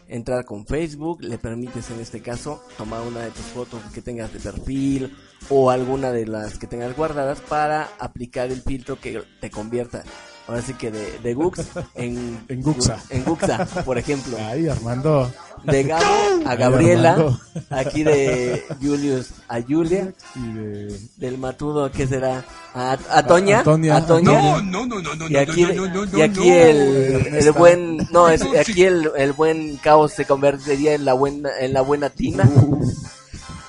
entrar 0.07 0.45
con 0.45 0.65
Facebook, 0.65 1.21
le 1.21 1.37
permites 1.37 1.89
en 1.91 1.99
este 1.99 2.21
caso 2.21 2.63
tomar 2.77 3.01
una 3.01 3.21
de 3.21 3.31
tus 3.31 3.45
fotos 3.45 3.81
que 3.93 4.01
tengas 4.01 4.33
de 4.33 4.39
perfil 4.39 5.15
o 5.49 5.69
alguna 5.69 6.11
de 6.11 6.25
las 6.25 6.57
que 6.57 6.67
tengas 6.67 6.95
guardadas 6.95 7.39
para 7.41 7.89
aplicar 7.99 8.51
el 8.51 8.61
filtro 8.61 8.99
que 8.99 9.23
te 9.39 9.51
convierta 9.51 10.03
ahora 10.49 10.61
sí 10.61 10.73
que 10.73 10.91
de, 10.91 11.19
de 11.19 11.33
Gux 11.33 11.59
en, 11.95 12.43
En 12.49 12.61
Guxa. 12.61 13.01
en 13.09 13.23
Guxa, 13.23 13.65
por 13.85 13.97
ejemplo. 13.97 14.37
Ahí, 14.37 14.67
Armando. 14.67 15.31
De 15.63 15.83
Gabo 15.83 16.05
a 16.45 16.51
Ay, 16.51 16.57
Gabriela, 16.57 17.37
aquí 17.69 18.03
de 18.03 18.63
Julius 18.81 19.31
a 19.49 19.59
Julia, 19.61 20.13
Y 20.33 20.53
de... 20.53 20.99
del 21.17 21.37
Matudo, 21.37 21.91
¿qué 21.91 22.07
será? 22.07 22.45
A, 22.73 22.97
a 23.09 23.23
Toña, 23.27 23.59
A 23.59 23.63
Toña. 23.63 23.97
a 23.97 24.05
Toña. 24.05 24.31
No, 24.31 24.61
no, 24.61 24.85
no, 24.85 25.01
no, 25.01 25.15
no, 25.15 25.27
y 25.29 25.35
aquí, 25.35 25.63
no, 25.63 25.85
no, 25.87 26.05
no, 26.05 26.17
y 26.17 26.21
aquí 26.21 26.47
no. 26.49 26.55
el, 26.55 27.25
el 27.35 27.51
buen, 27.51 27.97
no, 28.11 28.29
es, 28.29 28.41
aquí 28.57 28.83
el, 28.83 29.11
el 29.17 29.33
buen 29.33 29.75
caos 29.83 30.13
se 30.13 30.23
convertiría 30.23 30.93
en 30.93 31.03
la 31.03 31.11
buena, 31.13 31.49
en 31.59 31.73
la 31.73 31.81
buena 31.81 32.09
tina, 32.09 32.45
Uh. 32.45 32.81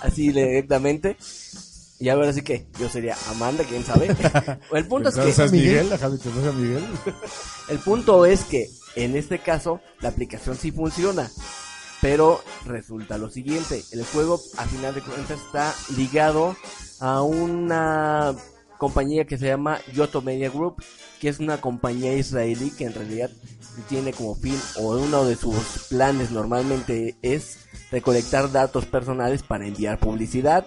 así 0.03 0.29
directamente. 0.29 1.17
Y 2.01 2.09
ahora 2.09 2.33
sí 2.33 2.41
que 2.41 2.67
yo 2.79 2.89
sería 2.89 3.15
Amanda, 3.29 3.63
quién 3.69 3.85
sabe. 3.85 4.09
El 4.73 4.87
punto 4.87 5.11
es 5.11 5.15
que 5.15 5.21
Entonces, 5.21 5.53
Miguel, 5.53 5.91
Miguel. 6.57 6.85
el 7.69 7.79
punto 7.79 8.25
es 8.25 8.45
que 8.45 8.71
en 8.97 9.17
este 9.17 9.39
caso 9.39 9.81
la 10.01 10.09
aplicación 10.09 10.57
sí 10.57 10.73
funciona, 10.73 11.31
pero 12.01 12.43
resulta 12.65 13.19
lo 13.19 13.31
siguiente, 13.31 13.85
el 13.93 14.05
juego 14.05 14.41
a 14.57 14.65
final 14.65 14.95
de 14.95 15.03
cuentas 15.03 15.39
está 15.41 15.75
ligado 15.95 16.57
a 17.01 17.23
una 17.23 18.35
compañía 18.79 19.27
que 19.27 19.37
se 19.37 19.47
llama 19.47 19.79
Yoto 19.93 20.23
Media 20.23 20.49
Group, 20.49 20.83
que 21.21 21.29
es 21.29 21.39
una 21.39 21.61
compañía 21.61 22.15
israelí 22.15 22.71
que 22.71 22.87
en 22.87 22.95
realidad 22.95 23.31
tiene 23.89 24.13
como 24.13 24.35
fin 24.35 24.59
o 24.79 24.97
uno 24.97 25.25
de 25.25 25.37
sus 25.37 25.87
planes 25.89 26.31
normalmente 26.31 27.17
es 27.23 27.59
recolectar 27.91 28.51
datos 28.51 28.87
personales 28.87 29.43
para 29.43 29.67
enviar 29.67 29.99
publicidad. 29.99 30.67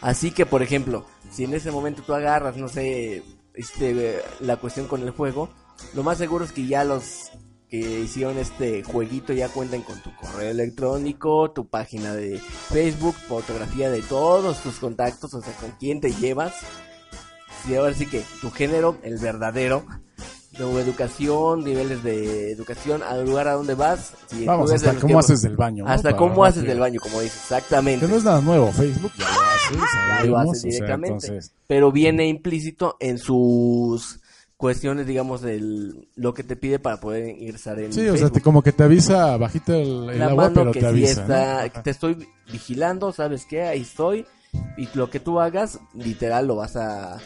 Así 0.00 0.30
que, 0.30 0.46
por 0.46 0.62
ejemplo, 0.62 1.04
si 1.30 1.44
en 1.44 1.54
ese 1.54 1.70
momento 1.70 2.02
tú 2.02 2.14
agarras, 2.14 2.56
no 2.56 2.68
sé, 2.68 3.22
este, 3.54 4.22
la 4.40 4.56
cuestión 4.56 4.86
con 4.86 5.02
el 5.02 5.10
juego, 5.10 5.50
lo 5.94 6.02
más 6.02 6.18
seguro 6.18 6.44
es 6.44 6.52
que 6.52 6.66
ya 6.66 6.84
los 6.84 7.30
que 7.68 8.00
hicieron 8.00 8.38
este 8.38 8.82
jueguito 8.82 9.32
ya 9.32 9.48
cuenten 9.48 9.82
con 9.82 10.00
tu 10.02 10.14
correo 10.16 10.50
electrónico, 10.50 11.50
tu 11.50 11.68
página 11.68 12.14
de 12.14 12.38
Facebook, 12.38 13.14
fotografía 13.14 13.90
de 13.90 14.00
todos 14.00 14.62
tus 14.62 14.78
contactos, 14.78 15.34
o 15.34 15.42
sea, 15.42 15.52
con 15.54 15.72
quién 15.72 16.00
te 16.00 16.12
llevas. 16.12 16.54
Y 17.68 17.74
ahora 17.74 17.92
sí 17.92 18.06
que 18.06 18.24
tu 18.40 18.50
género, 18.50 18.96
el 19.02 19.18
verdadero, 19.18 19.84
tu 20.58 20.78
educación, 20.78 21.64
niveles 21.64 22.02
de 22.02 22.52
educación, 22.52 23.02
al 23.02 23.24
lugar 23.24 23.48
a 23.48 23.52
donde 23.54 23.74
vas. 23.74 24.12
si 24.26 24.44
Vamos, 24.44 24.70
hasta 24.72 24.94
cómo 24.94 25.14
que- 25.14 25.20
haces 25.20 25.42
del 25.42 25.56
baño. 25.56 25.84
¿no? 25.84 25.90
Hasta 25.90 26.10
Para 26.10 26.16
cómo 26.16 26.44
haces 26.44 26.64
del 26.64 26.80
baño, 26.80 27.00
como 27.00 27.20
dices, 27.20 27.38
exactamente. 27.42 28.04
Que 28.04 28.12
no 28.12 28.18
es 28.18 28.24
nada 28.24 28.40
nuevo. 28.40 28.70
Facebook 28.72 29.12
ya 29.18 29.24
lo 29.24 29.40
hace. 29.40 29.74
Ya 29.74 29.80
lo 29.80 29.86
sabemos, 30.36 30.40
hace 30.40 30.50
o 30.50 30.54
sea, 30.60 30.70
directamente. 30.70 31.26
entonces, 31.26 31.52
Pero 31.66 31.92
viene 31.92 32.26
implícito 32.28 32.96
en 33.00 33.18
sus 33.18 34.20
cuestiones, 34.56 35.06
digamos, 35.06 35.40
del 35.40 36.08
lo 36.16 36.34
que 36.34 36.42
te 36.42 36.56
pide 36.56 36.78
para 36.80 36.98
poder 36.98 37.28
ingresar 37.28 37.78
en 37.78 37.92
sí, 37.92 38.00
o 38.00 38.04
sea, 38.04 38.12
Facebook. 38.12 38.32
te- 38.32 38.40
como 38.40 38.62
que 38.62 38.72
te 38.72 38.82
avisa 38.82 39.36
bajita 39.36 39.76
el, 39.76 40.10
el 40.10 40.20
agua, 40.22 40.50
pero 40.52 40.72
que 40.72 40.80
te 40.80 40.86
sí 40.86 40.86
avisa. 40.86 41.14
¿no? 41.26 41.34
está, 41.34 41.68
que 41.68 41.80
te 41.82 41.90
estoy 41.90 42.28
vigilando, 42.50 43.12
¿sabes 43.12 43.46
qué? 43.48 43.62
Ahí 43.62 43.82
estoy. 43.82 44.26
Y 44.76 44.88
lo 44.94 45.10
que 45.10 45.20
tú 45.20 45.38
hagas, 45.40 45.78
literal, 45.94 46.46
lo 46.48 46.56
vas 46.56 46.74
a, 46.74 47.18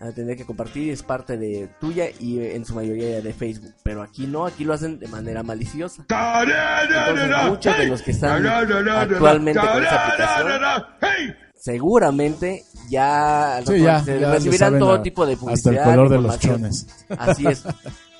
a 0.00 0.12
tener 0.12 0.36
que 0.36 0.44
compartir. 0.44 0.90
Es 0.92 1.02
parte 1.02 1.36
de 1.36 1.68
tuya 1.80 2.06
y 2.20 2.38
eh, 2.38 2.56
en 2.56 2.64
su 2.64 2.74
mayoría 2.74 3.20
de 3.20 3.32
Facebook. 3.32 3.74
Pero 3.82 4.02
aquí 4.02 4.26
no, 4.26 4.46
aquí 4.46 4.64
lo 4.64 4.72
hacen 4.74 4.98
de 4.98 5.08
manera 5.08 5.42
maliciosa. 5.42 6.02
Entonces, 6.02 7.46
muchos 7.48 7.78
de 7.78 7.86
los 7.86 8.02
que 8.02 8.10
están 8.12 8.46
actualmente 8.46 9.60
con 9.60 9.82
esa 9.84 10.06
aplicación, 10.06 11.34
seguramente 11.54 12.64
ya, 12.88 13.60
Sí, 13.66 13.80
ya, 13.80 14.02
se 14.02 14.20
ya 14.20 14.32
recibirán 14.32 14.78
todo 14.78 14.92
a- 14.94 15.02
tipo 15.02 15.26
de 15.26 15.32
hasta 15.34 15.44
el 15.50 15.58
publicidad. 15.60 15.84
color 15.84 16.08
de 16.08 16.18
los 16.20 16.38
chones. 16.38 16.86
Así 17.18 17.46
es. 17.46 17.64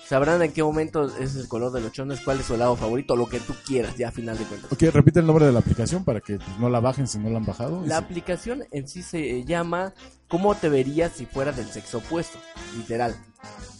Sabrán 0.07 0.41
en 0.43 0.53
qué 0.53 0.63
momento 0.63 1.05
es 1.19 1.37
el 1.37 1.49
color 1.49 1.71
de 1.71 1.83
los 1.83 1.93
chones, 1.93 2.21
cuál 2.23 2.41
es 2.41 2.47
su 2.47 2.55
helado 2.55 2.77
favorito, 2.77 3.15
lo 3.15 3.27
que 3.29 3.41
tú 3.41 3.55
quieras, 3.67 3.95
ya 3.97 4.09
a 4.09 4.11
final 4.11 4.39
de 4.39 4.45
cuentas. 4.45 4.73
Ok, 4.73 4.83
repite 4.93 5.21
el 5.21 5.27
nombre 5.27 5.45
de 5.45 5.53
la 5.53 5.59
aplicación 5.59 6.03
para 6.03 6.21
que 6.21 6.39
no 6.59 6.71
la 6.71 6.81
bajen 6.81 7.07
si 7.07 7.19
no 7.19 7.29
la 7.29 7.37
han 7.39 7.45
bajado. 7.45 7.83
La 7.85 7.99
aplicación 7.99 8.65
en 8.73 8.89
sí 8.89 9.03
se 9.03 9.45
llama 9.45 9.93
¿Cómo 10.29 10.55
te 10.55 10.69
verías 10.69 11.13
si 11.13 11.27
fueras 11.27 11.57
del 11.57 11.71
sexo 11.71 11.99
opuesto? 11.99 12.39
Literal. 12.77 13.17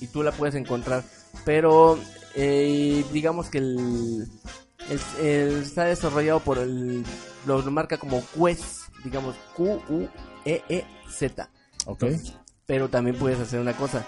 Y 0.01 0.07
tú 0.09 0.23
la 0.23 0.33
puedes 0.33 0.55
encontrar. 0.55 1.05
Pero 1.45 1.99
eh, 2.35 3.05
digamos 3.13 3.49
que 3.51 3.59
el, 3.59 4.29
el- 4.89 5.01
el- 5.27 5.63
está 5.63 5.85
desarrollado 5.85 6.41
por 6.41 6.59
el... 6.59 7.05
Lo 7.47 7.63
marca 7.71 7.97
como 7.99 8.23
Quest, 8.35 8.89
digamos 9.05 9.37
Q-U-E-E-Z. 9.57 11.51
Ok. 11.87 12.05
Pero 12.67 12.89
también 12.89 13.17
puedes 13.19 13.39
hacer 13.41 13.61
una 13.61 13.75
cosa. 13.77 14.07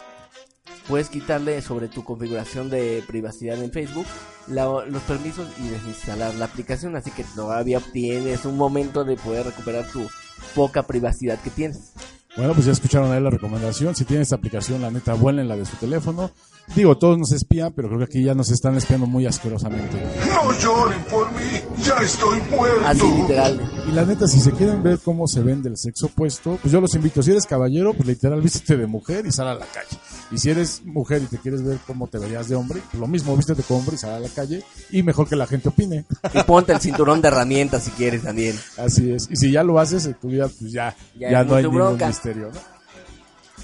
Puedes 0.88 1.09
quitarle 1.09 1.61
sobre 1.62 1.88
tu 1.88 2.05
configuración 2.05 2.68
de 2.70 3.03
privacidad 3.07 3.62
en 3.62 3.70
Facebook 3.72 4.07
la- 4.49 4.84
los 4.86 5.03
permisos 5.03 5.47
y 5.59 5.68
desinstalar 5.68 6.34
la 6.34 6.47
aplicación. 6.47 6.97
Así 6.97 7.11
que 7.11 7.24
todavía 7.34 7.78
obtienes 7.78 8.45
un 8.45 8.57
momento 8.57 9.05
de 9.05 9.16
poder 9.16 9.47
recuperar 9.47 9.86
tu 9.91 10.09
poca 10.55 10.82
privacidad 10.82 11.38
que 11.41 11.51
tienes. 11.51 11.93
Bueno, 12.37 12.55
pues 12.55 12.66
ya 12.66 12.72
escucharon 12.72 13.11
ahí 13.11 13.20
la 13.20 13.31
recomendación. 13.31 13.95
Si 13.95 14.05
tienen 14.05 14.22
esta 14.22 14.37
aplicación, 14.37 14.81
la 14.81 14.91
neta, 14.91 15.14
la 15.14 15.57
de 15.57 15.66
su 15.66 15.76
teléfono. 15.76 16.31
Digo, 16.74 16.97
todos 16.97 17.18
nos 17.18 17.33
espían, 17.33 17.72
pero 17.74 17.89
creo 17.89 17.99
que 17.99 18.05
aquí 18.05 18.22
ya 18.22 18.35
nos 18.35 18.51
están 18.51 18.76
espiando 18.76 19.07
muy 19.07 19.26
asquerosamente. 19.26 19.97
No 20.26 20.53
lloren 20.59 21.03
por 21.11 21.31
mí, 21.33 21.61
ya 21.83 21.97
estoy 22.03 22.41
muerto. 22.51 22.87
Así 22.87 23.03
literal. 23.16 23.70
Y 23.89 23.93
la 23.93 24.05
neta, 24.05 24.26
si 24.26 24.41
se 24.41 24.53
quieren 24.53 24.83
ver 24.83 24.99
cómo 24.99 25.26
se 25.26 25.41
ven 25.41 25.62
del 25.62 25.76
sexo 25.76 26.07
opuesto, 26.07 26.59
pues 26.61 26.72
yo 26.72 26.81
los 26.81 26.95
invito. 26.95 27.22
Si 27.22 27.31
eres 27.31 27.47
caballero, 27.47 27.95
pues 27.95 28.07
literal, 28.09 28.41
vístete 28.41 28.76
de 28.76 28.87
mujer 28.87 29.26
y 29.26 29.33
sal 29.33 29.49
a 29.49 29.55
la 29.55 29.66
calle. 29.66 29.97
Y 30.31 30.39
si 30.39 30.51
eres 30.51 30.83
mujer 30.85 31.22
y 31.22 31.26
te 31.26 31.39
quieres 31.39 31.62
ver 31.62 31.78
cómo 31.87 32.07
te 32.07 32.18
verías 32.18 32.49
de 32.49 32.55
hombre, 32.57 32.81
pues 32.91 33.01
lo 33.01 33.07
mismo, 33.07 33.37
vístete 33.37 33.62
como 33.62 33.81
hombre 33.81 33.97
y 33.97 33.99
sal 33.99 34.11
a 34.12 34.20
la 34.20 34.28
calle. 34.28 34.62
Y 34.91 35.03
mejor 35.03 35.28
que 35.28 35.37
la 35.37 35.47
gente 35.47 35.68
opine. 35.68 36.05
Y 36.35 36.43
ponte 36.45 36.72
el 36.72 36.81
cinturón 36.81 37.20
de 37.20 37.28
herramientas 37.28 37.83
si 37.85 37.91
quieres 37.93 38.22
también. 38.22 38.59
Así 38.76 39.11
es. 39.12 39.28
Y 39.31 39.37
si 39.37 39.51
ya 39.51 39.62
lo 39.62 39.78
haces 39.78 40.07
en 40.07 40.14
tu 40.14 40.28
vida, 40.28 40.49
pues 40.49 40.72
ya, 40.72 40.95
Ya 41.18 41.43
no 41.45 41.55
hay 41.57 41.62
ningún 41.64 41.78
bronca. 41.78 42.07
misterio, 42.07 42.51
¿no? 42.53 42.61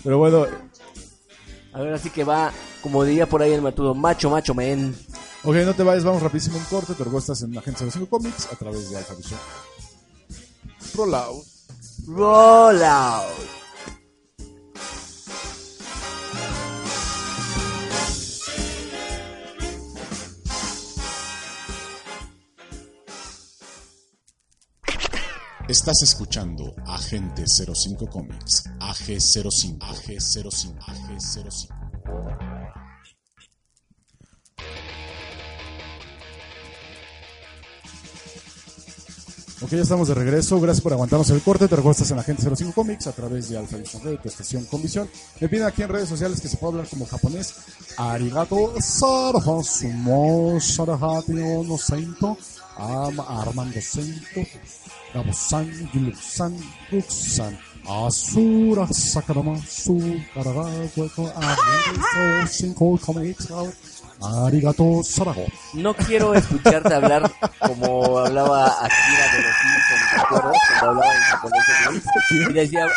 Pero 0.02 0.18
bueno, 0.18 0.46
A 1.72 1.80
ver, 1.80 1.92
así 1.94 2.08
que 2.10 2.24
va, 2.24 2.50
como 2.82 3.04
diría 3.04 3.28
por 3.28 3.42
ahí 3.42 3.52
el 3.52 3.60
matudo, 3.62 3.94
macho, 3.94 4.30
macho, 4.30 4.54
men. 4.54 4.94
Ok, 5.46 5.56
no 5.64 5.74
te 5.74 5.82
vayas, 5.82 6.04
vamos 6.04 6.22
rapidísimo 6.22 6.56
a 6.56 6.58
un 6.58 6.64
corte. 6.66 6.94
Te 6.94 7.18
estás 7.18 7.42
en 7.42 7.54
la 7.54 7.60
Agencia 7.60 7.88
05 7.88 8.08
Comics 8.08 8.48
a 8.52 8.56
través 8.56 8.90
de 8.90 8.98
Alpha 8.98 9.14
Vision. 9.14 9.40
Roll 10.94 11.14
out. 11.14 11.44
Roll 12.06 12.82
out. 12.82 13.56
Estás 25.68 26.00
escuchando 26.02 26.76
Agente 26.86 27.44
05 27.44 28.08
Comics, 28.08 28.64
AG05, 28.78 29.78
AG05, 29.78 30.78
AG05. 30.78 32.65
Ok, 39.62 39.70
ya 39.70 39.78
estamos 39.78 40.08
de 40.08 40.14
regreso. 40.14 40.60
Gracias 40.60 40.82
por 40.82 40.92
aguantarnos 40.92 41.30
el 41.30 41.40
corte. 41.40 41.66
Te 41.66 41.76
recuerdo 41.76 41.92
estás 41.92 42.10
en 42.10 42.18
Agente 42.18 42.42
05 42.42 42.72
Comics 42.74 43.06
a 43.06 43.12
través 43.12 43.48
de 43.48 43.56
Alpha 43.56 43.78
Vision 43.78 44.02
tu 44.02 44.28
estación 44.28 44.66
con 44.66 44.82
visión. 44.82 45.08
Me 45.40 45.48
piden 45.48 45.64
aquí 45.64 45.82
en 45.82 45.88
redes 45.88 46.10
sociales 46.10 46.42
que 46.42 46.48
se 46.48 46.58
pueda 46.58 46.72
hablar 46.72 46.88
como 46.88 47.06
japonés. 47.06 47.54
Arigato 47.96 48.74
sarha 48.80 49.62
sumo 49.62 50.60
sarahati 50.60 51.32
no 51.32 51.78
sento. 51.78 52.36
Ama 52.76 53.24
Armando 53.28 53.80
Sento. 53.80 54.42
Gabo-san, 55.14 55.90
Yulu-san, 55.94 56.54
Brook-san. 56.90 57.58
Asura 57.88 58.86
Sakarama, 58.92 59.56
Su, 59.66 60.20
Karaga, 60.34 60.68
Hueco, 60.94 61.32
Agente 61.34 62.46
05 62.46 63.00
Comics. 63.06 63.48
Arigato 64.22 65.02
Sarago. 65.04 65.44
No 65.74 65.94
quiero 65.94 66.34
escucharte 66.34 66.94
hablar 66.94 67.30
como 67.58 68.18
hablaba 68.18 68.66
Akira 68.66 69.32
de 69.32 69.42
los 69.42 69.54
Simpsons, 69.60 70.10
¿te 70.14 70.20
acuerdas? 70.20 70.52
Cuando 70.80 70.88
hablaba 71.02 71.14
en 71.14 71.20
japonés 71.22 71.64
y 72.30 72.52
decía, 72.52 72.86
eh, 72.86 72.90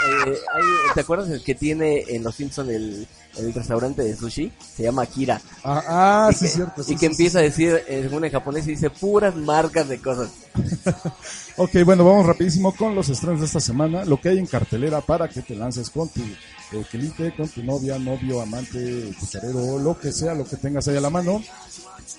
hay- 0.55 0.93
¿te 0.93 1.01
acuerdas 1.01 1.29
el 1.29 1.43
que 1.43 1.55
tiene 1.55 2.03
en 2.07 2.23
los 2.23 2.35
Simpsons 2.35 2.69
el, 2.69 3.07
el 3.37 3.53
restaurante 3.53 4.01
de 4.03 4.15
sushi? 4.15 4.51
Se 4.75 4.83
llama 4.83 5.03
Akira. 5.03 5.41
Ah, 5.63 5.83
ah 5.87 6.29
sí, 6.33 6.45
que, 6.45 6.51
cierto. 6.51 6.83
sí, 6.83 6.93
y 6.93 6.95
que 6.95 6.99
sí, 7.01 7.05
empieza 7.07 7.39
a 7.39 7.43
decir, 7.43 7.83
eh, 7.87 8.01
según 8.03 8.25
en 8.25 8.31
japonés, 8.31 8.65
y 8.67 8.71
dice 8.71 8.89
puras 8.89 9.35
marcas 9.35 9.87
de 9.89 9.99
cosas. 10.01 10.29
Ok, 11.61 11.71
bueno, 11.83 12.05
vamos 12.05 12.25
rapidísimo 12.25 12.73
con 12.73 12.95
los 12.95 13.09
estrenos 13.09 13.41
de 13.41 13.45
esta 13.45 13.59
semana. 13.59 14.05
Lo 14.05 14.21
que 14.21 14.29
hay 14.29 14.37
en 14.37 14.45
cartelera 14.45 15.01
para 15.01 15.27
que 15.27 15.41
te 15.41 15.55
lances 15.55 15.89
con 15.89 16.07
tu 16.07 16.21
eh, 16.21 16.85
quelite, 16.89 17.35
con 17.35 17.49
tu 17.49 17.61
novia, 17.63 17.99
novio, 17.99 18.39
amante, 18.39 19.13
cucharero, 19.19 19.77
lo 19.77 19.99
que 19.99 20.13
sea, 20.13 20.33
lo 20.33 20.45
que 20.45 20.55
tengas 20.55 20.87
ahí 20.87 20.95
a 20.95 21.01
la 21.01 21.09
mano. 21.09 21.43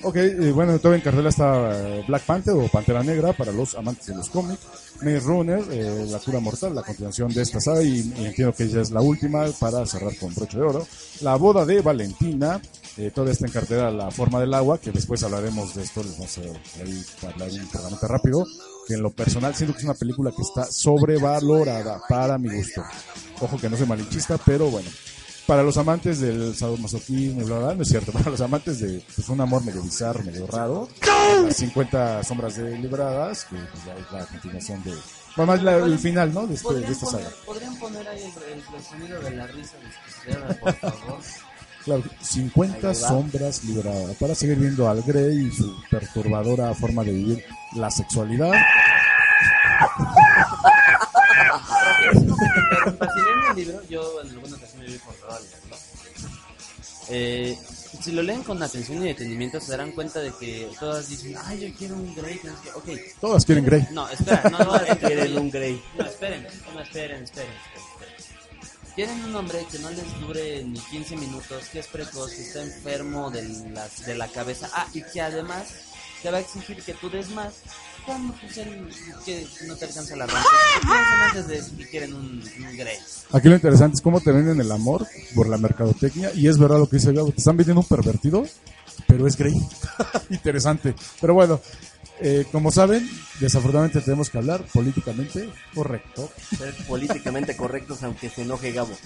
Ok, 0.03 0.17
eh, 0.17 0.53
bueno, 0.53 0.79
todavía 0.79 0.99
en 0.99 1.05
cartelera 1.05 1.31
está 1.31 2.03
Black 2.07 2.25
Panther 2.25 2.53
o 2.55 2.69
Pantera 2.69 3.03
Negra 3.03 3.33
para 3.33 3.51
los 3.51 3.75
amantes 3.77 4.09
de 4.09 4.15
los 4.15 4.29
cómics. 4.29 4.61
Maze 5.03 5.21
Runner, 5.21 5.65
eh, 5.71 6.07
La 6.11 6.19
Cura 6.19 6.41
Mortal, 6.41 6.75
la 6.75 6.83
continuación 6.83 7.33
de 7.33 7.43
esta 7.43 7.61
saga, 7.61 7.83
y, 7.83 8.01
entiendo 8.19 8.53
que 8.53 8.69
ya 8.69 8.83
es 8.83 8.91
la 8.91 9.01
última 9.01 9.47
para 9.59 9.87
cerrar 9.87 10.15
con 10.17 10.35
broche 10.35 10.59
de 10.59 10.65
oro. 10.65 10.87
La 11.23 11.37
boda 11.37 11.65
de 11.65 11.81
Valentina, 11.81 12.61
eh, 12.99 13.11
toda 13.15 13.33
esta 13.33 13.47
en 13.47 13.53
cartera 13.53 13.91
La 13.91 14.11
Forma 14.11 14.41
del 14.41 14.53
Agua, 14.53 14.79
que 14.79 14.91
después 14.91 15.23
hablaremos 15.23 15.75
de 15.75 15.83
esto, 15.83 16.03
les 16.03 16.13
vamos 16.13 16.39
a 16.39 16.83
ahí 16.83 17.05
hablar 17.33 17.49
un 17.51 18.09
rápido, 18.09 18.45
que 18.87 18.95
en 18.95 19.03
lo 19.03 19.11
personal 19.11 19.55
siento 19.55 19.75
que 19.75 19.79
es 19.79 19.85
una 19.85 19.95
película 19.95 20.33
que 20.35 20.43
está 20.43 20.65
sobrevalorada 20.65 22.03
para 22.09 22.39
mi 22.39 22.55
gusto. 22.55 22.83
Ojo 23.41 23.59
que 23.59 23.69
no 23.69 23.77
soy 23.77 23.87
malinchista, 23.87 24.39
pero 24.39 24.71
bueno. 24.71 24.89
Para 25.47 25.63
los 25.65 25.77
amantes 25.79 26.21
del 26.21 26.55
sadomasoquismo, 26.55 27.45
bla, 27.45 27.59
bla, 27.59 27.75
no 27.75 27.83
es 27.83 27.89
cierto. 27.89 28.13
Para 28.13 28.31
los 28.31 28.41
amantes 28.41 28.79
de 28.79 29.03
pues, 29.17 29.29
un 29.31 29.41
amor 29.41 29.65
medio 29.65 29.83
bizarro, 29.83 30.23
medio 30.23 30.47
raro, 30.47 30.89
las 31.45 31.57
50 31.57 32.23
sombras 32.23 32.57
de 32.57 32.79
libradas, 32.79 33.47
que 33.47 33.57
pues, 33.57 33.85
ya 33.85 33.95
es 33.95 34.13
la 34.13 34.27
continuación 34.27 34.85
de. 34.85 34.95
Bueno, 35.37 35.53
más 35.53 35.83
el 35.83 35.99
final, 35.99 36.33
¿no? 36.33 36.47
De, 36.47 36.55
este- 36.55 36.69
de 36.69 36.75
¿Podrían 36.75 36.93
esta 36.93 37.07
saga. 37.07 37.31
¿Podrían 37.45 37.77
poner 37.81 38.07
ahí 38.07 38.23
el, 38.23 38.85
sonido 38.85 39.21
de 39.21 39.31
la 39.33 39.47
risa 39.49 39.77
desquiciada, 39.79 40.57
por 40.61 40.75
favor? 40.75 41.19
Claro, 41.91 42.05
50 42.23 42.77
Ahí 42.77 42.83
va. 42.83 42.95
sombras 42.95 43.65
libradas. 43.65 44.15
Para 44.17 44.35
seguir 44.37 44.57
viendo 44.59 44.89
al 44.89 45.03
Grey 45.03 45.47
y 45.49 45.51
su 45.51 45.75
perturbadora 45.91 46.73
forma 46.75 47.03
de 47.03 47.13
vivir 47.13 47.45
la 47.75 47.91
sexualidad. 47.91 48.53
Para 52.99 53.13
si 53.13 53.21
leen 53.21 53.39
el 53.51 53.57
libro, 53.57 53.81
yo 53.89 54.21
en 54.23 54.31
alguna 54.31 54.57
ocasión 54.57 54.81
me 54.83 54.87
vi 54.87 54.99
forzado 54.99 55.33
a 55.33 55.41
leerlo. 55.41 55.77
Eh, 57.13 57.59
si 58.03 58.13
lo 58.13 58.23
leen 58.23 58.43
con 58.45 58.63
atención 58.63 59.03
y 59.03 59.07
detenimiento, 59.09 59.61
se 59.61 59.73
darán 59.73 59.91
cuenta 59.93 60.21
de 60.21 60.33
que 60.39 60.69
todas 60.79 61.09
dicen, 61.09 61.35
ay, 61.45 61.61
yo 61.69 61.75
quiero 61.77 61.97
un 61.97 62.15
Grey. 62.15 62.39
que 62.39 62.49
no 62.49 62.55
sé 62.55 62.63
qué". 62.63 62.71
Ok. 62.95 63.01
Todas 63.21 63.45
quieren 63.45 63.65
Grey. 63.65 63.85
No, 63.91 64.09
espera, 64.09 64.43
no, 64.45 64.59
no, 64.59 64.65
Todas 64.65 64.89
es- 64.91 64.99
quieren 64.99 65.37
un 65.39 65.51
Grey. 65.51 65.83
No, 65.99 66.05
esperen, 66.07 66.47
no, 66.73 66.81
esperen, 66.81 67.23
esperen, 67.25 67.51
Quieren 69.01 69.25
un 69.25 69.35
hombre 69.35 69.65
que 69.73 69.79
no 69.79 69.89
les 69.89 70.21
dure 70.21 70.63
ni 70.63 70.79
15 70.79 71.17
minutos, 71.17 71.71
que 71.73 71.79
es 71.79 71.87
precoz, 71.87 72.33
que 72.33 72.43
está 72.43 72.63
enfermo 72.63 73.31
de, 73.31 73.49
las, 73.73 74.05
de 74.05 74.15
la 74.15 74.29
cabeza. 74.29 74.69
Ah, 74.75 74.87
y 74.93 75.01
que 75.01 75.23
además 75.23 75.69
te 76.23 76.31
va 76.31 76.37
a 76.37 76.41
exigir 76.43 76.77
que 76.83 76.93
tú 76.93 77.09
des 77.09 77.31
más 77.31 77.63
él, 78.57 78.91
que 79.25 79.47
no 79.67 79.75
te 79.77 79.87
alcanza 79.87 80.17
la. 80.17 80.27
Piensan 80.27 81.23
antes 81.23 81.49
de 81.49 81.87
quieren 81.87 82.13
un, 82.13 82.43
un. 82.43 82.89
Aquí 83.33 83.49
lo 83.49 83.55
interesante 83.55 83.95
es 83.95 84.03
cómo 84.03 84.21
te 84.21 84.33
venden 84.33 84.61
el 84.61 84.71
amor 84.71 85.07
por 85.35 85.49
la 85.49 85.57
mercadotecnia. 85.57 86.33
Y 86.35 86.49
es 86.49 86.59
verdad 86.59 86.79
lo 86.79 86.87
que 86.87 86.97
dice 86.97 87.15
Gabo. 87.15 87.31
Te 87.31 87.39
están 87.39 87.57
vendiendo 87.57 87.81
un 87.81 87.87
pervertido, 87.87 88.45
pero 89.07 89.27
es 89.27 89.35
Grey. 89.35 89.55
Interesante. 90.31 90.95
Pero 91.23 91.33
bueno, 91.33 91.59
eh, 92.21 92.47
como 92.53 92.71
saben, 92.71 93.09
desafortunadamente 93.41 94.01
tenemos 94.01 94.31
que 94.31 94.39
hablar 94.39 94.63
políticamente 94.73 95.49
correcto. 95.75 96.31
Ser 96.57 96.75
políticamente 96.87 97.57
correctos 97.57 98.03
aunque 98.03 98.29
se 98.29 98.43
enoje 98.43 98.73
Gabo. 98.73 98.97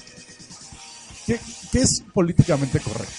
¿Qué, 1.26 1.40
qué 1.72 1.80
es 1.80 2.02
políticamente 2.12 2.80
correcto? 2.80 3.14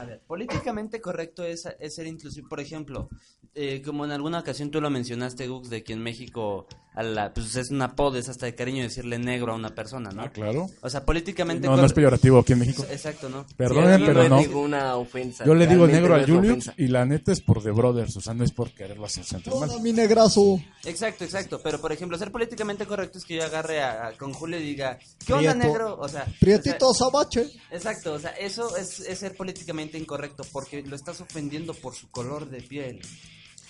A 0.00 0.04
ver, 0.04 0.20
políticamente 0.26 1.00
correcto 1.00 1.44
es, 1.44 1.66
es 1.78 1.94
ser 1.94 2.06
inclusivo. 2.06 2.48
Por 2.48 2.60
ejemplo, 2.60 3.08
eh, 3.54 3.82
como 3.84 4.04
en 4.04 4.12
alguna 4.12 4.38
ocasión 4.40 4.70
tú 4.70 4.80
lo 4.80 4.90
mencionaste, 4.90 5.46
Gux, 5.48 5.68
de 5.70 5.82
que 5.82 5.92
en 5.92 6.02
México 6.02 6.66
a 6.92 7.04
la, 7.04 7.32
pues 7.32 7.54
es 7.54 7.70
un 7.70 7.80
apodo, 7.82 8.18
es 8.18 8.28
hasta 8.28 8.46
de 8.46 8.54
cariño 8.56 8.82
decirle 8.82 9.16
negro 9.18 9.52
a 9.52 9.54
una 9.56 9.74
persona, 9.74 10.10
¿no? 10.10 10.22
Ah, 10.22 10.30
claro. 10.30 10.68
O 10.82 10.90
sea, 10.90 11.04
políticamente 11.04 11.68
No, 11.68 11.76
no 11.76 11.84
es 11.86 11.92
peyorativo 11.92 12.40
aquí 12.40 12.52
en 12.54 12.58
México. 12.60 12.84
Exacto, 12.90 13.28
¿no? 13.28 13.46
Perdonen, 13.56 13.98
Sí, 14.00 14.04
pero 14.06 14.28
no 14.28 14.40
es 14.40 14.48
ninguna 14.48 14.96
ofensa. 14.96 15.44
Yo 15.44 15.54
le 15.54 15.66
digo 15.68 15.86
negro 15.86 16.08
no 16.10 16.14
a 16.16 16.20
es 16.22 16.26
Julius 16.30 16.70
y 16.76 16.88
la 16.88 17.04
neta 17.06 17.30
es 17.30 17.40
por 17.42 17.62
The 17.62 17.70
Brothers, 17.70 18.16
o 18.16 18.20
sea, 18.20 18.34
no 18.34 18.42
es 18.42 18.50
por 18.50 18.72
quererlo 18.72 19.04
hacer 19.06 19.24
sentir 19.24 19.52
mal. 19.54 19.70
Mi 19.82 19.92
negrazo. 19.92 20.60
Exacto, 20.84 21.22
exacto. 21.24 21.60
Pero, 21.62 21.80
por 21.80 21.92
ejemplo, 21.92 22.18
ser 22.18 22.32
políticamente 22.32 22.86
correcto 22.86 23.18
es 23.18 23.24
que 23.24 23.36
yo 23.36 23.44
agarre 23.44 23.80
a, 23.82 24.08
a- 24.08 24.12
con 24.16 24.32
Julio 24.32 24.58
y 24.58 24.62
diga, 24.64 24.98
¿qué 25.24 25.32
onda, 25.32 25.52
Prieto. 25.52 25.68
negro? 25.68 25.96
O 26.00 26.08
sea, 26.08 26.26
Prietito 26.40 26.88
o 26.88 26.94
sea, 26.94 27.06
Sabache. 27.06 27.46
Exacto, 27.70 28.14
o 28.14 28.18
sea, 28.18 28.30
eso 28.32 28.76
es, 28.76 28.98
es 29.00 29.18
ser 29.18 29.36
políticamente 29.36 29.89
incorrecto 29.98 30.44
porque 30.52 30.82
lo 30.82 30.96
estás 30.96 31.20
ofendiendo 31.20 31.74
por 31.74 31.94
su 31.94 32.10
color 32.10 32.48
de 32.48 32.60
piel. 32.62 33.00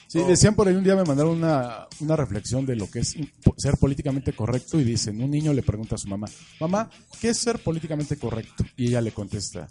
Sí, 0.09 0.19
Oh. 0.19 0.27
decían 0.27 0.57
por 0.57 0.67
ahí 0.67 0.75
un 0.75 0.83
día, 0.83 0.97
me 0.97 1.05
mandaron 1.05 1.37
una, 1.37 1.87
una 2.01 2.17
reflexión 2.17 2.67
de 2.67 2.75
lo 2.75 2.91
que 2.91 2.99
es 3.01 3.15
ser 3.57 3.77
políticamente 3.77 4.33
correcto 4.33 4.81
y 4.81 4.85
dicen, 4.85 5.23
un 5.23 5.31
niño 5.31 5.53
le 5.53 5.63
pregunta 5.63 5.95
a 5.95 5.99
su 5.99 6.09
mamá, 6.09 6.27
mamá, 6.59 6.91
¿qué 7.21 7.29
es 7.29 7.39
ser 7.39 7.61
políticamente 7.61 8.17
correcto? 8.17 8.65
Y 8.77 8.89
ella 8.89 9.01
le 9.01 9.13
contesta, 9.13 9.69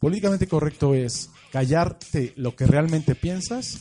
políticamente 0.00 0.46
correcto 0.46 0.94
es 0.94 1.28
callarte 1.52 2.32
lo 2.36 2.56
que 2.56 2.66
realmente 2.66 3.14
piensas 3.14 3.78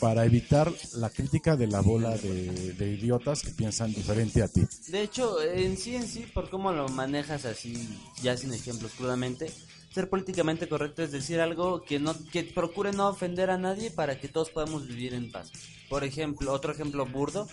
para 0.00 0.24
evitar 0.24 0.72
la 0.94 1.10
crítica 1.10 1.56
de 1.56 1.66
la 1.68 1.80
bola 1.80 2.16
de, 2.16 2.72
de 2.72 2.92
idiotas 2.92 3.42
que 3.42 3.50
piensan 3.50 3.92
diferente 3.92 4.42
a 4.42 4.48
ti. 4.48 4.62
De 4.88 5.02
hecho, 5.02 5.40
en 5.42 5.76
sí, 5.76 5.94
en 5.94 6.08
sí, 6.08 6.24
por 6.32 6.48
cómo 6.50 6.72
lo 6.72 6.88
manejas 6.88 7.44
así, 7.44 7.88
ya 8.22 8.36
sin 8.36 8.52
ejemplos 8.52 8.92
crudamente, 8.96 9.52
ser 9.92 10.08
políticamente 10.08 10.68
correcto 10.68 11.02
es 11.02 11.12
decir 11.12 11.40
algo 11.40 11.82
que 11.82 11.98
no 11.98 12.14
que 12.30 12.44
procure 12.44 12.92
no 12.92 13.08
ofender 13.08 13.50
a 13.50 13.58
nadie 13.58 13.90
para 13.90 14.18
que 14.18 14.28
todos 14.28 14.50
podamos 14.50 14.86
vivir 14.86 15.14
en 15.14 15.30
paz. 15.30 15.52
Por 15.88 16.04
ejemplo, 16.04 16.52
otro 16.52 16.72
ejemplo 16.72 17.04
burdo, 17.06 17.48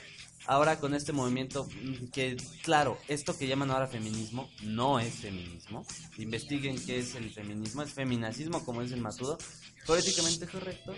ahora 0.46 0.80
con 0.80 0.94
este 0.94 1.12
movimiento 1.12 1.66
mm, 1.66 2.08
que, 2.08 2.38
claro, 2.64 2.98
esto 3.08 3.38
que 3.38 3.48
llaman 3.48 3.72
ahora 3.72 3.88
feminismo 3.88 4.50
no 4.64 5.00
es 5.00 5.14
feminismo. 5.16 5.86
Investiguen 6.18 6.84
qué 6.86 7.00
es 7.00 7.16
el 7.16 7.30
feminismo, 7.30 7.84
es 7.84 7.92
feminacismo, 7.92 8.64
como 8.64 8.82
dice 8.82 8.96
el 8.96 9.02
Matudo. 9.02 9.38
Políticamente 9.86 10.48
correcto 10.48 10.94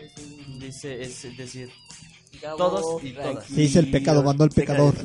dice, 0.59 1.01
es 1.01 1.37
decir, 1.37 1.71
todos 2.57 3.03
y 3.03 3.13
todas. 3.13 3.45
Se 3.45 3.55
dice 3.55 3.79
el 3.79 3.91
pecado, 3.91 4.23
mandó 4.23 4.43
el 4.43 4.51
pecador. 4.51 4.95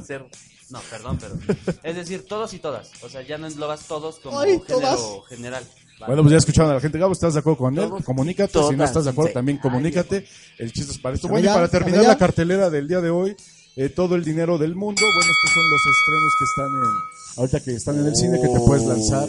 No, 0.68 0.80
perdón, 0.91 1.18
pero. 1.20 1.39
Es 1.82 1.95
decir, 1.95 2.26
todos 2.26 2.53
y 2.53 2.59
todas. 2.59 2.91
O 3.03 3.09
sea, 3.09 3.22
ya 3.22 3.39
no 3.39 3.47
englobas 3.47 3.87
todos 3.87 4.18
como 4.18 4.41
Ay, 4.41 4.61
género 4.66 4.97
todas. 4.97 5.28
general. 5.28 5.64
Bueno, 6.05 6.23
pues 6.23 6.33
ya 6.33 6.39
escucharon 6.39 6.71
a 6.71 6.75
la 6.75 6.81
gente. 6.81 6.99
Gabo, 6.99 7.13
¿estás 7.13 7.35
de 7.35 7.41
acuerdo 7.41 7.59
con 7.59 7.79
él? 7.79 7.91
Comunícate. 8.05 8.59
Si 8.69 8.77
no 8.77 8.85
estás 8.85 9.05
de 9.05 9.11
acuerdo, 9.11 9.29
sí. 9.29 9.35
también 9.35 9.59
comunícate. 9.59 10.27
El 10.59 10.73
chiste 10.73 10.93
es 10.93 10.99
para 10.99 11.15
esto. 11.15 11.29
¿Sabe 11.29 11.41
Bueno, 11.41 11.51
y 11.51 11.55
para 11.55 11.69
¿Sabe 11.69 11.85
terminar 11.85 12.05
la 12.07 12.19
cartelera 12.19 12.71
del 12.71 12.87
día 12.87 13.01
de 13.01 13.11
hoy, 13.11 13.37
eh, 13.77 13.89
todo 13.89 14.15
el 14.17 14.25
dinero 14.25 14.59
del 14.59 14.75
mundo. 14.75 15.01
Bueno, 15.01 15.31
estos 15.31 15.51
son 15.55 15.71
los 15.71 15.81
estrenos 15.97 16.33
que 16.39 16.45
están 16.45 16.67
en. 16.67 17.39
Ahorita 17.39 17.61
que 17.61 17.71
están 17.73 17.99
en 17.99 18.07
el 18.07 18.17
cine, 18.17 18.41
que 18.41 18.49
te 18.49 18.61
puedes 18.61 18.85
lanzar 18.85 19.29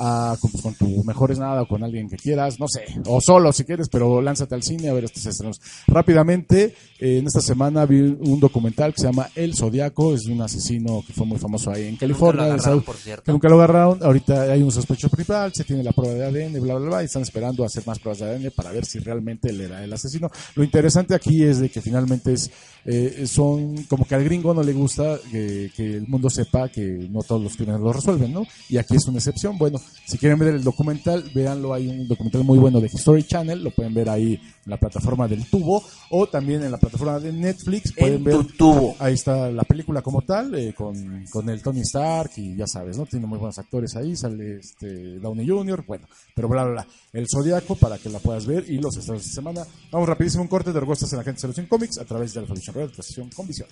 a, 0.00 0.36
con, 0.40 0.50
con 0.50 0.74
tu 0.74 1.04
mejor 1.04 1.30
es 1.30 1.38
nada 1.38 1.62
o 1.62 1.68
con 1.68 1.84
alguien 1.84 2.08
que 2.08 2.16
quieras, 2.16 2.58
no 2.58 2.66
sé, 2.66 2.84
o 3.06 3.20
solo 3.20 3.52
si 3.52 3.64
quieres, 3.64 3.88
pero 3.88 4.22
lánzate 4.22 4.54
al 4.54 4.62
cine 4.62 4.88
a 4.88 4.94
ver 4.94 5.04
estos 5.04 5.26
estrenos. 5.26 5.60
Rápidamente, 5.86 6.74
eh, 6.98 7.18
en 7.18 7.26
esta 7.26 7.40
semana 7.40 7.84
vi 7.84 8.00
un 8.00 8.40
documental 8.40 8.94
que 8.94 9.02
se 9.02 9.06
llama 9.06 9.28
El 9.34 9.54
Zodiaco, 9.54 10.14
es 10.14 10.22
de 10.22 10.32
un 10.32 10.40
asesino 10.40 11.04
que 11.06 11.12
fue 11.12 11.26
muy 11.26 11.38
famoso 11.38 11.70
ahí 11.70 11.86
en 11.86 11.96
California. 11.96 12.42
lo 12.42 12.48
de 12.48 12.54
agarraron, 12.54 12.82
por 12.82 12.96
cierto. 12.96 13.30
nunca 13.30 13.48
lo 13.48 13.56
agarraron. 13.56 14.02
Ahorita 14.02 14.42
hay 14.42 14.62
un 14.62 14.72
sospechoso 14.72 15.10
principal, 15.10 15.52
se 15.52 15.64
tiene 15.64 15.84
la 15.84 15.92
prueba 15.92 16.14
de 16.14 16.24
ADN, 16.24 16.60
bla, 16.62 16.76
bla, 16.76 16.88
bla, 16.88 17.02
y 17.02 17.06
están 17.06 17.22
esperando 17.22 17.64
hacer 17.64 17.86
más 17.86 17.98
pruebas 17.98 18.20
de 18.20 18.30
ADN 18.30 18.50
para 18.56 18.72
ver 18.72 18.86
si 18.86 18.98
realmente 19.00 19.50
él 19.50 19.60
era 19.60 19.84
el 19.84 19.92
asesino. 19.92 20.30
Lo 20.54 20.64
interesante 20.64 21.14
aquí 21.14 21.42
es 21.44 21.60
de 21.60 21.68
que 21.68 21.82
finalmente 21.82 22.32
es, 22.32 22.50
eh, 22.84 23.24
son 23.26 23.84
como 23.84 24.04
que 24.04 24.14
al 24.14 24.24
gringo 24.24 24.54
no 24.54 24.62
le 24.62 24.72
gusta 24.72 25.18
que, 25.30 25.70
que 25.76 25.96
el 25.96 26.08
mundo 26.08 26.30
sepa 26.30 26.68
que 26.68 27.08
no 27.10 27.22
todos 27.22 27.42
los 27.42 27.56
crímenes 27.56 27.80
los 27.80 27.96
resuelven, 27.96 28.32
¿no? 28.32 28.46
Y 28.68 28.76
aquí 28.76 28.96
es 28.96 29.06
una 29.06 29.18
excepción. 29.18 29.58
Bueno, 29.58 29.78
si 30.06 30.18
quieren 30.18 30.38
ver 30.38 30.54
el 30.54 30.64
documental, 30.64 31.24
véanlo, 31.34 31.74
hay 31.74 31.88
un 31.88 32.08
documental 32.08 32.44
muy 32.44 32.58
bueno 32.58 32.80
de 32.80 32.88
History 32.92 33.24
Channel, 33.24 33.62
lo 33.62 33.70
pueden 33.70 33.94
ver 33.94 34.08
ahí 34.08 34.40
la 34.70 34.76
plataforma 34.76 35.28
del 35.28 35.44
tubo, 35.48 35.82
o 36.10 36.26
también 36.26 36.62
en 36.62 36.70
la 36.70 36.78
plataforma 36.78 37.18
de 37.18 37.32
Netflix, 37.32 37.92
pueden 37.92 38.14
En 38.14 38.24
ver 38.24 38.36
tu 38.36 38.44
tubo. 38.44 38.96
Ahí 38.98 39.14
está 39.14 39.50
la 39.50 39.64
película 39.64 40.00
como 40.00 40.22
tal, 40.22 40.54
eh, 40.54 40.72
con, 40.72 41.24
con 41.30 41.48
el 41.50 41.62
Tony 41.62 41.80
Stark 41.80 42.30
y 42.36 42.56
ya 42.56 42.66
sabes, 42.66 42.96
¿no? 42.96 43.06
Tiene 43.06 43.26
muy 43.26 43.38
buenos 43.38 43.58
actores 43.58 43.94
ahí, 43.96 44.16
sale 44.16 44.58
este 44.58 45.18
Downey 45.18 45.48
Jr., 45.48 45.84
bueno, 45.86 46.06
pero 46.34 46.48
bla, 46.48 46.64
bla, 46.64 46.72
bla. 46.72 46.86
El 47.12 47.26
Zodíaco 47.28 47.74
para 47.76 47.98
que 47.98 48.08
la 48.08 48.20
puedas 48.20 48.46
ver 48.46 48.64
y 48.68 48.78
los 48.78 48.96
estados 48.96 49.24
de 49.24 49.30
semana. 49.30 49.66
Vamos 49.90 50.08
rapidísimo 50.08 50.42
un 50.42 50.48
corte 50.48 50.72
de 50.72 50.80
Regostas 50.80 51.12
en 51.12 51.18
la 51.18 51.24
gente 51.24 51.40
05 51.40 51.68
Comics 51.68 51.98
a 51.98 52.04
través 52.04 52.32
de 52.32 52.40
Alpha 52.40 52.54
Vision 52.54 52.74
Radio, 52.74 52.90
estación 52.90 53.30
con 53.30 53.46
visión. 53.46 53.68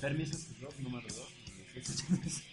Permiso, 0.00 0.36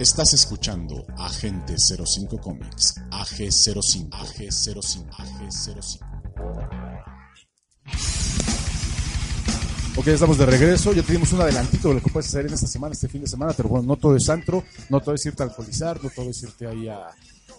Estás 0.00 0.32
escuchando 0.32 1.04
Agente 1.18 1.74
05 1.76 2.40
Comics, 2.40 2.94
AG05, 3.10 4.08
AG05, 4.08 5.10
AG05. 5.10 6.00
Ok, 9.96 10.06
estamos 10.06 10.38
de 10.38 10.46
regreso. 10.46 10.94
Ya 10.94 11.02
tuvimos 11.02 11.30
un 11.34 11.42
adelantito 11.42 11.88
de 11.88 11.96
lo 11.96 12.00
que 12.00 12.10
puedes 12.10 12.28
hacer 12.28 12.46
en 12.46 12.54
esta 12.54 12.66
semana, 12.66 12.94
este 12.94 13.08
fin 13.08 13.20
de 13.20 13.26
semana. 13.26 13.52
Pero 13.54 13.68
bueno, 13.68 13.88
no 13.88 13.96
todo 13.96 14.16
es 14.16 14.26
antro, 14.30 14.64
no 14.88 15.02
todo 15.02 15.14
es 15.14 15.26
irte 15.26 15.42
a 15.42 15.46
alcoholizar, 15.46 16.02
no 16.02 16.08
todo 16.08 16.30
es 16.30 16.42
irte 16.44 16.66
ahí 16.66 16.88
a, 16.88 17.08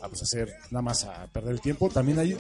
a 0.02 0.08
pues, 0.08 0.22
hacer 0.24 0.54
nada 0.72 0.82
más 0.82 1.04
a 1.04 1.28
perder 1.32 1.52
el 1.54 1.62
tiempo. 1.62 1.90
También 1.90 2.20
hay 2.20 2.36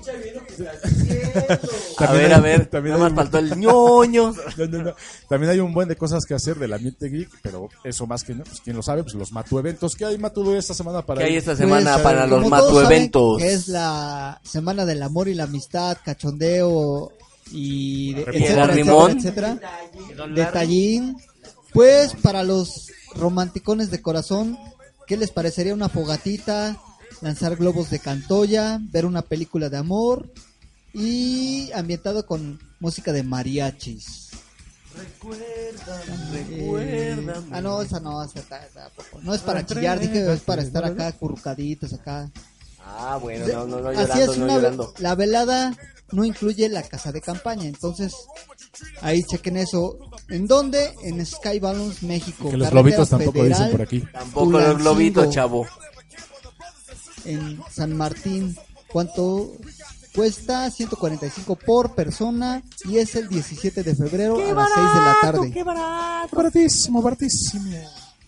A 1.97 2.11
ver, 2.11 2.33
a 2.33 2.39
ver, 2.39 2.65
también 2.67 2.93
nada 2.95 3.05
hay 3.07 3.11
más 3.13 3.25
un- 3.25 3.31
faltó 3.31 3.37
el 3.37 3.57
ñoño. 3.59 4.33
No, 4.57 4.65
no, 4.67 4.83
no. 4.83 4.93
También 5.29 5.51
hay 5.51 5.59
un 5.59 5.73
buen 5.73 5.87
de 5.87 5.95
cosas 5.95 6.25
que 6.25 6.33
hacer 6.33 6.57
del 6.57 6.73
ambiente 6.73 7.07
geek, 7.09 7.29
pero 7.41 7.69
eso 7.83 8.05
más 8.07 8.23
que 8.23 8.33
no, 8.35 8.43
pues 8.43 8.59
quien 8.61 8.75
lo 8.75 8.83
sabe, 8.83 9.03
pues 9.03 9.15
los 9.15 9.31
Matu 9.31 9.59
eventos. 9.59 9.95
¿Qué 9.95 10.05
hay 10.05 10.17
Matu 10.17 10.53
esta 10.53 10.73
semana 10.73 11.05
para 11.05 11.21
¿Qué 11.21 11.27
hay 11.27 11.35
esta 11.37 11.55
semana 11.55 11.93
Pues, 11.93 12.03
para 12.03 12.27
los 12.27 12.47
Matu 12.47 12.79
eventos? 12.79 13.37
Que 13.41 13.53
es 13.53 13.67
la 13.67 14.39
semana 14.43 14.85
del 14.85 15.01
amor 15.03 15.27
y 15.27 15.33
la 15.35 15.43
amistad, 15.43 15.97
cachondeo 16.03 17.11
y 17.51 18.13
de- 18.13 18.25
Rimón. 18.25 18.41
etcétera, 18.43 18.67
Rimón. 18.67 19.11
etcétera, 19.17 19.59
etcétera. 19.93 20.27
Detallín. 20.27 21.17
Pues 21.73 22.13
para 22.21 22.43
los 22.43 22.87
romanticones 23.15 23.91
de 23.91 24.01
corazón, 24.01 24.57
¿qué 25.07 25.15
les 25.17 25.31
parecería 25.31 25.73
una 25.73 25.87
fogatita? 25.89 26.77
Lanzar 27.21 27.55
globos 27.55 27.89
de 27.89 27.99
cantoya, 27.99 28.79
ver 28.81 29.05
una 29.05 29.21
película 29.21 29.69
de 29.69 29.77
amor 29.77 30.31
y 30.93 31.71
ambientado 31.73 32.25
con 32.25 32.59
música 32.79 33.13
de 33.13 33.23
mariachis. 33.23 34.29
Recuérdame. 36.31 37.33
Ah, 37.51 37.61
no, 37.61 37.81
esa 37.81 37.99
no, 37.99 38.23
esa 38.23 38.39
está 38.39 38.67
poco. 38.95 39.19
no 39.21 39.33
es 39.33 39.41
para 39.41 39.65
chillar, 39.65 39.99
dije, 39.99 40.33
es 40.33 40.41
para 40.41 40.61
estar 40.61 40.83
acá 40.83 41.11
currucaditos 41.13 41.93
acá. 41.93 42.29
Ah, 42.83 43.17
bueno, 43.21 43.47
no, 43.47 43.67
no, 43.67 43.79
no 43.81 43.89
Así 43.89 43.99
llorando, 43.99 44.31
es, 44.31 44.37
no 44.37 44.45
una 44.45 44.53
llorando. 44.55 44.93
la 44.97 45.15
velada 45.15 45.77
no 46.11 46.25
incluye 46.25 46.67
la 46.67 46.83
casa 46.83 47.11
de 47.11 47.21
campaña, 47.21 47.65
entonces 47.65 48.13
ahí 49.01 49.21
chequen 49.23 49.57
eso. 49.57 49.97
¿En 50.29 50.47
dónde? 50.47 50.93
En 51.03 51.25
Sky 51.25 51.59
Balance, 51.59 52.05
México. 52.05 52.49
Que 52.49 52.57
los 52.57 52.69
globitos 52.69 53.09
tampoco 53.09 53.39
Federal, 53.39 53.57
dicen 53.57 53.71
por 53.71 53.81
aquí. 53.81 53.99
Tampoco 54.11 54.51
los 54.59 54.77
globitos, 54.77 55.29
chavo. 55.29 55.67
En 57.25 57.59
San 57.71 57.95
Martín, 57.95 58.55
¿cuánto 58.91 59.51
cuesta? 60.13 60.69
145 60.69 61.55
por 61.55 61.95
persona 61.95 62.63
y 62.85 62.97
es 62.97 63.15
el 63.15 63.27
17 63.29 63.83
de 63.83 63.95
febrero 63.95 64.35
a 64.35 64.53
las 64.53 64.69
6 64.73 64.87
de 64.93 64.99
la 64.99 65.17
tarde. 65.21 65.63
Baratísimo, 66.31 67.01
baratísimo. 67.01 67.77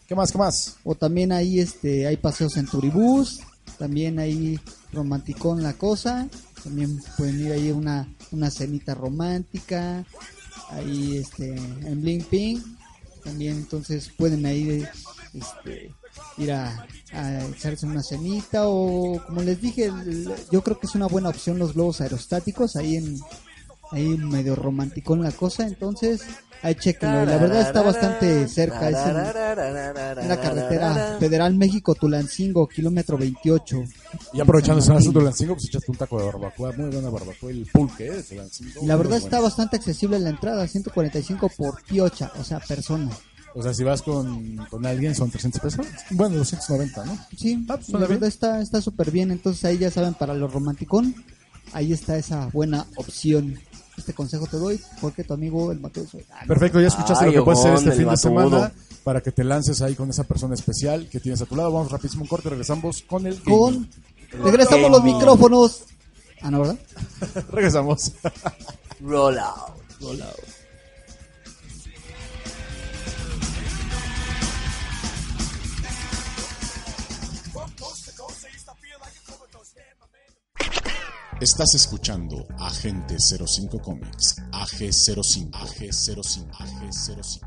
¿Qué 0.07 0.15
más, 0.15 0.31
qué 0.31 0.37
más? 0.37 0.75
O 0.83 0.95
también 0.95 1.31
ahí 1.31 1.59
este 1.59 2.07
hay 2.07 2.17
paseos 2.17 2.57
en 2.57 2.67
Turibús, 2.67 3.39
también 3.77 4.19
ahí 4.19 4.59
romanticón 4.91 5.63
la 5.63 5.73
cosa, 5.73 6.27
también 6.63 7.01
pueden 7.17 7.39
ir 7.39 7.51
ahí 7.51 7.69
a 7.69 7.75
una 7.75 8.07
una 8.31 8.51
cenita 8.51 8.93
romántica, 8.93 10.05
ahí 10.69 11.17
este 11.17 11.55
en 11.55 12.01
Bling 12.01 12.23
Ping, 12.25 12.59
también 13.23 13.55
entonces 13.55 14.11
pueden 14.17 14.45
ahí 14.45 14.85
este 15.33 15.93
ir 16.37 16.51
a, 16.51 16.85
a 17.13 17.45
echarse 17.45 17.85
una 17.85 18.01
cenita 18.03 18.67
o 18.67 19.21
como 19.25 19.41
les 19.41 19.61
dije, 19.61 19.85
el- 19.85 20.33
yo 20.51 20.61
creo 20.63 20.79
que 20.79 20.87
es 20.87 20.95
una 20.95 21.07
buena 21.07 21.29
opción 21.29 21.59
los 21.59 21.73
globos 21.73 22.01
aerostáticos 22.01 22.75
ahí 22.75 22.97
en 22.97 23.17
ahí 23.91 24.17
medio 24.17 24.55
romanticón 24.55 25.21
la 25.21 25.31
cosa, 25.31 25.67
entonces 25.67 26.21
ahí 26.63 26.73
chequenlo, 26.73 27.23
y 27.23 27.25
la 27.27 27.37
verdad 27.37 27.61
está 27.61 27.81
bastante 27.83 28.47
cerca, 28.47 28.89
es 28.89 28.95
en, 28.95 29.15
en 30.23 30.29
la 30.29 30.41
carretera 30.41 31.17
Federal 31.19 31.53
México 31.55 31.93
Tulancingo, 31.93 32.67
kilómetro 32.67 33.17
28. 33.19 33.83
Y 34.33 34.41
aprovechando 34.41 34.79
ese 34.79 34.91
Martín. 34.93 35.13
Tulancingo, 35.13 35.53
pues 35.55 35.65
echaste 35.67 35.91
un 35.91 35.97
taco 35.97 36.17
de 36.19 36.25
barbacoa, 36.25 36.71
muy 36.71 36.89
buena 36.89 37.09
barbacoa, 37.11 37.51
el 37.51 37.67
pulque 37.71 38.07
¿eh? 38.07 38.11
de 38.13 38.23
Tulancingo. 38.23 38.81
Y 38.81 38.87
la 38.87 38.95
verdad 38.95 39.17
está 39.19 39.39
bastante 39.39 39.75
accesible 39.75 40.17
la 40.19 40.29
entrada, 40.29 40.67
145 40.67 41.49
por 41.55 41.83
piocha, 41.83 42.31
o 42.39 42.43
sea, 42.43 42.59
persona. 42.61 43.11
O 43.55 43.61
sea, 43.61 43.73
si 43.73 43.83
vas 43.83 44.01
con, 44.01 44.57
con 44.69 44.85
alguien 44.85 45.13
son 45.13 45.29
300 45.29 45.61
pesos. 45.61 45.85
Bueno, 46.11 46.37
290, 46.37 47.05
¿no? 47.05 47.17
Sí, 47.37 47.63
Ah, 47.69 47.77
pues, 47.77 47.89
la 47.89 48.07
verdad 48.07 48.27
está 48.27 48.61
está 48.61 48.81
súper 48.81 49.11
bien, 49.11 49.31
entonces 49.31 49.63
ahí 49.65 49.77
ya 49.77 49.91
saben, 49.91 50.15
para 50.15 50.33
los 50.33 50.51
romanticón, 50.51 51.13
ahí 51.71 51.93
está 51.93 52.17
esa 52.17 52.47
buena 52.47 52.85
opción. 52.95 53.59
Este 53.95 54.13
consejo 54.13 54.47
te 54.47 54.57
doy 54.57 54.79
porque 54.99 55.23
tu 55.23 55.35
amigo 55.35 55.71
el 55.71 55.79
Mateo 55.79 56.07
soy. 56.07 56.25
Ah, 56.31 56.39
no. 56.41 56.47
Perfecto, 56.47 56.81
ya 56.81 56.87
escuchaste 56.87 57.25
Ay, 57.25 57.31
lo 57.31 57.41
que 57.41 57.45
puedes 57.45 57.59
hacer 57.59 57.73
este 57.75 57.91
fin 57.91 58.09
de 58.09 58.17
semana 58.17 58.71
para 59.03 59.21
que 59.21 59.31
te 59.31 59.43
lances 59.43 59.81
ahí 59.83 59.93
con 59.93 60.09
esa 60.09 60.23
persona 60.23 60.55
especial 60.55 61.07
que 61.09 61.19
tienes 61.19 61.41
a 61.41 61.45
tu 61.45 61.55
lado. 61.55 61.71
Vamos 61.71 61.91
rapidísimo 61.91 62.23
un 62.23 62.27
corte, 62.27 62.49
regresamos 62.49 63.03
con 63.03 63.27
el 63.27 63.39
Con 63.43 63.87
regresamos 64.43 64.89
los 64.89 65.03
micrófonos. 65.03 65.83
Ah, 66.41 66.49
no, 66.49 66.61
¿verdad? 66.61 66.79
regresamos. 67.51 68.13
Roll 68.99 69.37
out. 69.37 69.73
Estás 81.43 81.75
escuchando 81.75 82.47
Agente 82.57 83.17
05 83.19 83.81
Comics, 83.81 84.37
AG05, 84.53 85.51
AG05, 85.51 86.49
AG05. 86.53 87.41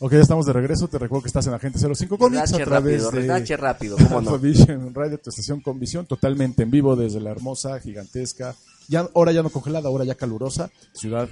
Ok, 0.00 0.12
ya 0.12 0.20
estamos 0.20 0.46
de 0.46 0.54
regreso. 0.54 0.88
Te 0.88 0.98
recuerdo 0.98 1.24
que 1.24 1.28
estás 1.28 1.46
en 1.46 1.52
Agente 1.52 1.78
05 1.78 2.16
Comics 2.16 2.52
Redache 2.52 2.62
a 2.62 2.64
través 2.64 3.04
rápido, 3.04 3.10
de 3.10 3.20
redache 3.20 3.56
rápido, 3.58 3.96
cómo 3.98 4.22
no. 4.22 4.38
Vision 4.38 4.94
Radio, 4.94 5.18
tu 5.18 5.28
estación 5.28 5.60
con 5.60 5.78
visión 5.78 6.06
totalmente 6.06 6.62
en 6.62 6.70
vivo 6.70 6.96
desde 6.96 7.20
la 7.20 7.30
hermosa, 7.30 7.78
gigantesca, 7.78 8.54
ya 8.88 9.06
ahora 9.14 9.32
ya 9.32 9.42
no 9.42 9.50
congelada, 9.50 9.90
ahora 9.90 10.06
ya 10.06 10.14
calurosa 10.14 10.70
Ciudad 10.94 11.28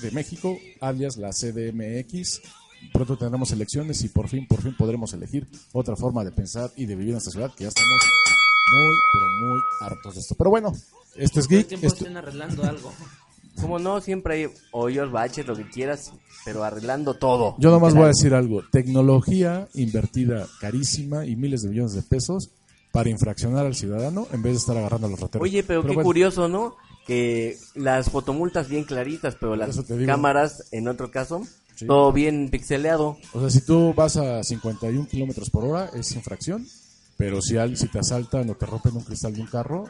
de 0.00 0.10
México, 0.10 0.58
alias 0.80 1.16
la 1.16 1.30
CDMX. 1.30 2.40
Pronto 2.92 3.16
tendremos 3.16 3.50
elecciones 3.52 4.02
y 4.02 4.08
por 4.08 4.28
fin, 4.28 4.46
por 4.46 4.62
fin 4.62 4.74
podremos 4.76 5.12
elegir 5.12 5.46
otra 5.72 5.96
forma 5.96 6.24
de 6.24 6.32
pensar 6.32 6.70
y 6.76 6.86
de 6.86 6.96
vivir 6.96 7.12
en 7.12 7.18
esta 7.18 7.30
ciudad 7.30 7.52
que 7.54 7.64
ya 7.64 7.68
estamos 7.68 8.00
muy, 8.72 8.94
pero 9.12 9.26
muy 9.48 9.60
hartos 9.82 10.14
de 10.14 10.20
esto. 10.20 10.34
Pero 10.36 10.50
bueno, 10.50 10.72
esto 11.16 11.40
es 11.40 11.48
Geek. 11.48 11.68
tiempo 11.68 11.86
esto- 11.86 12.04
estén 12.04 12.16
arreglando 12.16 12.64
algo. 12.64 12.92
Como 13.60 13.78
no, 13.78 14.00
siempre 14.00 14.34
hay 14.34 14.50
hoyos, 14.72 15.10
baches, 15.12 15.46
lo 15.46 15.54
que 15.54 15.68
quieras, 15.68 16.12
pero 16.46 16.64
arreglando 16.64 17.14
todo. 17.14 17.56
Yo 17.58 17.70
nomás 17.70 17.92
voy 17.94 18.04
a 18.04 18.08
decir 18.08 18.32
algo. 18.32 18.62
Tecnología 18.70 19.68
invertida 19.74 20.46
carísima 20.60 21.26
y 21.26 21.36
miles 21.36 21.62
de 21.62 21.68
millones 21.70 21.92
de 21.92 22.02
pesos 22.02 22.50
para 22.92 23.10
infraccionar 23.10 23.66
al 23.66 23.74
ciudadano 23.74 24.26
en 24.32 24.42
vez 24.42 24.52
de 24.54 24.58
estar 24.58 24.76
agarrando 24.76 25.08
a 25.08 25.10
los 25.10 25.20
rateros. 25.20 25.44
Oye, 25.44 25.62
pero, 25.62 25.82
qué 25.82 25.88
bueno, 25.88 26.02
curioso, 26.02 26.48
¿no? 26.48 26.76
Que 27.06 27.56
las 27.74 28.08
fotomultas 28.10 28.68
bien 28.68 28.84
claritas, 28.84 29.36
pero 29.38 29.56
las 29.56 29.78
cámaras, 30.06 30.68
en 30.72 30.88
otro 30.88 31.10
caso, 31.10 31.42
Sí. 31.80 31.86
todo 31.86 32.12
bien 32.12 32.48
pixeleado. 32.50 33.16
O 33.32 33.40
sea, 33.40 33.50
si 33.50 33.60
tú 33.62 33.92
vas 33.94 34.16
a 34.16 34.42
51 34.44 35.06
kilómetros 35.08 35.50
por 35.50 35.64
hora, 35.64 35.90
es 35.94 36.12
infracción. 36.12 36.66
Pero 37.16 37.42
si, 37.42 37.58
al- 37.58 37.76
si 37.76 37.86
te 37.88 37.98
asaltan 37.98 38.48
o 38.48 38.54
te 38.54 38.64
rompen 38.64 38.96
un 38.96 39.02
cristal 39.04 39.34
de 39.34 39.42
un 39.42 39.46
carro, 39.46 39.84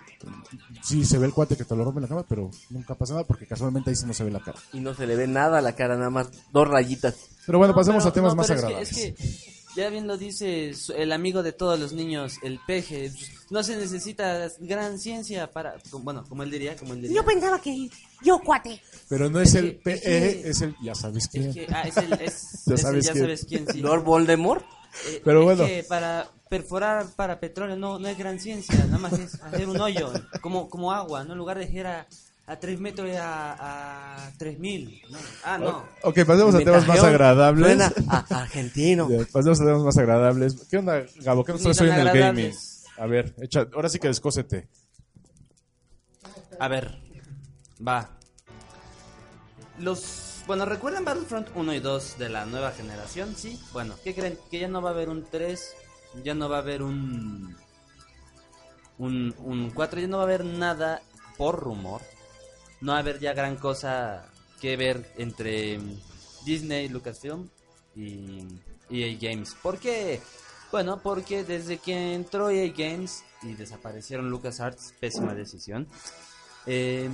sí 0.83 1.05
se 1.05 1.17
ve 1.17 1.27
el 1.27 1.33
cuate 1.33 1.57
que 1.57 1.65
te 1.65 1.77
lo 1.77 1.85
rompe 1.85 1.99
en 1.99 2.03
la 2.03 2.09
cama, 2.09 2.25
pero 2.29 2.51
nunca 2.71 2.97
pasa 2.97 3.13
nada 3.15 3.25
porque 3.25 3.47
casualmente 3.47 3.91
ahí 3.91 3.95
sí 3.95 4.05
no 4.05 4.13
se 4.15 4.25
ve 4.25 4.33
la 4.33 4.41
cara. 4.41 4.59
Y 4.73 4.81
no 4.81 4.95
se 4.95 5.07
le 5.07 5.15
ve 5.15 5.29
nada 5.29 5.59
a 5.59 5.61
la 5.61 5.77
cara, 5.77 5.97
nada 5.97 6.11
más 6.11 6.29
dos 6.53 6.67
rayitas. 6.67 7.15
Pero 7.47 7.59
bueno, 7.59 7.73
No, 7.73 7.77
pasemos 7.79 8.03
pero- 8.03 8.11
a 8.11 8.13
temas 8.15 8.33
no, 8.33 8.37
más 8.37 8.47
pero 8.49 8.59
es 8.59 8.61
que- 8.61 8.67
agradables. 8.67 9.23
Es 9.23 9.45
que, 9.45 9.60
ya 9.77 9.89
bien 9.89 10.07
lo 10.07 10.17
dice 10.17 10.73
el 10.97 11.13
amigo 11.13 11.43
de 11.43 11.53
todos 11.53 11.79
los 11.79 11.93
niños, 11.93 12.35
el 12.43 12.59
peje. 12.67 13.13
No 13.51 13.63
se 13.63 13.77
necesita 13.77 14.49
gran 14.61 14.99
ciencia 14.99 15.51
para. 15.51 15.77
Bueno, 15.93 16.25
como 16.29 16.43
él 16.43 16.51
diría, 16.51 16.77
como 16.77 16.95
él 16.95 17.03
diría. 17.03 17.17
Yo 17.17 17.25
pensaba 17.25 17.61
que 17.61 17.89
yo, 18.23 18.39
cuate. 18.41 18.81
Pero 19.09 19.29
no 19.31 19.41
es 19.41 19.51
es 19.51 19.55
el 19.57 19.81
que- 19.83 19.93
es 19.93 20.01
PE, 20.01 20.43
que- 20.43 20.49
es 20.51 20.61
el 20.63 20.77
ya 20.83 20.95
sabes 20.95 21.29
quién. 21.29 21.49
Es 21.49 21.55
que, 21.55 21.67
ah, 21.73 21.83
es 21.83 21.97
el. 21.97 22.13
Es, 22.15 22.65
Ya 22.67 22.75
es 22.75 22.79
el 22.79 22.79
sabes 22.79 23.07
ya 23.07 23.13
quién. 23.13 23.25
sabes 23.25 23.45
quién, 23.49 23.67
sí. 23.73 23.81
Lord 23.81 24.05
Voldemort. 24.05 24.65
Eh, 25.09 25.21
Pero 25.25 25.39
es 25.41 25.45
bueno. 25.45 25.65
que 25.67 25.85
para 25.89 26.29
perforar 26.49 27.07
para 27.15 27.39
petróleo 27.39 27.77
no, 27.77 28.01
no 28.01 28.09
es 28.09 28.19
gran 28.19 28.41
ciencia, 28.41 28.75
nada 28.87 28.99
más 28.99 29.13
es 29.13 29.35
hacer 29.41 29.69
un 29.69 29.81
hoyo, 29.81 30.13
como, 30.41 30.69
como 30.69 30.91
agua, 30.93 31.23
¿no? 31.23 31.33
En 31.33 31.39
lugar 31.39 31.59
de 31.59 31.69
ser 31.71 31.87
a, 32.51 32.53
a 32.53 32.61
3 32.61 32.81
metros 32.81 33.17
a, 33.17 34.27
a 34.27 34.31
3000. 34.39 35.03
¿no? 35.11 35.19
Ah, 35.45 35.59
no. 35.59 35.85
Ok, 36.03 36.25
pasemos 36.27 36.55
a 36.55 36.59
temas 36.59 36.87
más 36.87 37.03
agradables. 37.03 37.65
Suena 37.65 37.93
a 38.09 38.43
argentino. 38.43 39.09
Ya, 39.09 39.25
pasemos 39.33 39.61
a 39.61 39.65
temas 39.65 39.83
más 39.83 39.97
agradables. 39.99 40.67
¿Qué 40.69 40.79
onda, 40.79 41.05
Gabo? 41.21 41.45
¿Qué 41.45 41.53
nos 41.53 41.63
traes 41.63 41.81
hoy 41.81 41.91
en 41.91 42.01
el 42.01 42.11
gaming? 42.13 42.55
A 42.99 43.07
ver, 43.07 43.35
echa, 43.41 43.67
ahora 43.75 43.89
sí 43.89 43.99
que 43.99 44.09
descósete. 44.09 44.69
A 46.59 46.69
ver, 46.69 46.99
va. 47.87 48.11
Los. 49.79 50.43
Bueno, 50.47 50.65
¿recuerdan 50.65 51.05
Battlefront 51.05 51.49
1 51.55 51.75
y 51.75 51.81
2 51.81 52.19
de 52.19 52.29
la 52.29 52.45
nueva 52.45 52.73
generación? 52.73 53.35
Sí. 53.37 53.59
Bueno, 53.73 53.95
¿qué 54.03 54.15
creen? 54.15 54.39
Que 54.51 54.59
ya 54.59 54.69
no 54.69 54.83
va 54.83 54.91
a 54.91 54.93
haber 54.93 55.09
un 55.09 55.25
3, 55.25 55.75
ya 56.25 56.35
no 56.35 56.49
va 56.49 56.57
a 56.57 56.61
haber 56.61 56.83
un. 56.83 57.57
Un, 58.99 59.35
un 59.39 59.71
4, 59.71 60.01
ya 60.01 60.09
no 60.09 60.19
va 60.19 60.25
a 60.25 60.27
haber 60.27 60.45
nada 60.45 61.01
por 61.39 61.59
rumor. 61.59 62.03
No 62.81 62.95
haber 62.95 63.19
ya 63.19 63.33
gran 63.33 63.57
cosa 63.57 64.25
que 64.61 64.77
ver 64.77 65.13
entre 65.17 65.79
Disney, 66.45 66.89
Lucasfilm 66.89 67.49
y 67.95 68.47
EA 68.91 69.17
Games. 69.21 69.55
¿Por 69.63 69.79
qué? 69.79 70.21
Bueno, 70.71 71.01
porque 71.03 71.45
desde 71.45 71.79
que 71.79 72.15
entró 72.15 72.51
EA 72.51 72.73
Games 72.77 73.25
y 73.43 73.55
desaparecieron 73.55 74.31
LucasArts, 74.31 74.95
pésima 75.01 75.35
decisión. 75.35 75.89
Eh, 76.67 77.11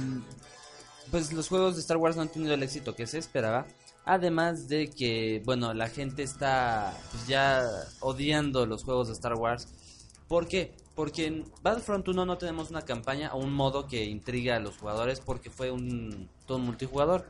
pues 1.10 1.32
los 1.32 1.48
juegos 1.48 1.76
de 1.76 1.80
Star 1.80 1.96
Wars 1.96 2.16
no 2.16 2.22
han 2.22 2.28
tenido 2.28 2.54
el 2.54 2.62
éxito 2.62 2.94
que 2.94 3.06
se 3.06 3.18
esperaba. 3.18 3.66
Además 4.04 4.68
de 4.68 4.90
que, 4.90 5.42
bueno, 5.44 5.74
la 5.74 5.88
gente 5.88 6.22
está 6.22 6.96
pues, 7.10 7.26
ya 7.26 7.64
odiando 8.00 8.66
los 8.66 8.84
juegos 8.84 9.08
de 9.08 9.14
Star 9.14 9.34
Wars. 9.34 9.68
¿Por 10.28 10.48
qué? 10.48 10.74
Porque 10.94 11.26
en 11.26 11.44
Battlefront 11.62 12.08
1 12.08 12.24
no 12.26 12.38
tenemos 12.38 12.70
una 12.70 12.82
campaña 12.82 13.32
o 13.34 13.38
un 13.38 13.52
modo 13.52 13.86
que 13.86 14.04
intriga 14.04 14.56
a 14.56 14.60
los 14.60 14.78
jugadores 14.78 15.20
porque 15.20 15.50
fue 15.50 15.70
un 15.70 16.28
todo 16.46 16.58
multijugador. 16.58 17.26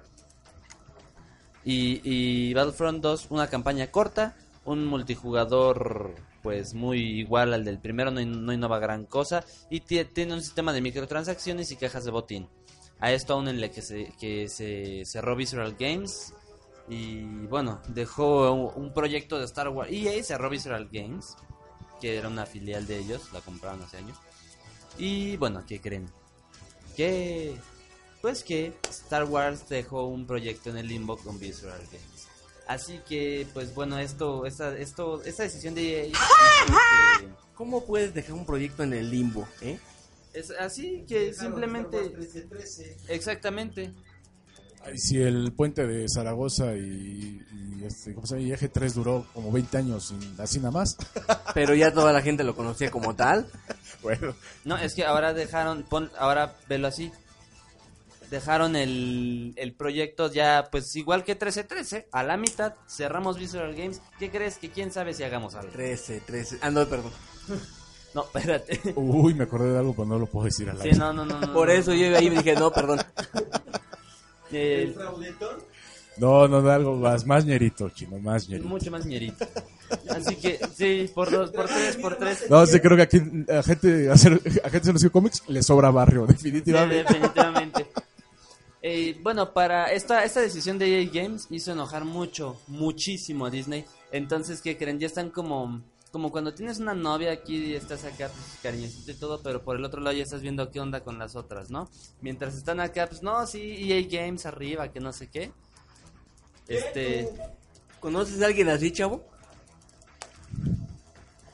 Y, 1.65 2.01
y 2.05 2.55
Battlefront 2.55 3.03
2, 3.03 3.27
una 3.31 3.49
campaña 3.49 3.91
corta, 3.91 4.37
un 4.65 4.87
multijugador 4.87 6.15
pues 6.43 6.75
muy 6.75 7.01
igual 7.19 7.53
al 7.55 7.65
del 7.65 7.81
primero, 7.81 8.13
no, 8.13 8.25
no 8.25 8.53
innova 8.53 8.79
gran 8.79 9.05
cosa 9.05 9.45
y 9.69 9.81
tie- 9.81 10.09
tiene 10.13 10.33
un 10.35 10.41
sistema 10.43 10.73
de 10.73 10.81
microtransacciones 10.81 11.73
y 11.73 11.77
cajas 11.77 12.05
de 12.05 12.13
botín. 12.13 12.49
A 13.01 13.11
esto 13.11 13.35
aún 13.35 13.49
en 13.49 13.57
el 13.59 13.71
que 13.71 13.83
se, 13.83 14.13
que 14.19 14.49
se 14.49 15.05
cerró 15.05 15.35
Visceral 15.35 15.75
Games 15.79 16.33
y 16.89 17.25
bueno, 17.49 17.81
dejó 17.89 18.53
un, 18.53 18.93
proyecto 18.95 19.39
de 19.39 19.45
Star 19.45 19.69
Wars. 19.71 19.91
EA 19.91 20.23
cerró 20.23 20.49
Visceral 20.49 20.89
Games, 20.93 21.37
que 22.01 22.17
era 22.17 22.29
una 22.29 22.47
filial 22.47 22.87
de 22.87 22.99
ellos, 22.99 23.33
la 23.33 23.41
compraron 23.41 23.83
hace 23.83 23.99
años. 23.99 24.19
Y 24.99 25.37
bueno, 25.37 25.65
¿qué 25.67 25.81
creen? 25.81 26.09
Que 26.97 27.57
pues 28.23 28.43
que 28.43 28.73
Star 28.91 29.25
Wars 29.25 29.69
dejó 29.69 30.07
un 30.07 30.27
proyecto 30.27 30.71
en 30.71 30.79
el 30.79 30.89
limbo 30.89 31.17
con 31.17 31.39
Visceral 31.39 31.81
Games. 31.87 32.27
Así 32.67 33.01
que, 33.09 33.47
pues 33.55 33.73
bueno, 33.75 33.99
esto, 33.99 34.45
esta, 34.47 34.77
esto, 34.77 35.23
esta 35.23 35.45
decisión 35.45 35.75
de 35.75 35.83
que- 35.83 36.13
¿Cómo 37.55 37.85
puedes 37.85 38.13
dejar 38.13 38.33
un 38.33 38.45
proyecto 38.45 38.83
en 38.83 38.93
el 38.95 39.11
limbo, 39.11 39.47
eh? 39.61 39.79
es 40.35 40.51
así 40.51 41.05
que 41.09 41.33
simplemente, 41.33 42.13
exactamente, 43.09 43.95
Ay, 44.87 44.99
si 44.99 45.21
el 45.21 45.53
puente 45.53 45.87
de 45.87 46.09
Zaragoza 46.09 46.75
y, 46.77 47.41
y 47.81 47.85
este, 47.85 48.15
¿cómo 48.15 48.27
se 48.27 48.37
llama? 48.37 48.47
Y 48.49 48.53
Eje 48.53 48.69
3 48.69 48.95
duró 48.95 49.27
como 49.35 49.51
20 49.53 49.77
años, 49.79 50.09
sin- 50.09 50.41
así 50.41 50.59
nada 50.59 50.71
más. 50.71 50.97
Pero 51.55 51.75
ya 51.75 51.93
toda 51.93 52.13
la 52.13 52.23
gente 52.23 52.45
lo 52.45 52.55
conocía 52.55 52.91
como 52.91 53.15
tal. 53.17 53.51
bueno, 54.03 54.35
No, 54.65 54.77
es 54.77 54.95
que 54.95 55.05
ahora 55.05 55.33
dejaron, 55.35 55.83
pon, 55.83 56.11
ahora 56.19 56.55
velo 56.69 56.87
así. 56.89 57.11
Dejaron 58.31 58.75
el, 58.75 59.53
el 59.57 59.73
proyecto 59.75 60.33
ya, 60.33 60.67
pues 60.73 60.97
igual 60.97 61.23
que 61.23 61.33
1313, 61.35 62.09
a 62.11 62.25
la 62.25 62.37
mitad, 62.37 62.75
cerramos 62.89 63.39
Visual 63.39 63.73
Games. 63.77 64.03
¿Qué 64.19 64.31
crees 64.33 64.59
que 64.59 64.71
quién 64.71 64.91
sabe 64.91 65.15
si 65.15 65.23
hagamos 65.23 65.55
algo? 65.55 65.71
13, 65.73 66.21
13. 66.27 66.59
Ah, 66.63 66.71
no, 66.71 66.87
perdón. 66.87 67.13
No, 68.15 68.23
espérate. 68.25 68.81
uy, 68.97 69.35
me 69.35 69.45
acordé 69.45 69.73
de 69.73 69.79
algo, 69.79 69.93
pero 69.95 70.07
no 70.07 70.19
lo 70.19 70.25
puedo 70.25 70.47
decir 70.47 70.71
al 70.71 70.79
Sí, 70.79 70.85
aire. 70.85 70.97
no, 70.97 71.13
no, 71.13 71.27
no. 71.27 71.39
no, 71.39 71.53
Por 71.53 71.69
no. 71.69 71.75
eso 71.75 71.93
yo 71.93 72.17
ahí 72.17 72.31
dije, 72.31 72.55
no, 72.55 72.71
perdón. 72.73 72.99
Eh, 74.57 74.95
No, 76.19 76.49
no, 76.49 76.63
de 76.63 76.73
algo 76.73 76.97
más, 76.97 77.27
más 77.27 77.45
ñerito, 77.45 77.91
chino, 77.91 78.19
más 78.19 78.49
ñerito. 78.49 78.69
mucho 78.69 78.91
más 78.91 79.05
ñerito. 79.05 79.47
Así 80.09 80.35
que, 80.37 80.59
sí, 80.75 81.11
por 81.15 81.31
dos, 81.31 81.51
por 81.51 81.67
tres, 81.67 81.97
por 81.97 82.17
tres. 82.17 82.47
No, 82.49 82.65
sí, 82.67 82.81
creo 82.81 82.97
que 82.97 83.03
aquí 83.03 83.19
a 83.53 83.63
gente, 83.63 84.09
a 84.09 84.15
hacer, 84.15 84.41
a 84.65 84.71
gente 84.71 84.87
de 84.89 84.93
los 84.95 85.05
cómics 85.11 85.43
le 85.49 85.63
sobra 85.63 85.91
barrio, 85.91 86.27
Sí, 86.29 86.33
definitivamente. 86.51 86.97
definitivamente. 87.05 87.87
Eh, 88.83 89.19
bueno, 89.23 89.53
para 89.53 89.93
esta, 89.93 90.25
esta 90.25 90.41
decisión 90.41 90.79
de 90.79 91.03
EA 91.03 91.11
Games 91.13 91.49
hizo 91.51 91.73
enojar 91.73 92.05
mucho, 92.05 92.61
muchísimo 92.69 93.45
a 93.47 93.51
Disney. 93.51 93.85
Entonces, 94.13 94.61
¿qué 94.63 94.77
creen? 94.79 94.99
Ya 95.01 95.09
están 95.09 95.31
como, 95.31 95.83
como 96.17 96.33
cuando 96.33 96.55
tienes 96.55 96.79
una 96.79 96.95
novia 96.95 97.31
aquí 97.31 97.57
y 97.57 97.75
estás 97.75 98.07
acá, 98.07 98.31
pues, 98.31 98.59
cariñosito 98.63 99.11
y 99.11 99.15
todo, 99.17 99.43
pero 99.43 99.63
por 99.63 99.77
el 99.77 99.85
otro 99.85 100.01
lado 100.01 100.17
ya 100.17 100.23
estás 100.23 100.41
viendo 100.41 100.71
qué 100.71 100.81
onda 100.81 101.05
con 101.05 101.19
las 101.19 101.37
otras, 101.37 101.71
¿no? 101.71 101.91
Mientras 102.23 102.55
están 102.55 102.81
acá, 102.81 103.07
pues 103.07 103.23
no, 103.23 103.47
sí, 103.47 103.93
EA 103.93 104.03
Games 104.09 104.47
arriba, 104.47 104.91
que 104.91 104.99
no 104.99 105.13
sé 105.13 105.29
qué. 105.29 105.53
Este, 106.69 107.29
¿Conoces 108.01 108.41
a 108.41 108.47
alguien 108.47 108.71
así, 108.71 108.93
chavo? 108.93 109.27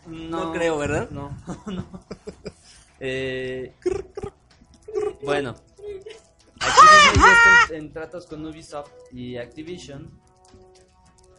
no, 0.06 0.44
No 0.44 0.52
creo, 0.52 0.78
¿verdad? 0.78 1.10
No, 1.10 1.36
no. 1.66 1.84
Eh, 3.00 3.74
bueno, 5.24 5.56
aquí 6.60 6.80
Disney 7.10 7.26
ya 7.26 7.32
está 7.32 7.74
en, 7.74 7.82
en 7.82 7.92
tratos 7.92 8.26
con 8.26 8.46
Ubisoft 8.46 8.92
y 9.10 9.38
Activision. 9.38 10.21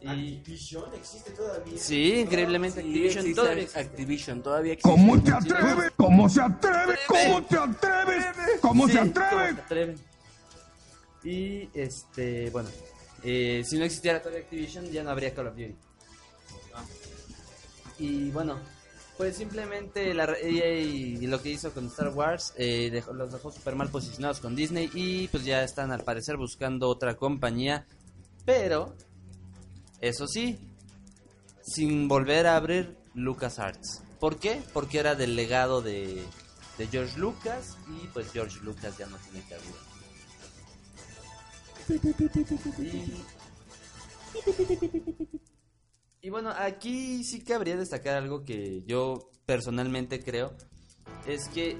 Y, 0.03 0.37
Activision 0.37 0.93
existe 0.95 1.31
todavía. 1.31 1.77
sí, 1.77 2.13
increíblemente 2.19 2.81
Sí, 2.81 2.87
Activision 2.87 3.19
existe 3.19 3.35
todavía 3.41 3.63
existe. 3.63 3.79
Activision 3.79 4.43
todavía 4.43 4.73
existe. 4.73 4.89
¿Cómo 4.91 5.23
te 5.23 5.31
atreves? 5.31 5.91
¿Cómo 5.95 6.29
se 6.29 6.41
atreve? 6.41 6.95
¿Cómo 7.07 7.43
te 7.43 7.57
atreves? 7.57 8.25
¿Cómo 8.61 8.87
se 8.87 8.97
¿cómo 8.99 9.09
atreve? 9.11 9.53
se 9.55 9.61
atreve? 9.61 9.95
Y 11.23 11.69
este, 11.73 12.49
bueno, 12.49 12.69
eh, 13.23 13.63
si 13.65 13.77
no 13.77 13.85
existiera 13.85 14.19
todavía 14.19 14.41
Activision, 14.43 14.91
ya 14.91 15.03
no 15.03 15.11
habría 15.11 15.33
Call 15.33 15.47
of 15.47 15.55
Duty. 15.55 15.75
Y 17.99 18.29
bueno, 18.31 18.59
pues 19.17 19.37
simplemente 19.37 20.13
la 20.13 20.25
EA 20.41 20.81
y 20.81 21.27
lo 21.27 21.41
que 21.41 21.49
hizo 21.51 21.71
con 21.71 21.85
Star 21.87 22.09
Wars 22.09 22.53
eh, 22.57 22.89
dejó- 22.91 23.13
los 23.13 23.31
dejó 23.31 23.51
super 23.51 23.75
mal 23.75 23.89
posicionados 23.89 24.39
con 24.39 24.55
Disney 24.55 24.89
y 24.93 25.27
pues 25.29 25.45
ya 25.45 25.63
están 25.63 25.91
al 25.91 26.03
parecer 26.03 26.35
buscando 26.37 26.89
otra 26.89 27.15
compañía, 27.15 27.85
pero 28.45 28.95
eso 30.03 30.27
sí, 30.27 30.59
sin 31.61 32.09
volver 32.09 32.45
a 32.45 32.57
abrir 32.57 32.97
LucasArts. 33.13 34.03
¿Por 34.19 34.37
qué? 34.37 34.61
Porque 34.73 34.99
era 34.99 35.15
del 35.15 35.37
legado 35.37 35.81
de, 35.81 36.23
de 36.77 36.87
George 36.87 37.17
Lucas 37.17 37.77
y 37.87 38.07
pues 38.07 38.29
George 38.33 38.59
Lucas 38.63 38.97
ya 38.97 39.07
no 39.07 39.15
tiene 39.17 39.45
cabida. 39.47 39.79
Y, 46.21 46.27
y 46.27 46.29
bueno, 46.29 46.49
aquí 46.49 47.23
sí 47.23 47.41
cabría 47.41 47.77
destacar 47.77 48.15
algo 48.15 48.43
que 48.43 48.83
yo 48.85 49.31
personalmente 49.45 50.21
creo. 50.21 50.53
Es 51.25 51.47
que 51.47 51.77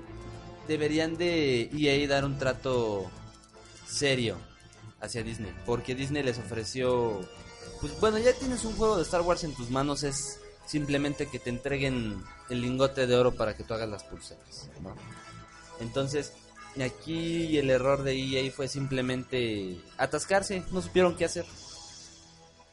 deberían 0.70 1.18
de 1.18 1.70
EA 1.78 2.08
dar 2.08 2.24
un 2.24 2.38
trato 2.38 3.12
serio 3.86 4.38
hacia 5.02 5.24
Disney. 5.24 5.54
Porque 5.66 5.94
Disney 5.94 6.24
les 6.24 6.38
ofreció... 6.38 7.20
Pues 7.84 8.00
bueno, 8.00 8.18
ya 8.18 8.32
tienes 8.32 8.64
un 8.64 8.78
juego 8.78 8.96
de 8.96 9.04
Star 9.04 9.20
Wars 9.20 9.44
en 9.44 9.54
tus 9.54 9.70
manos. 9.70 10.04
Es 10.04 10.40
simplemente 10.66 11.28
que 11.28 11.38
te 11.38 11.50
entreguen 11.50 12.24
el 12.50 12.62
lingote 12.62 13.06
de 13.08 13.14
oro 13.18 13.34
para 13.36 13.58
que 13.58 13.66
tú 13.66 13.74
hagas 13.74 13.90
las 13.90 14.06
pulseras. 14.06 14.70
Entonces, 15.82 16.32
aquí 16.82 17.58
el 17.58 17.70
error 17.70 18.04
de 18.04 18.14
EA 18.14 18.50
fue 18.54 18.70
simplemente 18.70 19.82
atascarse. 19.98 20.64
No 20.72 20.82
supieron 20.82 21.18
qué 21.18 21.26
hacer. 21.26 21.46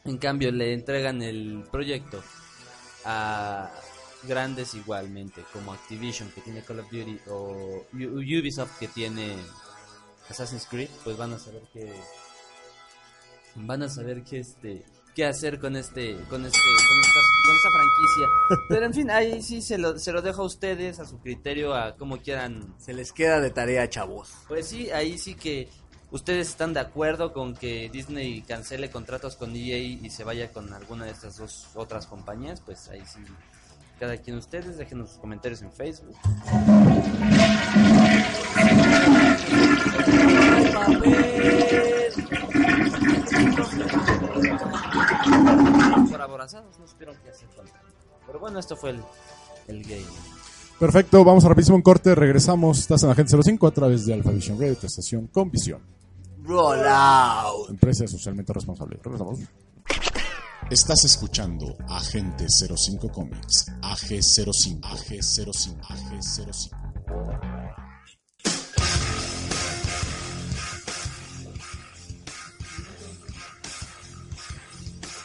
En 0.05 0.17
cambio, 0.17 0.49
le 0.49 0.73
entregan 0.73 1.21
el 1.21 1.65
proyecto 1.69 2.23
a 3.03 3.69
grandes 4.23 4.75
igualmente, 4.75 5.43
como 5.51 5.73
Activision, 5.73 6.31
que 6.31 6.39
tiene 6.39 6.63
Call 6.63 6.79
of 6.79 6.89
Duty, 6.89 7.19
o 7.27 7.85
Ubisoft, 7.91 8.79
que 8.79 8.87
tiene 8.87 9.35
Assassin's 10.29 10.67
Creed, 10.67 10.89
pues 11.03 11.17
van 11.17 11.33
a 11.33 11.37
saber 11.37 11.63
qué. 11.73 11.93
Van 13.55 13.83
a 13.83 13.89
saber 13.89 14.23
qué 14.23 14.39
este 14.39 14.85
qué 15.15 15.25
hacer 15.25 15.59
con 15.59 15.75
este 15.75 16.15
con 16.29 16.45
este 16.45 16.59
con 16.59 16.99
esta, 16.99 17.19
con 17.45 17.55
esta 17.55 17.69
franquicia 17.69 18.27
pero 18.69 18.85
en 18.85 18.93
fin 18.93 19.11
ahí 19.11 19.41
sí 19.41 19.61
se 19.61 19.77
lo, 19.77 19.97
se 19.99 20.11
lo 20.11 20.21
dejo 20.21 20.41
a 20.43 20.45
ustedes 20.45 20.99
a 20.99 21.05
su 21.05 21.19
criterio 21.19 21.75
a 21.75 21.95
cómo 21.95 22.17
quieran 22.17 22.73
Se 22.77 22.93
les 22.93 23.11
queda 23.11 23.39
de 23.39 23.49
tarea, 23.49 23.89
chavos. 23.89 24.31
pues 24.47 24.67
sí, 24.67 24.89
ahí 24.91 25.17
sí 25.17 25.35
que 25.35 25.69
ustedes 26.11 26.49
están 26.49 26.73
de 26.73 26.79
acuerdo 26.81 27.33
con 27.33 27.55
que 27.55 27.89
Disney 27.91 28.41
cancele 28.41 28.89
contratos 28.89 29.35
con 29.35 29.55
EA 29.55 29.77
y 29.77 30.09
se 30.09 30.23
vaya 30.23 30.51
con 30.51 30.73
alguna 30.73 31.05
de 31.05 31.11
estas 31.11 31.37
dos 31.37 31.67
otras 31.75 32.07
compañías, 32.07 32.61
pues 32.61 32.89
ahí 32.89 33.01
sí, 33.05 33.19
cada 33.99 34.17
quien 34.17 34.35
de 34.35 34.39
ustedes, 34.39 34.77
déjenos 34.77 35.09
sus 35.11 35.19
comentarios 35.19 35.61
en 35.61 35.71
Facebook. 35.71 36.17
No 46.41 46.87
supieron 46.87 47.15
qué 47.23 47.29
hacer 47.29 47.47
con 47.55 47.67
Pero 48.25 48.39
bueno, 48.39 48.57
esto 48.57 48.75
fue 48.75 48.89
el, 48.89 49.03
el 49.67 49.83
game. 49.83 50.01
Perfecto, 50.79 51.23
vamos 51.23 51.45
a 51.45 51.49
rapidísimo 51.49 51.75
un 51.75 51.83
corte, 51.83 52.15
regresamos. 52.15 52.79
Estás 52.79 53.03
en 53.03 53.11
Agente 53.11 53.37
05 53.39 53.67
a 53.67 53.71
través 53.71 54.07
de 54.07 54.15
Alpha 54.15 54.31
Vision 54.31 54.59
Radio, 54.59 54.75
tu 54.75 54.87
estación 54.87 55.27
con 55.27 55.51
visión. 55.51 55.81
Roll 56.43 56.87
out. 56.87 57.69
Empresa 57.69 58.07
socialmente 58.07 58.51
responsable. 58.53 58.99
Regresamos. 59.03 59.39
Estás 60.71 61.05
escuchando 61.05 61.77
Agente 61.87 62.47
05 62.49 63.11
Comics, 63.11 63.67
AG05, 63.81 64.81
AG05, 64.81 65.79
AG05. 65.79 67.60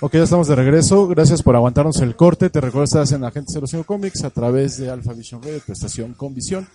Ok, 0.00 0.12
ya 0.12 0.24
estamos 0.24 0.46
de 0.46 0.54
regreso. 0.54 1.08
Gracias 1.08 1.42
por 1.42 1.56
aguantarnos 1.56 2.02
el 2.02 2.16
corte. 2.16 2.50
Te 2.50 2.60
recuerdo 2.60 2.84
estás 2.84 3.12
en 3.12 3.24
Agente 3.24 3.54
05 3.66 3.84
Comics 3.84 4.24
a 4.24 4.30
través 4.30 4.76
de 4.76 4.90
Alpha 4.90 5.14
Vision 5.14 5.42
Radio, 5.42 5.58
tu 5.64 5.72
estación 5.72 6.12
con 6.12 6.34
visión. 6.34 6.68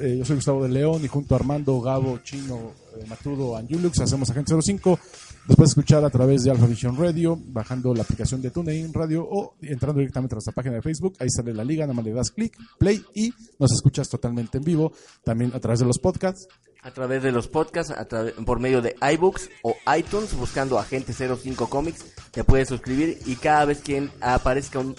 Eh, 0.00 0.16
yo 0.18 0.24
soy 0.24 0.34
Gustavo 0.34 0.64
de 0.64 0.70
León 0.70 1.04
y 1.04 1.06
junto 1.06 1.36
a 1.36 1.38
Armando, 1.38 1.80
Gabo, 1.80 2.18
Chino, 2.24 2.72
eh, 2.96 3.04
Matudo, 3.06 3.56
Anjulux 3.56 4.00
hacemos 4.00 4.28
Agente 4.30 4.52
05. 4.60 4.98
Después 5.46 5.70
escuchar 5.70 6.04
a 6.04 6.10
través 6.10 6.42
de 6.42 6.50
Alpha 6.50 6.66
Vision 6.66 6.96
Radio, 6.96 7.38
bajando 7.40 7.94
la 7.94 8.02
aplicación 8.02 8.42
de 8.42 8.50
TuneIn 8.50 8.92
Radio 8.92 9.24
o 9.28 9.54
entrando 9.62 10.00
directamente 10.00 10.34
a 10.34 10.36
nuestra 10.36 10.52
página 10.52 10.74
de 10.74 10.82
Facebook. 10.82 11.14
Ahí 11.20 11.28
sale 11.30 11.54
la 11.54 11.62
liga, 11.64 11.84
nada 11.84 11.94
más 11.94 12.04
le 12.04 12.12
das 12.12 12.30
clic, 12.32 12.56
play 12.78 13.02
y 13.14 13.32
nos 13.58 13.72
escuchas 13.72 14.08
totalmente 14.08 14.58
en 14.58 14.64
vivo. 14.64 14.92
También 15.24 15.52
a 15.54 15.60
través 15.60 15.78
de 15.80 15.86
los 15.86 15.98
podcasts. 15.98 16.48
A 16.82 16.90
través 16.92 17.22
de 17.22 17.32
los 17.32 17.48
podcasts, 17.48 17.92
a 17.92 18.06
por 18.44 18.60
medio 18.60 18.80
de 18.82 18.96
iBooks 19.14 19.50
o 19.62 19.76
iTunes, 19.96 20.34
buscando 20.36 20.78
Agente 20.78 21.12
05 21.12 21.68
Comics, 21.68 22.04
te 22.32 22.44
puedes 22.44 22.68
suscribir 22.68 23.18
y 23.26 23.36
cada 23.36 23.64
vez 23.64 23.80
que 23.80 24.08
aparezca 24.20 24.78
un 24.80 24.94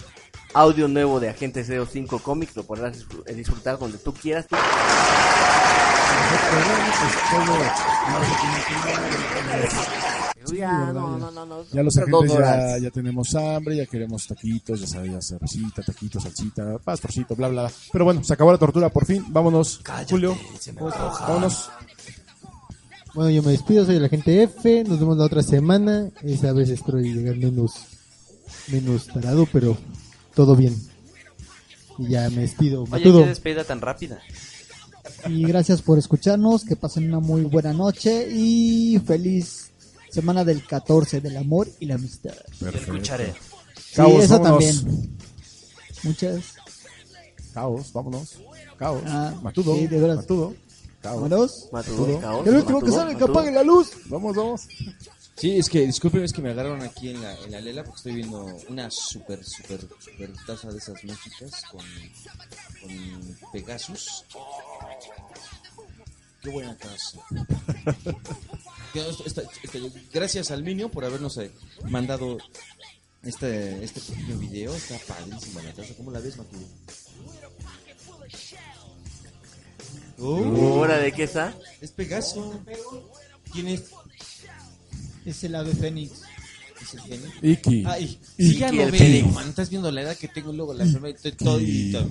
audio 0.54 0.88
nuevo 0.88 1.20
de 1.20 1.28
Agente 1.30 1.62
05 1.64 2.18
Comics, 2.20 2.56
lo 2.56 2.64
podrás 2.64 2.96
disfr- 3.06 3.24
disfrutar 3.34 3.78
donde 3.78 3.98
tú 3.98 4.12
quieras. 4.12 4.46
Ya, 10.46 10.92
no, 10.92 11.18
no, 11.18 11.30
no, 11.30 11.44
no. 11.44 11.64
Ya 11.72 11.82
los 11.82 11.96
agentes 11.98 12.32
ya, 12.32 12.78
ya 12.78 12.90
tenemos 12.90 13.34
hambre, 13.34 13.76
ya 13.76 13.86
queremos 13.86 14.26
taquitos, 14.26 14.80
ya 14.80 14.86
sabías, 14.86 15.26
cervecita, 15.26 15.82
taquitos, 15.82 16.22
salsita, 16.22 16.78
pastorcito, 16.78 17.34
bla, 17.34 17.48
bla, 17.48 17.62
bla. 17.62 17.72
Pero 17.92 18.04
bueno, 18.04 18.22
se 18.24 18.32
acabó 18.32 18.52
la 18.52 18.58
tortura 18.58 18.88
por 18.88 19.04
fin. 19.04 19.24
Vámonos, 19.28 19.80
Julio. 20.08 20.36
Vámonos. 21.20 21.70
Bueno, 23.14 23.30
yo 23.30 23.42
me 23.42 23.52
despido, 23.52 23.84
soy 23.84 23.96
el 23.96 24.04
agente 24.04 24.42
F. 24.44 24.84
Nos 24.84 25.00
vemos 25.00 25.16
la 25.16 25.24
otra 25.24 25.42
semana. 25.42 26.10
Esa 26.22 26.52
vez 26.52 26.70
espero 26.70 27.00
llegar 27.00 27.36
menos, 27.36 27.74
menos 28.68 29.06
tarado, 29.06 29.46
pero 29.52 29.76
todo 30.34 30.54
bien. 30.54 30.76
Y 31.98 32.10
ya 32.10 32.30
me 32.30 32.42
despido. 32.42 32.82
Oye, 32.82 32.90
Matudo. 32.90 33.22
qué 33.22 33.28
despedida 33.28 33.64
tan 33.64 33.80
rápida. 33.80 34.20
Y 35.26 35.44
gracias 35.44 35.82
por 35.82 35.98
escucharnos, 35.98 36.64
que 36.64 36.76
pasen 36.76 37.06
una 37.06 37.18
muy 37.18 37.42
buena 37.42 37.72
noche 37.72 38.28
y 38.30 39.00
feliz 39.04 39.67
semana 40.10 40.44
del 40.44 40.66
14 40.66 41.20
del 41.20 41.36
amor 41.36 41.68
y 41.80 41.86
la 41.86 41.94
amistad. 41.96 42.34
Perfecto. 42.60 43.04
Sí, 43.76 43.94
Cabos, 43.94 44.24
eso 44.24 44.38
vámonos. 44.38 44.82
también. 44.82 45.18
Muchas. 46.02 46.44
Caos, 47.54 47.92
vámonos. 47.92 48.38
Caos. 48.78 49.02
Ah, 49.06 49.34
Matudo. 49.42 49.74
sí, 49.74 49.86
de 49.86 50.00
veras. 50.00 50.16
Matudo. 50.18 50.54
Caos. 51.02 51.20
Vámonos. 51.22 51.68
Matudo, 51.72 52.20
caos, 52.20 52.46
El 52.46 52.54
último 52.56 52.80
que 52.80 52.90
sale, 52.92 53.16
que 53.16 53.24
apague 53.24 53.50
la 53.50 53.62
luz. 53.62 53.92
Vamos, 54.06 54.36
vamos. 54.36 54.62
Sí, 55.36 55.56
es 55.56 55.68
que 55.68 55.86
disculpen, 55.86 56.24
es 56.24 56.32
que 56.32 56.42
me 56.42 56.50
agarraron 56.50 56.82
aquí 56.82 57.10
en 57.10 57.22
la, 57.22 57.32
en 57.44 57.52
la 57.52 57.60
lela 57.60 57.84
porque 57.84 57.98
estoy 57.98 58.14
viendo 58.14 58.44
una 58.68 58.90
super, 58.90 59.44
super, 59.44 59.80
super 60.00 60.32
taza 60.44 60.72
de 60.72 60.78
esas 60.78 61.04
mágicas 61.04 61.62
con, 61.70 61.84
con 62.82 63.50
Pegasus. 63.52 64.24
Qué 66.42 66.50
buena 66.50 66.76
taza. 66.76 67.20
Que 68.92 69.08
esto- 69.08 69.24
esta- 69.26 69.42
este, 69.62 69.80
gracias 70.12 70.50
al 70.50 70.62
Minio 70.62 70.88
por 70.90 71.04
habernos 71.04 71.36
eh, 71.38 71.50
mandado 71.88 72.38
este, 73.22 73.82
este 73.84 74.00
pequeño 74.00 74.38
video. 74.38 74.74
Está 74.74 74.98
padrísima 75.06 75.62
la 75.62 75.72
taza. 75.72 75.94
¿Cómo 75.96 76.10
la 76.10 76.20
ves, 76.20 76.36
Matudo? 76.36 76.64
¿Hora 80.18 80.98
de 80.98 81.12
qué 81.12 81.24
está? 81.24 81.54
Es 81.80 81.90
Pegaso. 81.92 82.60
¿Quién 83.52 83.68
es? 83.68 83.84
Es 85.24 85.44
el 85.44 85.54
ave 85.54 85.74
fénix. 85.74 86.22
¿Es 86.82 86.94
el 86.94 87.00
genio? 87.02 87.30
Iki. 87.42 87.84
Ay, 87.86 88.18
Iki 88.38 88.52
sí, 88.52 88.58
ya 88.58 88.72
lo 88.72 88.78
veo, 88.86 88.94
Fénix. 88.94 89.32
man. 89.34 89.48
Estás 89.48 89.70
viendo 89.70 89.90
la 89.92 90.02
edad 90.02 90.16
que 90.16 90.28
tengo 90.28 90.52
luego 90.52 90.74
la 90.74 90.84
enfermedad. 90.84 91.16
Estoy 91.16 91.32
todito. 91.32 92.10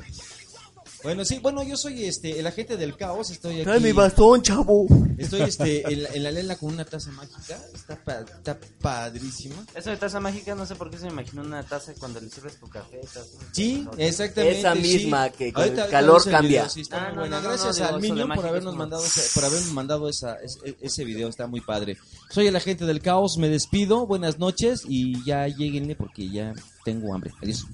Bueno, 1.04 1.24
sí, 1.24 1.40
bueno, 1.42 1.64
yo 1.64 1.78
soy 1.78 2.06
este 2.06 2.40
el 2.40 2.48
agente 2.48 2.76
del 2.76 2.98
caos. 2.98 3.30
Estoy 3.30 3.56
aquí. 3.56 3.64
Trae 3.64 3.80
mi 3.80 3.92
bastón, 3.92 4.42
chavo. 4.42 4.88
Estoy 5.18 5.42
este, 5.42 5.88
en, 5.94 6.04
la, 6.04 6.10
en 6.10 6.24
la 6.24 6.32
lela 6.32 6.56
con 6.56 6.74
una 6.74 6.86
taza 6.86 7.12
mágica. 7.12 7.58
Está, 7.74 7.96
pa- 8.04 8.22
está 8.22 8.58
padrísima. 8.82 9.56
Eso 9.76 9.90
de 9.92 9.98
taza 9.98 10.20
mágica, 10.20 10.56
no 10.56 10.66
sé 10.66 10.76
por 10.76 10.90
qué 10.90 10.98
se 10.98 11.06
me 11.06 11.12
imaginó 11.12 11.44
una 11.44 11.62
taza 11.64 11.94
cuando 12.00 12.20
le 12.20 12.30
sirves 12.30 12.60
tu 12.60 12.68
café. 12.68 13.00
taza- 13.02 13.26
Sí, 13.52 13.86
exactamente. 13.98 14.60
Esa 14.60 14.74
sí. 14.74 14.82
misma 14.82 15.30
que 15.30 15.54
con 15.54 15.64
Ahorita- 15.64 15.86
el 15.86 15.92
calor 15.92 16.10
vemos 16.26 16.26
cambia. 16.26 16.50
video, 16.62 16.70
sí, 16.70 16.82
está 16.82 16.98
Ah, 16.98 17.06
muy 17.08 17.16
no, 17.16 17.20
buena. 17.22 17.36
no, 17.38 17.42
no, 17.44 17.50
Gracias 17.50 17.68
no, 17.68 17.74
digo, 17.74 17.86
al 17.86 17.90
eso 17.92 18.02
de 18.02 18.08
Minio 18.08 18.22
por 18.24 18.28
mágica 18.30 18.48
habernos 18.50 18.72
como- 18.72 18.80
mandado 18.80 19.06
ese, 19.06 19.22
por 19.34 19.46
habernos 19.46 19.72
mandado 19.74 20.10
esa, 20.10 20.36
ese, 20.36 20.78
ese 20.82 21.04
video. 21.06 21.28
Está 21.30 21.48
muy 21.48 21.62
padre. 21.62 21.98
Soy 22.32 22.48
el 22.48 22.56
agente 22.56 22.86
del 22.86 23.02
caos. 23.02 23.38
Me 23.38 23.50
despido. 23.50 24.08
Buenas 24.08 24.40
noches 24.40 24.84
y 24.88 25.24
ya 25.26 25.48
lleguenle 25.48 25.96
porque 25.96 26.28
ya 26.30 26.54
tengo 26.84 27.14
hambre. 27.14 27.32
Adiós. 27.42 27.66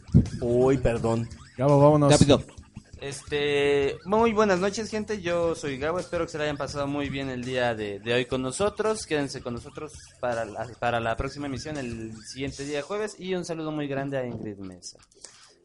Uy, 0.42 0.78
perdón. 0.78 1.28
Gabo, 1.58 1.80
vámonos. 1.80 2.12
Rápido. 2.12 2.44
Este, 3.04 3.98
muy 4.06 4.32
buenas 4.32 4.62
noches, 4.62 4.90
gente. 4.90 5.22
Yo 5.22 5.56
soy 5.56 5.78
Gabo. 5.78 6.00
Espero 6.00 6.26
que 6.26 6.32
se 6.32 6.38
la 6.38 6.46
hayan 6.46 6.56
pasado 6.56 6.88
muy 6.88 7.10
bien 7.10 7.28
el 7.28 7.44
día 7.44 7.76
de, 7.76 8.00
de 8.00 8.14
hoy 8.14 8.26
con 8.26 8.42
nosotros. 8.42 9.06
Quédense 9.06 9.42
con 9.42 9.56
nosotros 9.56 9.92
para 10.22 10.46
la, 10.46 10.70
para 10.80 11.02
la 11.02 11.18
próxima 11.18 11.48
emisión 11.48 11.76
el 11.76 12.14
siguiente 12.26 12.64
día 12.64 12.82
jueves. 12.82 13.18
Y 13.20 13.36
un 13.36 13.44
saludo 13.44 13.74
muy 13.74 13.88
grande 13.88 14.18
a 14.18 14.26
Ingrid 14.26 14.58
Mesa. 14.60 15.00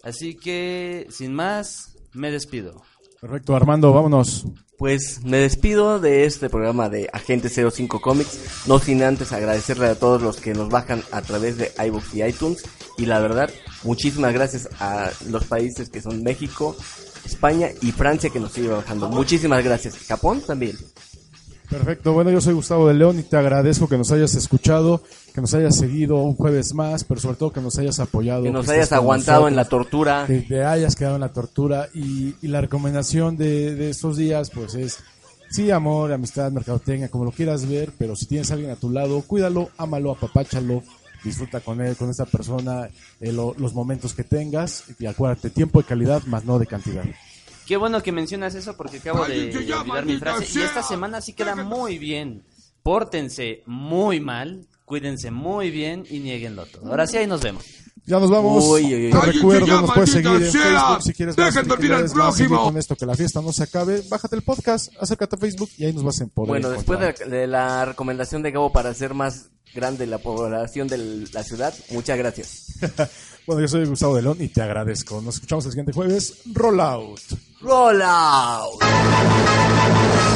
Así 0.03 0.35
que, 0.35 1.07
sin 1.11 1.33
más, 1.33 1.97
me 2.13 2.33
despido. 2.33 2.83
Perfecto, 3.21 3.55
Armando, 3.55 3.93
vámonos. 3.93 4.45
Pues 4.77 5.25
me 5.25 5.37
despido 5.39 6.01
de 6.01 6.25
este 6.25 6.51
programa 6.51 6.89
de 6.89 7.09
Agente 7.13 7.49
05 7.51 8.01
Comics, 8.01 8.67
no 8.67 8.81
sin 8.81 9.03
antes 9.03 9.33
agradecerle 9.33 9.87
a 9.87 9.99
todos 9.99 10.23
los 10.23 10.41
que 10.41 10.55
nos 10.55 10.71
bajan 10.71 11.05
a 11.13 11.23
través 11.23 11.57
de 11.57 11.73
iBooks 11.87 12.15
y 12.15 12.23
iTunes. 12.25 12.65
Y 12.97 13.07
la 13.07 13.21
verdad, 13.21 13.49
muchísimas 13.85 14.33
gracias 14.33 14.69
a 14.81 15.11
los 15.29 15.45
países 15.45 15.89
que 15.89 16.01
son 16.01 16.23
México, 16.25 16.77
España 17.29 17.69
y 17.83 17.93
Francia 17.93 18.31
que 18.31 18.41
nos 18.41 18.53
sigue 18.53 18.69
bajando. 18.69 19.09
Muchísimas 19.09 19.63
gracias. 19.63 19.97
Japón 20.07 20.43
también. 20.47 20.77
Perfecto, 21.69 22.15
bueno, 22.15 22.31
yo 22.31 22.41
soy 22.41 22.55
Gustavo 22.55 22.89
de 22.89 22.95
León 22.95 23.19
y 23.19 23.23
te 23.23 23.37
agradezco 23.37 23.87
que 23.89 23.99
nos 23.99 24.11
hayas 24.11 24.35
escuchado, 24.35 25.03
que 25.35 25.43
nos 25.43 25.53
hayas 25.53 25.77
seguido 25.77 26.17
un 26.17 26.35
jueves 26.35 26.73
más, 26.73 27.05
pero 27.05 27.21
sobre 27.21 27.37
todo 27.37 27.53
que 27.53 27.61
nos 27.61 27.79
hayas 27.79 28.01
apoyado. 28.01 28.43
Que 28.45 28.51
nos 28.51 28.67
hayas 28.71 28.91
aguantado 28.93 29.49
en 29.49 29.55
la 29.55 29.67
tortura. 29.67 30.25
Que 30.27 30.41
te 30.41 30.65
hayas 30.65 30.97
quedado 30.97 31.17
en 31.17 31.21
la 31.21 31.33
tortura 31.33 31.91
y, 31.93 32.35
y 32.41 32.49
la 32.49 32.63
recomendación 32.63 33.37
de, 33.37 33.75
de 33.75 33.91
estos 33.91 34.17
días, 34.17 34.49
pues 34.49 34.75
es, 34.75 34.97
sí, 35.51 35.71
amor, 35.71 36.11
amistad, 36.11 36.51
mercadotecnia, 36.51 37.11
como 37.11 37.27
lo 37.27 37.33
quieras 37.33 37.69
ver, 37.69 37.93
pero 37.99 38.17
si 38.17 38.25
tienes 38.25 38.51
a 38.51 38.55
alguien 38.55 38.71
a 38.71 38.77
tu 38.77 38.89
lado, 38.89 39.21
cuídalo, 39.21 39.69
ámalo, 39.77 40.13
apapáchalo, 40.13 40.83
disfruta 41.25 41.61
con 41.61 41.81
él, 41.81 41.97
con 41.97 42.11
esa 42.11 42.25
persona, 42.27 42.89
eh, 43.21 43.33
lo- 43.33 43.55
los 43.59 43.75
momentos 43.75 44.15
que 44.15 44.25
tengas 44.25 44.85
y 44.99 45.07
acuérdate, 45.07 45.51
tiempo 45.51 45.81
de 45.81 45.87
calidad 45.87 46.23
más 46.25 46.45
no 46.45 46.59
de 46.59 46.67
cantidad. 46.67 47.05
Qué 47.67 47.77
bueno 47.77 48.03
que 48.03 48.13
mencionas 48.13 48.55
eso 48.55 48.77
porque 48.77 48.97
acabo 48.99 49.25
de 49.27 49.51
olvidar 49.81 50.05
mi 50.07 50.17
frase. 50.17 50.59
Y 50.59 50.63
esta 50.63 50.83
semana 50.83 51.21
sí 51.21 51.33
queda 51.35 51.55
muy 51.57 51.99
bien. 51.99 52.43
Pórtense 52.83 53.63
muy 53.67 54.21
mal, 54.21 54.67
cuídense 54.87 55.31
muy 55.31 55.71
bien 55.71 56.05
y 56.09 56.21
nieguenlo 56.21 56.65
todo. 56.67 56.89
Ahora 56.89 57.07
sí, 57.07 57.19
ahí 57.19 57.27
nos 57.27 57.43
vemos. 57.43 57.65
Ya 58.09 58.19
nos 58.19 58.31
vamos. 58.31 58.65
Uy, 58.65 58.95
uy. 58.95 59.11
Te 59.11 59.21
recuerdo, 59.21 59.67
ya, 59.67 59.81
nos 59.83 59.93
puedes 59.93 60.11
seguir 60.11 60.31
en. 60.31 60.51
Facebook 60.51 61.03
si 61.03 61.13
quieres 61.13 61.37
más 61.37 61.55
Dejen 61.55 61.69
dormir 61.69 61.93
al 61.93 62.05
actividades, 62.05 62.15
más 62.15 62.37
seguir 62.37 62.57
con 62.57 62.77
esto, 62.79 62.97
que 62.97 63.05
la 63.07 63.15
fiesta 63.15 63.43
no 63.43 63.53
se 63.53 63.65
acabe. 63.65 64.03
Bájate 64.09 64.37
el 64.37 64.43
podcast, 64.43 64.91
acércate 64.99 65.37
a 65.37 65.39
Facebook 65.39 65.69
y 65.77 65.85
ahí 65.85 65.93
nos 65.93 66.05
vas 66.05 66.21
a 66.23 66.27
poder 66.27 66.49
Bueno, 66.49 66.71
después 66.71 66.99
de, 66.99 67.13
de 67.27 67.47
la 67.47 67.85
recomendación 67.85 68.43
de 68.43 68.51
Gabo 68.51 68.73
para 68.73 68.89
hacer 68.89 69.13
más 69.13 69.51
grande 69.75 70.07
la 70.07 70.17
población 70.19 70.89
de 70.89 71.29
la 71.33 71.43
ciudad, 71.43 71.75
muchas 71.91 72.17
gracias. 72.17 72.65
Bueno, 73.49 73.63
yo 73.63 73.69
soy 73.69 73.87
Gustavo 73.87 74.15
de 74.15 74.21
León 74.21 74.37
y 74.41 74.49
te 74.49 74.61
agradezco. 74.61 75.23
Nos 75.23 75.37
escuchamos 75.37 75.65
el 75.65 75.71
siguiente 75.71 75.95
jueves. 75.95 76.35
Roll 76.53 76.79
out. 76.81 77.19
Roll 77.63 78.03
out. 78.03 78.83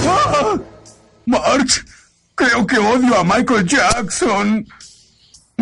¡Ah! 0.06 0.58
March, 1.26 1.84
creo 2.34 2.66
que 2.66 2.78
odio 2.78 3.14
a 3.14 3.22
Michael 3.22 3.68
Jackson. 3.68 4.66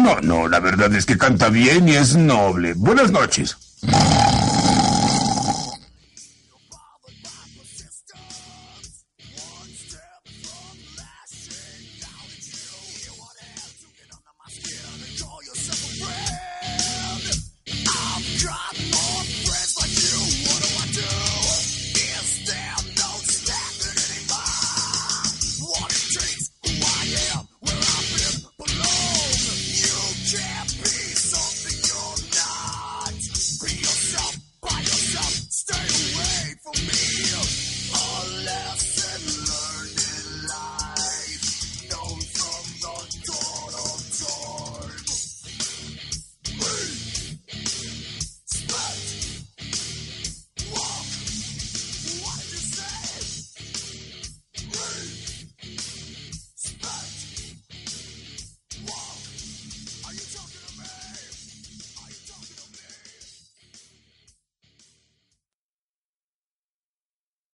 No, 0.02 0.18
no, 0.22 0.48
la 0.48 0.60
verdad 0.60 0.94
es 0.94 1.04
que 1.04 1.18
canta 1.18 1.50
bien 1.50 1.88
y 1.88 1.96
es 1.96 2.16
noble. 2.16 2.72
Buenas 2.74 3.10
noches. 3.10 3.56